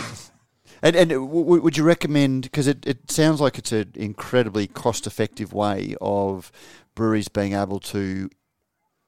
And, 0.84 0.96
and 0.96 1.10
w- 1.10 1.62
would 1.62 1.76
you 1.76 1.84
recommend, 1.84 2.44
because 2.44 2.68
it, 2.68 2.86
it 2.86 3.10
sounds 3.10 3.42
like 3.42 3.58
it's 3.58 3.72
an 3.72 3.92
incredibly 3.96 4.68
cost 4.68 5.08
effective 5.08 5.54
way 5.54 5.96
of 6.02 6.52
breweries 6.94 7.30
being 7.30 7.54
able 7.54 7.80
to 7.80 8.30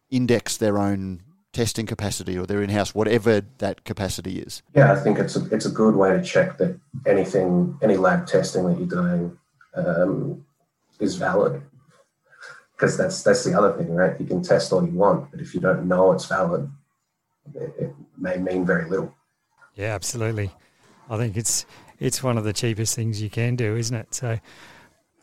index 0.10 0.58
their 0.58 0.80
own 0.80 1.22
testing 1.54 1.86
capacity 1.86 2.38
or 2.38 2.48
their 2.48 2.64
in-house, 2.64 2.96
whatever 2.96 3.42
that 3.60 3.84
capacity 3.84 4.40
is? 4.40 4.64
Yeah, 4.74 4.92
I 4.92 4.96
think 4.96 5.20
it's 5.20 5.36
a, 5.36 5.46
it's 5.54 5.66
a 5.66 5.70
good 5.70 5.96
way 5.96 6.10
to 6.10 6.24
check 6.24 6.58
that 6.58 6.80
anything, 7.06 7.78
any 7.84 7.98
lab 7.98 8.26
testing 8.26 8.66
that 8.66 8.80
you're 8.80 8.88
doing 8.88 9.38
um, 9.76 10.44
is 11.00 11.16
valid. 11.16 11.62
Because 12.76 12.98
that's 12.98 13.24
that's 13.24 13.44
the 13.44 13.58
other 13.58 13.74
thing, 13.78 13.94
right? 13.94 14.20
You 14.20 14.26
can 14.26 14.42
test 14.42 14.74
all 14.74 14.86
you 14.86 14.92
want, 14.92 15.32
but 15.32 15.40
if 15.40 15.54
you 15.54 15.62
don't 15.62 15.88
know 15.88 16.12
it's 16.12 16.26
valid, 16.26 16.70
it, 17.54 17.74
it 17.80 17.96
may 18.18 18.38
mean 18.38 18.66
very 18.66 18.90
little. 18.90 19.14
Yeah, 19.76 19.94
absolutely. 19.96 20.52
I 21.10 21.18
think 21.18 21.38
it's 21.38 21.66
it's 22.00 22.22
one 22.22 22.38
of 22.38 22.44
the 22.44 22.54
cheapest 22.54 22.96
things 22.96 23.22
you 23.22 23.30
can 23.30 23.56
do, 23.56 23.76
isn't 23.76 23.96
it? 23.96 24.14
So, 24.14 24.40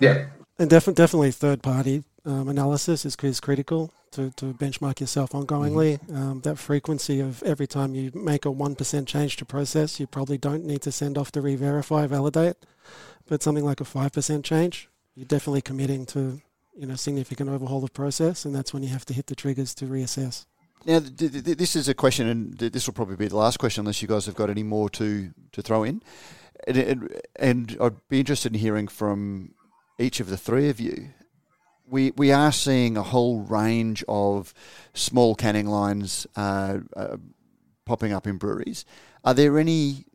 yeah, 0.00 0.26
and 0.58 0.70
def- 0.70 0.94
definitely 0.94 1.30
third 1.32 1.62
party 1.62 2.04
um, 2.24 2.48
analysis 2.48 3.04
is, 3.04 3.16
is 3.22 3.40
critical 3.40 3.92
to, 4.12 4.30
to 4.32 4.54
benchmark 4.54 5.00
yourself 5.00 5.30
ongoingly. 5.30 5.98
Mm-hmm. 6.00 6.16
Um, 6.16 6.40
that 6.42 6.58
frequency 6.58 7.20
of 7.20 7.42
every 7.42 7.66
time 7.66 7.94
you 7.94 8.10
make 8.14 8.46
a 8.46 8.50
1% 8.50 9.06
change 9.06 9.36
to 9.38 9.44
process, 9.44 9.98
you 9.98 10.06
probably 10.06 10.38
don't 10.38 10.64
need 10.64 10.82
to 10.82 10.92
send 10.92 11.18
off 11.18 11.32
to 11.32 11.40
re 11.40 11.56
verify, 11.56 12.06
validate. 12.06 12.56
But 13.26 13.42
something 13.42 13.64
like 13.64 13.80
a 13.80 13.84
5% 13.84 14.44
change, 14.44 14.88
you're 15.14 15.26
definitely 15.26 15.62
committing 15.62 16.06
to 16.06 16.40
you 16.74 16.86
know 16.86 16.94
significant 16.94 17.50
overhaul 17.50 17.84
of 17.84 17.92
process, 17.92 18.44
and 18.44 18.54
that's 18.54 18.72
when 18.72 18.82
you 18.82 18.88
have 18.90 19.04
to 19.06 19.14
hit 19.14 19.26
the 19.26 19.34
triggers 19.34 19.74
to 19.76 19.86
reassess. 19.86 20.46
Now, 20.84 20.98
th- 20.98 21.44
th- 21.44 21.58
this 21.58 21.76
is 21.76 21.88
a 21.88 21.94
question, 21.94 22.26
and 22.26 22.58
th- 22.58 22.72
this 22.72 22.86
will 22.86 22.94
probably 22.94 23.16
be 23.16 23.28
the 23.28 23.36
last 23.36 23.58
question, 23.58 23.82
unless 23.82 24.02
you 24.02 24.08
guys 24.08 24.26
have 24.26 24.34
got 24.34 24.50
any 24.50 24.64
more 24.64 24.90
to, 24.90 25.30
to 25.52 25.62
throw 25.62 25.84
in. 25.84 26.02
And, 26.66 26.76
and, 26.76 27.20
and 27.36 27.76
I'd 27.80 28.08
be 28.08 28.18
interested 28.18 28.52
in 28.52 28.58
hearing 28.58 28.88
from 28.88 29.54
each 29.98 30.18
of 30.18 30.28
the 30.28 30.36
three 30.36 30.68
of 30.68 30.80
you 30.80 31.10
we 31.92 32.10
we 32.12 32.32
are 32.32 32.50
seeing 32.50 32.96
a 32.96 33.02
whole 33.02 33.42
range 33.42 34.02
of 34.08 34.52
small 34.94 35.34
canning 35.34 35.66
lines 35.66 36.26
uh, 36.36 36.78
uh, 36.96 37.18
popping 37.84 38.12
up 38.12 38.26
in 38.26 38.38
breweries. 38.38 38.84
Are 39.24 39.34
there 39.34 39.58
any 39.58 40.06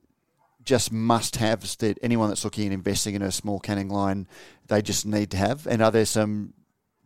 just 0.67 0.91
must-haves 0.91 1.77
that 1.77 1.97
anyone 2.03 2.27
that's 2.27 2.43
looking 2.43 2.67
at 2.67 2.73
investing 2.73 3.15
in 3.15 3.21
a 3.21 3.31
small 3.31 3.59
canning 3.59 3.89
line 3.89 4.27
they 4.67 4.81
just 4.81 5.05
need 5.05 5.31
to 5.31 5.37
have? 5.37 5.65
And 5.65 5.81
are 5.81 5.91
there 5.91 6.05
some 6.05 6.53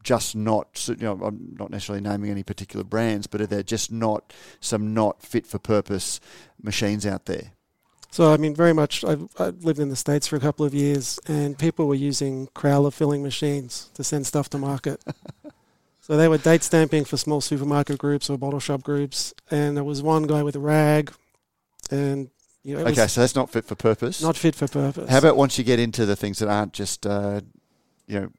just 0.03 0.35
not 0.35 0.87
you 0.87 0.95
know 0.97 1.19
I'm 1.23 1.55
not 1.59 1.69
necessarily 1.69 2.01
naming 2.01 2.31
any 2.31 2.43
particular 2.43 2.83
brands, 2.83 3.27
but 3.27 3.39
are 3.39 3.47
there 3.47 3.63
just 3.63 3.91
not 3.91 4.33
some 4.59 4.93
not 4.93 5.21
fit 5.21 5.45
for 5.45 5.59
purpose 5.59 6.19
machines 6.61 7.05
out 7.05 7.25
there? 7.25 7.51
So 8.09 8.33
I 8.33 8.37
mean, 8.37 8.55
very 8.55 8.73
much. 8.73 9.05
I've, 9.05 9.29
I've, 9.39 9.63
lived 9.63 9.79
in 9.79 9.89
the 9.89 9.95
states 9.95 10.27
for 10.27 10.35
a 10.35 10.39
couple 10.39 10.65
of 10.65 10.73
years, 10.73 11.19
and 11.27 11.57
people 11.57 11.87
were 11.87 11.95
using 11.95 12.47
crowler 12.47 12.91
filling 12.91 13.23
machines 13.23 13.89
to 13.93 14.03
send 14.03 14.25
stuff 14.25 14.49
to 14.49 14.57
market. 14.57 15.01
so 16.01 16.17
they 16.17 16.27
were 16.27 16.39
date 16.39 16.63
stamping 16.63 17.05
for 17.05 17.15
small 17.15 17.39
supermarket 17.39 17.99
groups 17.99 18.29
or 18.29 18.37
bottle 18.37 18.59
shop 18.59 18.81
groups, 18.81 19.33
and 19.49 19.77
there 19.77 19.83
was 19.83 20.01
one 20.01 20.23
guy 20.23 20.43
with 20.43 20.55
a 20.55 20.59
rag, 20.59 21.13
and 21.89 22.31
you 22.63 22.77
know, 22.77 22.85
okay, 22.85 23.07
so 23.07 23.21
that's 23.21 23.35
not 23.35 23.49
fit 23.49 23.65
for 23.65 23.75
purpose. 23.75 24.21
Not 24.21 24.37
fit 24.37 24.55
for 24.55 24.67
purpose. 24.67 25.09
How 25.09 25.17
about 25.17 25.35
once 25.35 25.57
you 25.57 25.63
get 25.63 25.79
into 25.79 26.05
the 26.05 26.15
things 26.15 26.39
that 26.39 26.49
aren't 26.49 26.73
just 26.73 27.07
uh, 27.07 27.41
you 28.07 28.19
know 28.19 28.31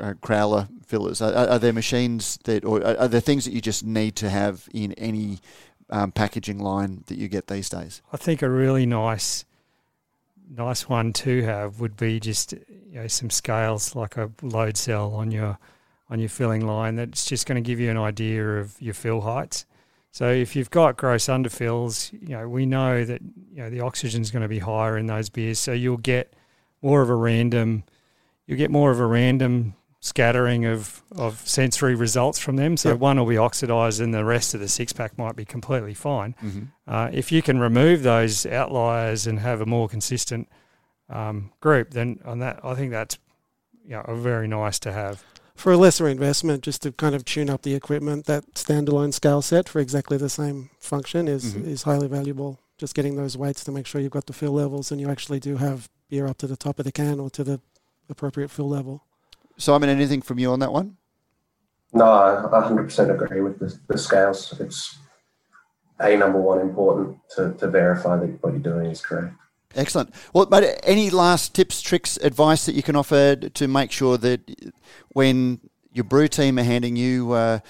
uh, 0.00 0.14
crowler 0.14 0.68
fillers? 0.84 1.22
Are, 1.22 1.32
are, 1.32 1.58
there 1.58 1.72
machines 1.72 2.38
that, 2.44 2.64
or 2.64 2.84
are 2.84 3.06
there 3.06 3.20
things 3.20 3.44
that 3.44 3.52
you 3.52 3.60
just 3.60 3.84
need 3.84 4.16
to 4.16 4.30
have 4.30 4.68
in 4.72 4.92
any 4.94 5.38
um, 5.88 6.10
packaging 6.10 6.58
line 6.58 7.04
that 7.06 7.16
you 7.16 7.28
get 7.28 7.46
these 7.46 7.68
days? 7.68 8.02
I 8.12 8.16
think 8.16 8.42
a 8.42 8.50
really 8.50 8.86
nice, 8.86 9.44
nice 10.48 10.88
one 10.88 11.12
to 11.14 11.42
have 11.44 11.78
would 11.78 11.96
be 11.96 12.18
just 12.18 12.52
you 12.52 12.94
know 12.94 13.06
some 13.06 13.30
scales 13.30 13.94
like 13.94 14.16
a 14.16 14.32
load 14.42 14.76
cell 14.76 15.14
on 15.14 15.30
your 15.30 15.58
on 16.08 16.18
your 16.18 16.28
filling 16.28 16.66
line. 16.66 16.96
That's 16.96 17.24
just 17.24 17.46
going 17.46 17.62
to 17.62 17.66
give 17.66 17.78
you 17.78 17.88
an 17.88 17.98
idea 17.98 18.58
of 18.58 18.74
your 18.80 18.94
fill 18.94 19.20
heights. 19.20 19.64
So 20.12 20.28
if 20.28 20.56
you've 20.56 20.70
got 20.70 20.96
gross 20.96 21.26
underfills, 21.26 22.12
you 22.12 22.36
know 22.36 22.48
we 22.48 22.66
know 22.66 23.04
that 23.04 23.22
you 23.22 23.62
know 23.62 23.70
the 23.70 23.80
oxygen 23.80 24.22
is 24.22 24.30
going 24.30 24.42
to 24.42 24.48
be 24.48 24.58
higher 24.58 24.98
in 24.98 25.06
those 25.06 25.28
beers, 25.28 25.58
so 25.58 25.72
you'll 25.72 25.96
get 25.96 26.34
more 26.82 27.02
of 27.02 27.10
a 27.10 27.14
random, 27.14 27.84
you'll 28.46 28.58
get 28.58 28.70
more 28.70 28.90
of 28.90 29.00
a 29.00 29.06
random 29.06 29.74
scattering 30.00 30.64
of, 30.64 31.02
of 31.12 31.46
sensory 31.46 31.94
results 31.94 32.38
from 32.38 32.56
them. 32.56 32.76
So 32.76 32.90
yep. 32.90 32.98
one 32.98 33.18
will 33.18 33.26
be 33.26 33.36
oxidized 33.36 34.00
and 34.00 34.14
the 34.14 34.24
rest 34.24 34.54
of 34.54 34.60
the 34.60 34.68
six 34.68 34.92
pack 34.94 35.18
might 35.18 35.36
be 35.36 35.44
completely 35.44 35.92
fine. 35.92 36.34
Mm-hmm. 36.42 36.62
Uh, 36.86 37.10
if 37.12 37.30
you 37.30 37.42
can 37.42 37.58
remove 37.58 38.02
those 38.02 38.46
outliers 38.46 39.26
and 39.26 39.38
have 39.38 39.60
a 39.60 39.66
more 39.66 39.88
consistent 39.88 40.48
um, 41.10 41.52
group, 41.60 41.90
then 41.90 42.18
on 42.24 42.38
that, 42.38 42.60
I 42.64 42.74
think 42.74 42.90
that's 42.90 43.18
you 43.84 43.90
know, 43.90 44.04
very 44.16 44.48
nice 44.48 44.78
to 44.80 44.92
have. 44.92 45.22
For 45.60 45.72
a 45.72 45.76
lesser 45.76 46.08
investment, 46.08 46.62
just 46.62 46.80
to 46.84 46.92
kind 46.92 47.14
of 47.14 47.22
tune 47.26 47.50
up 47.50 47.60
the 47.60 47.74
equipment, 47.74 48.24
that 48.24 48.54
standalone 48.54 49.12
scale 49.12 49.42
set 49.42 49.68
for 49.68 49.78
exactly 49.78 50.16
the 50.16 50.30
same 50.30 50.70
function 50.78 51.28
is, 51.28 51.52
mm-hmm. 51.52 51.68
is 51.68 51.82
highly 51.82 52.08
valuable. 52.08 52.58
Just 52.78 52.94
getting 52.94 53.16
those 53.16 53.36
weights 53.36 53.62
to 53.64 53.70
make 53.70 53.86
sure 53.86 54.00
you've 54.00 54.10
got 54.10 54.24
the 54.24 54.32
fill 54.32 54.52
levels 54.52 54.90
and 54.90 54.98
you 54.98 55.10
actually 55.10 55.38
do 55.38 55.58
have 55.58 55.90
beer 56.08 56.26
up 56.26 56.38
to 56.38 56.46
the 56.46 56.56
top 56.56 56.78
of 56.78 56.86
the 56.86 56.92
can 56.92 57.20
or 57.20 57.28
to 57.28 57.44
the 57.44 57.60
appropriate 58.08 58.50
fill 58.50 58.70
level. 58.70 59.04
Simon, 59.58 59.90
anything 59.90 60.22
from 60.22 60.38
you 60.38 60.50
on 60.50 60.60
that 60.60 60.72
one? 60.72 60.96
No, 61.92 62.06
I 62.06 62.42
100% 62.50 63.22
agree 63.22 63.42
with 63.42 63.58
the, 63.58 63.78
the 63.86 63.98
scales. 63.98 64.58
It's 64.58 64.96
a 65.98 66.16
number 66.16 66.40
one 66.40 66.60
important 66.60 67.18
to, 67.36 67.52
to 67.58 67.68
verify 67.68 68.16
that 68.16 68.42
what 68.42 68.54
you're 68.54 68.62
doing 68.62 68.86
is 68.86 69.02
correct. 69.02 69.34
Excellent. 69.74 70.12
Well, 70.34 70.46
but 70.46 70.80
any 70.82 71.10
last 71.10 71.54
tips, 71.54 71.80
tricks, 71.80 72.16
advice 72.18 72.66
that 72.66 72.74
you 72.74 72.82
can 72.82 72.96
offer 72.96 73.36
to 73.36 73.68
make 73.68 73.92
sure 73.92 74.18
that 74.18 74.72
when 75.10 75.60
your 75.92 76.04
brew 76.04 76.28
team 76.28 76.58
are 76.58 76.64
handing 76.64 76.96
you 76.96 77.32
uh, 77.32 77.60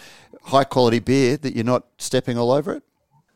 high 0.45 0.65
quality 0.65 0.99
beer, 0.99 1.37
that 1.37 1.55
you're 1.55 1.65
not 1.65 1.87
stepping 1.99 2.39
all 2.39 2.53
over 2.53 2.75
it? 2.75 2.83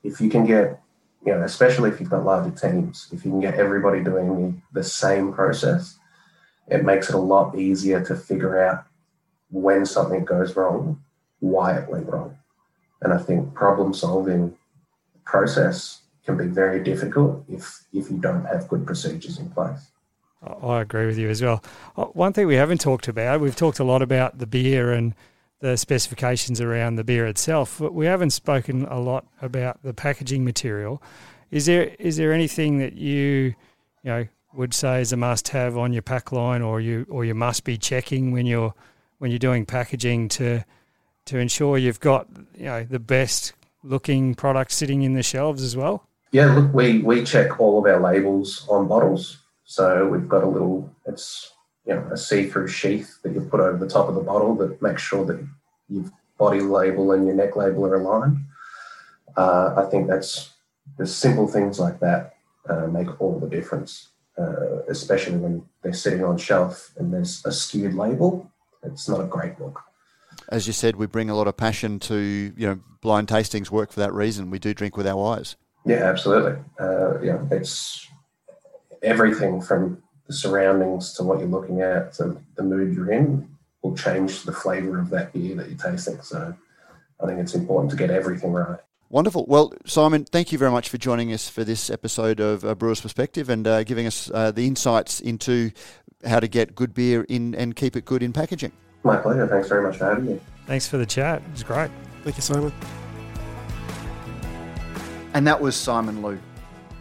If 0.02 0.20
you 0.20 0.30
can 0.30 0.46
get, 0.46 0.80
you 1.24 1.34
know, 1.34 1.42
especially 1.42 1.90
if 1.90 2.00
you've 2.00 2.10
got 2.10 2.24
larger 2.24 2.50
teams, 2.50 3.08
if 3.12 3.24
you 3.24 3.30
can 3.30 3.40
get 3.40 3.54
everybody 3.54 4.02
doing 4.02 4.62
the, 4.72 4.80
the 4.80 4.84
same 4.84 5.32
process, 5.32 5.98
it 6.68 6.84
makes 6.84 7.10
it 7.10 7.14
a 7.14 7.18
lot 7.18 7.58
easier 7.58 8.02
to 8.04 8.16
figure 8.16 8.62
out 8.62 8.84
when 9.50 9.84
something 9.84 10.24
goes 10.24 10.56
wrong, 10.56 11.02
why 11.40 11.76
it 11.76 11.88
went 11.88 12.08
wrong. 12.08 12.36
And 13.02 13.12
I 13.12 13.18
think 13.18 13.52
problem 13.52 13.92
solving 13.92 14.56
process 15.26 16.00
can 16.24 16.36
be 16.36 16.46
very 16.46 16.82
difficult 16.82 17.44
if 17.48 17.84
if 17.92 18.10
you 18.10 18.18
don't 18.18 18.44
have 18.44 18.68
good 18.68 18.86
procedures 18.86 19.38
in 19.38 19.50
place. 19.50 19.90
I 20.62 20.82
agree 20.82 21.06
with 21.06 21.18
you 21.18 21.30
as 21.30 21.40
well. 21.42 21.64
Uh, 21.96 22.04
one 22.06 22.32
thing 22.32 22.46
we 22.46 22.56
haven't 22.56 22.80
talked 22.80 23.08
about, 23.08 23.40
we've 23.40 23.56
talked 23.56 23.78
a 23.78 23.84
lot 23.84 24.02
about 24.02 24.38
the 24.38 24.46
beer 24.46 24.92
and 24.92 25.14
the 25.60 25.76
specifications 25.76 26.60
around 26.60 26.96
the 26.96 27.04
beer 27.04 27.26
itself, 27.26 27.78
but 27.80 27.94
we 27.94 28.04
haven't 28.04 28.30
spoken 28.30 28.84
a 28.84 29.00
lot 29.00 29.26
about 29.40 29.82
the 29.82 29.94
packaging 29.94 30.44
material. 30.44 31.02
Is 31.50 31.66
there 31.66 31.94
is 31.98 32.16
there 32.16 32.32
anything 32.32 32.78
that 32.78 32.94
you 32.94 33.54
you 34.02 34.10
know 34.10 34.26
would 34.52 34.74
say 34.74 35.00
is 35.00 35.12
a 35.12 35.16
must 35.16 35.48
have 35.48 35.76
on 35.76 35.92
your 35.92 36.02
pack 36.02 36.32
line 36.32 36.62
or 36.62 36.80
you 36.80 37.06
or 37.08 37.24
you 37.24 37.34
must 37.34 37.64
be 37.64 37.78
checking 37.78 38.32
when 38.32 38.46
you're 38.46 38.74
when 39.18 39.30
you're 39.30 39.38
doing 39.38 39.64
packaging 39.64 40.28
to 40.28 40.64
to 41.26 41.38
ensure 41.38 41.78
you've 41.78 42.00
got 42.00 42.28
you 42.54 42.66
know 42.66 42.84
the 42.84 42.98
best 42.98 43.54
looking 43.82 44.34
product 44.34 44.72
sitting 44.72 45.02
in 45.02 45.14
the 45.14 45.22
shelves 45.22 45.62
as 45.62 45.76
well? 45.76 46.06
Yeah, 46.34 46.52
look, 46.52 46.74
we 46.74 46.98
we 46.98 47.22
check 47.22 47.60
all 47.60 47.78
of 47.78 47.84
our 47.86 48.00
labels 48.00 48.66
on 48.68 48.88
bottles. 48.88 49.38
So 49.66 50.08
we've 50.08 50.28
got 50.28 50.42
a 50.42 50.48
little, 50.48 50.92
it's 51.06 51.52
you 51.86 51.94
know 51.94 52.08
a 52.10 52.16
see-through 52.16 52.66
sheath 52.66 53.20
that 53.22 53.32
you 53.34 53.40
put 53.40 53.60
over 53.60 53.78
the 53.78 53.88
top 53.88 54.08
of 54.08 54.16
the 54.16 54.20
bottle 54.20 54.56
that 54.56 54.82
makes 54.82 55.00
sure 55.00 55.24
that 55.26 55.38
your 55.88 56.10
body 56.36 56.58
label 56.58 57.12
and 57.12 57.24
your 57.24 57.36
neck 57.36 57.54
label 57.54 57.86
are 57.86 57.94
aligned. 57.94 58.38
Uh, 59.36 59.74
I 59.76 59.88
think 59.88 60.08
that's 60.08 60.50
the 60.98 61.06
simple 61.06 61.46
things 61.46 61.78
like 61.78 62.00
that 62.00 62.34
uh, 62.68 62.88
make 62.88 63.20
all 63.20 63.38
the 63.38 63.48
difference, 63.48 64.08
uh, 64.36 64.82
especially 64.88 65.36
when 65.36 65.64
they're 65.82 65.92
sitting 65.92 66.24
on 66.24 66.36
shelf 66.36 66.90
and 66.96 67.14
there's 67.14 67.46
a 67.46 67.52
skewed 67.52 67.94
label. 67.94 68.50
It's 68.82 69.08
not 69.08 69.20
a 69.20 69.24
great 69.24 69.60
look 69.60 69.80
as 70.48 70.66
you 70.66 70.72
said, 70.72 70.96
we 70.96 71.06
bring 71.06 71.30
a 71.30 71.34
lot 71.34 71.46
of 71.46 71.56
passion 71.56 71.98
to 72.00 72.16
you 72.56 72.66
know 72.66 72.80
blind 73.00 73.28
tastings 73.28 73.70
work 73.70 73.92
for 73.92 74.00
that 74.00 74.12
reason. 74.12 74.50
We 74.50 74.58
do 74.58 74.74
drink 74.74 74.96
with 74.96 75.06
our 75.06 75.38
eyes. 75.38 75.54
Yeah, 75.84 76.04
absolutely. 76.04 76.62
Uh, 76.78 77.20
yeah, 77.20 77.42
it's 77.50 78.08
everything 79.02 79.60
from 79.60 80.02
the 80.26 80.32
surroundings 80.32 81.12
to 81.14 81.22
what 81.22 81.38
you're 81.38 81.48
looking 81.48 81.82
at 81.82 82.14
to 82.14 82.40
the 82.56 82.62
mood 82.62 82.94
you're 82.94 83.12
in 83.12 83.48
will 83.82 83.94
change 83.94 84.44
the 84.44 84.52
flavour 84.52 84.98
of 84.98 85.10
that 85.10 85.32
beer 85.32 85.54
that 85.56 85.68
you're 85.68 85.78
tasting. 85.78 86.20
So 86.22 86.54
I 87.22 87.26
think 87.26 87.38
it's 87.38 87.54
important 87.54 87.90
to 87.90 87.96
get 87.96 88.10
everything 88.10 88.52
right. 88.52 88.80
Wonderful. 89.10 89.44
Well, 89.46 89.72
Simon, 89.84 90.24
thank 90.24 90.50
you 90.50 90.58
very 90.58 90.70
much 90.70 90.88
for 90.88 90.98
joining 90.98 91.32
us 91.32 91.48
for 91.48 91.62
this 91.62 91.90
episode 91.90 92.40
of 92.40 92.64
uh, 92.64 92.74
Brewer's 92.74 93.00
Perspective 93.00 93.48
and 93.48 93.66
uh, 93.66 93.84
giving 93.84 94.06
us 94.06 94.30
uh, 94.32 94.50
the 94.50 94.66
insights 94.66 95.20
into 95.20 95.70
how 96.24 96.40
to 96.40 96.48
get 96.48 96.74
good 96.74 96.94
beer 96.94 97.24
in 97.28 97.54
and 97.54 97.76
keep 97.76 97.94
it 97.94 98.06
good 98.06 98.22
in 98.22 98.32
packaging. 98.32 98.72
My 99.04 99.18
pleasure. 99.18 99.46
Thanks 99.46 99.68
very 99.68 99.86
much 99.86 99.98
for 99.98 100.06
having 100.06 100.26
me. 100.26 100.40
Thanks 100.66 100.88
for 100.88 100.96
the 100.96 101.06
chat. 101.06 101.42
It 101.42 101.50
was 101.52 101.62
great. 101.62 101.90
Thank 102.24 102.36
you, 102.36 102.42
Simon. 102.42 102.72
And 105.34 105.44
that 105.48 105.60
was 105.60 105.74
Simon 105.74 106.22
Lew. 106.22 106.38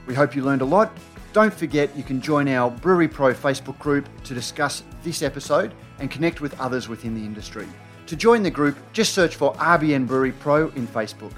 We 0.07 0.15
hope 0.15 0.35
you 0.35 0.43
learned 0.43 0.63
a 0.63 0.65
lot. 0.65 0.91
Don't 1.33 1.53
forget 1.53 1.95
you 1.95 2.03
can 2.03 2.19
join 2.19 2.47
our 2.47 2.71
Brewery 2.71 3.07
Pro 3.07 3.31
Facebook 3.31 3.77
group 3.77 4.09
to 4.23 4.33
discuss 4.33 4.83
this 5.03 5.21
episode 5.21 5.73
and 5.99 6.09
connect 6.09 6.41
with 6.41 6.59
others 6.59 6.89
within 6.89 7.13
the 7.13 7.21
industry. 7.21 7.67
To 8.07 8.15
join 8.15 8.41
the 8.41 8.49
group, 8.49 8.75
just 8.91 9.13
search 9.13 9.35
for 9.35 9.53
RBN 9.53 10.07
Brewery 10.07 10.31
Pro 10.31 10.69
in 10.69 10.87
Facebook. 10.87 11.33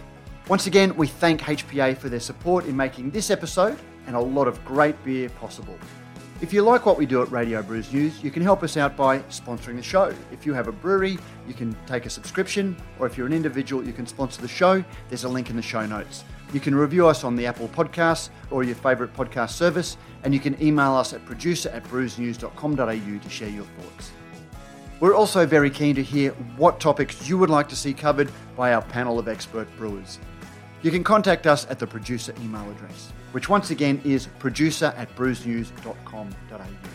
Once 0.48 0.68
again, 0.68 0.96
we 0.96 1.06
thank 1.06 1.42
HPA 1.42 1.98
for 1.98 2.08
their 2.08 2.20
support 2.22 2.66
in 2.66 2.78
making 2.78 3.12
this 3.12 3.30
episode 3.30 3.78
and 4.08 4.16
a 4.16 4.20
lot 4.20 4.48
of 4.48 4.64
great 4.64 5.02
beer 5.04 5.30
possible. 5.30 5.78
If 6.42 6.54
you 6.54 6.62
like 6.62 6.86
what 6.86 6.98
we 6.98 7.06
do 7.06 7.22
at 7.22 7.32
Radio 7.32 7.62
Brews 7.62 7.92
News, 7.92 8.24
you 8.24 8.32
can 8.32 8.42
help 8.42 8.64
us 8.64 8.78
out 8.78 8.96
by 8.96 9.20
sponsoring 9.20 9.76
the 9.76 9.84
show. 9.84 10.14
If 10.32 10.46
you 10.46 10.54
have 10.54 10.68
a 10.68 10.72
brewery, 10.72 11.18
you 11.48 11.54
can 11.54 11.76
take 11.88 12.06
a 12.06 12.10
subscription, 12.10 12.78
or 13.00 13.08
if 13.08 13.18
you're 13.18 13.28
an 13.28 13.34
individual, 13.34 13.84
you 13.86 13.94
can 13.94 14.06
sponsor 14.06 14.42
the 14.42 14.48
show. 14.48 14.84
There's 15.10 15.24
a 15.26 15.30
link 15.30 15.50
in 15.50 15.56
the 15.56 15.62
show 15.62 15.86
notes. 15.86 16.24
You 16.56 16.62
can 16.62 16.74
review 16.74 17.06
us 17.06 17.26
on 17.26 17.36
the 17.36 17.46
Apple 17.48 17.68
Podcasts 17.68 18.30
or 18.50 18.64
your 18.64 18.76
favourite 18.76 19.14
podcast 19.14 19.50
service, 19.50 19.98
and 20.24 20.34
you 20.34 20.40
can 20.40 20.56
email 20.64 20.94
us 20.94 21.12
at 21.12 21.26
producer 21.26 21.68
at 21.68 21.84
brewsnews.com.au 21.84 23.20
to 23.20 23.30
share 23.30 23.50
your 23.50 23.66
thoughts. 23.66 24.12
We're 25.02 25.16
also 25.16 25.46
very 25.46 25.70
keen 25.70 25.96
to 25.96 26.02
hear 26.02 26.32
what 26.56 26.80
topics 26.80 27.28
you 27.28 27.38
would 27.38 27.50
like 27.50 27.68
to 27.68 27.76
see 27.76 27.94
covered 27.94 28.32
by 28.56 28.74
our 28.74 28.82
panel 28.82 29.20
of 29.20 29.28
expert 29.28 29.68
brewers. 29.76 30.18
You 30.82 30.92
can 30.92 31.04
contact 31.04 31.46
us 31.46 31.68
at 31.70 31.78
the 31.78 31.88
producer 31.88 32.34
email 32.42 32.72
address 32.72 33.12
which 33.36 33.50
once 33.50 33.70
again 33.70 34.00
is 34.06 34.28
producer 34.40 34.94
at 34.96 35.14
brewsnews.com.au. 35.18 36.95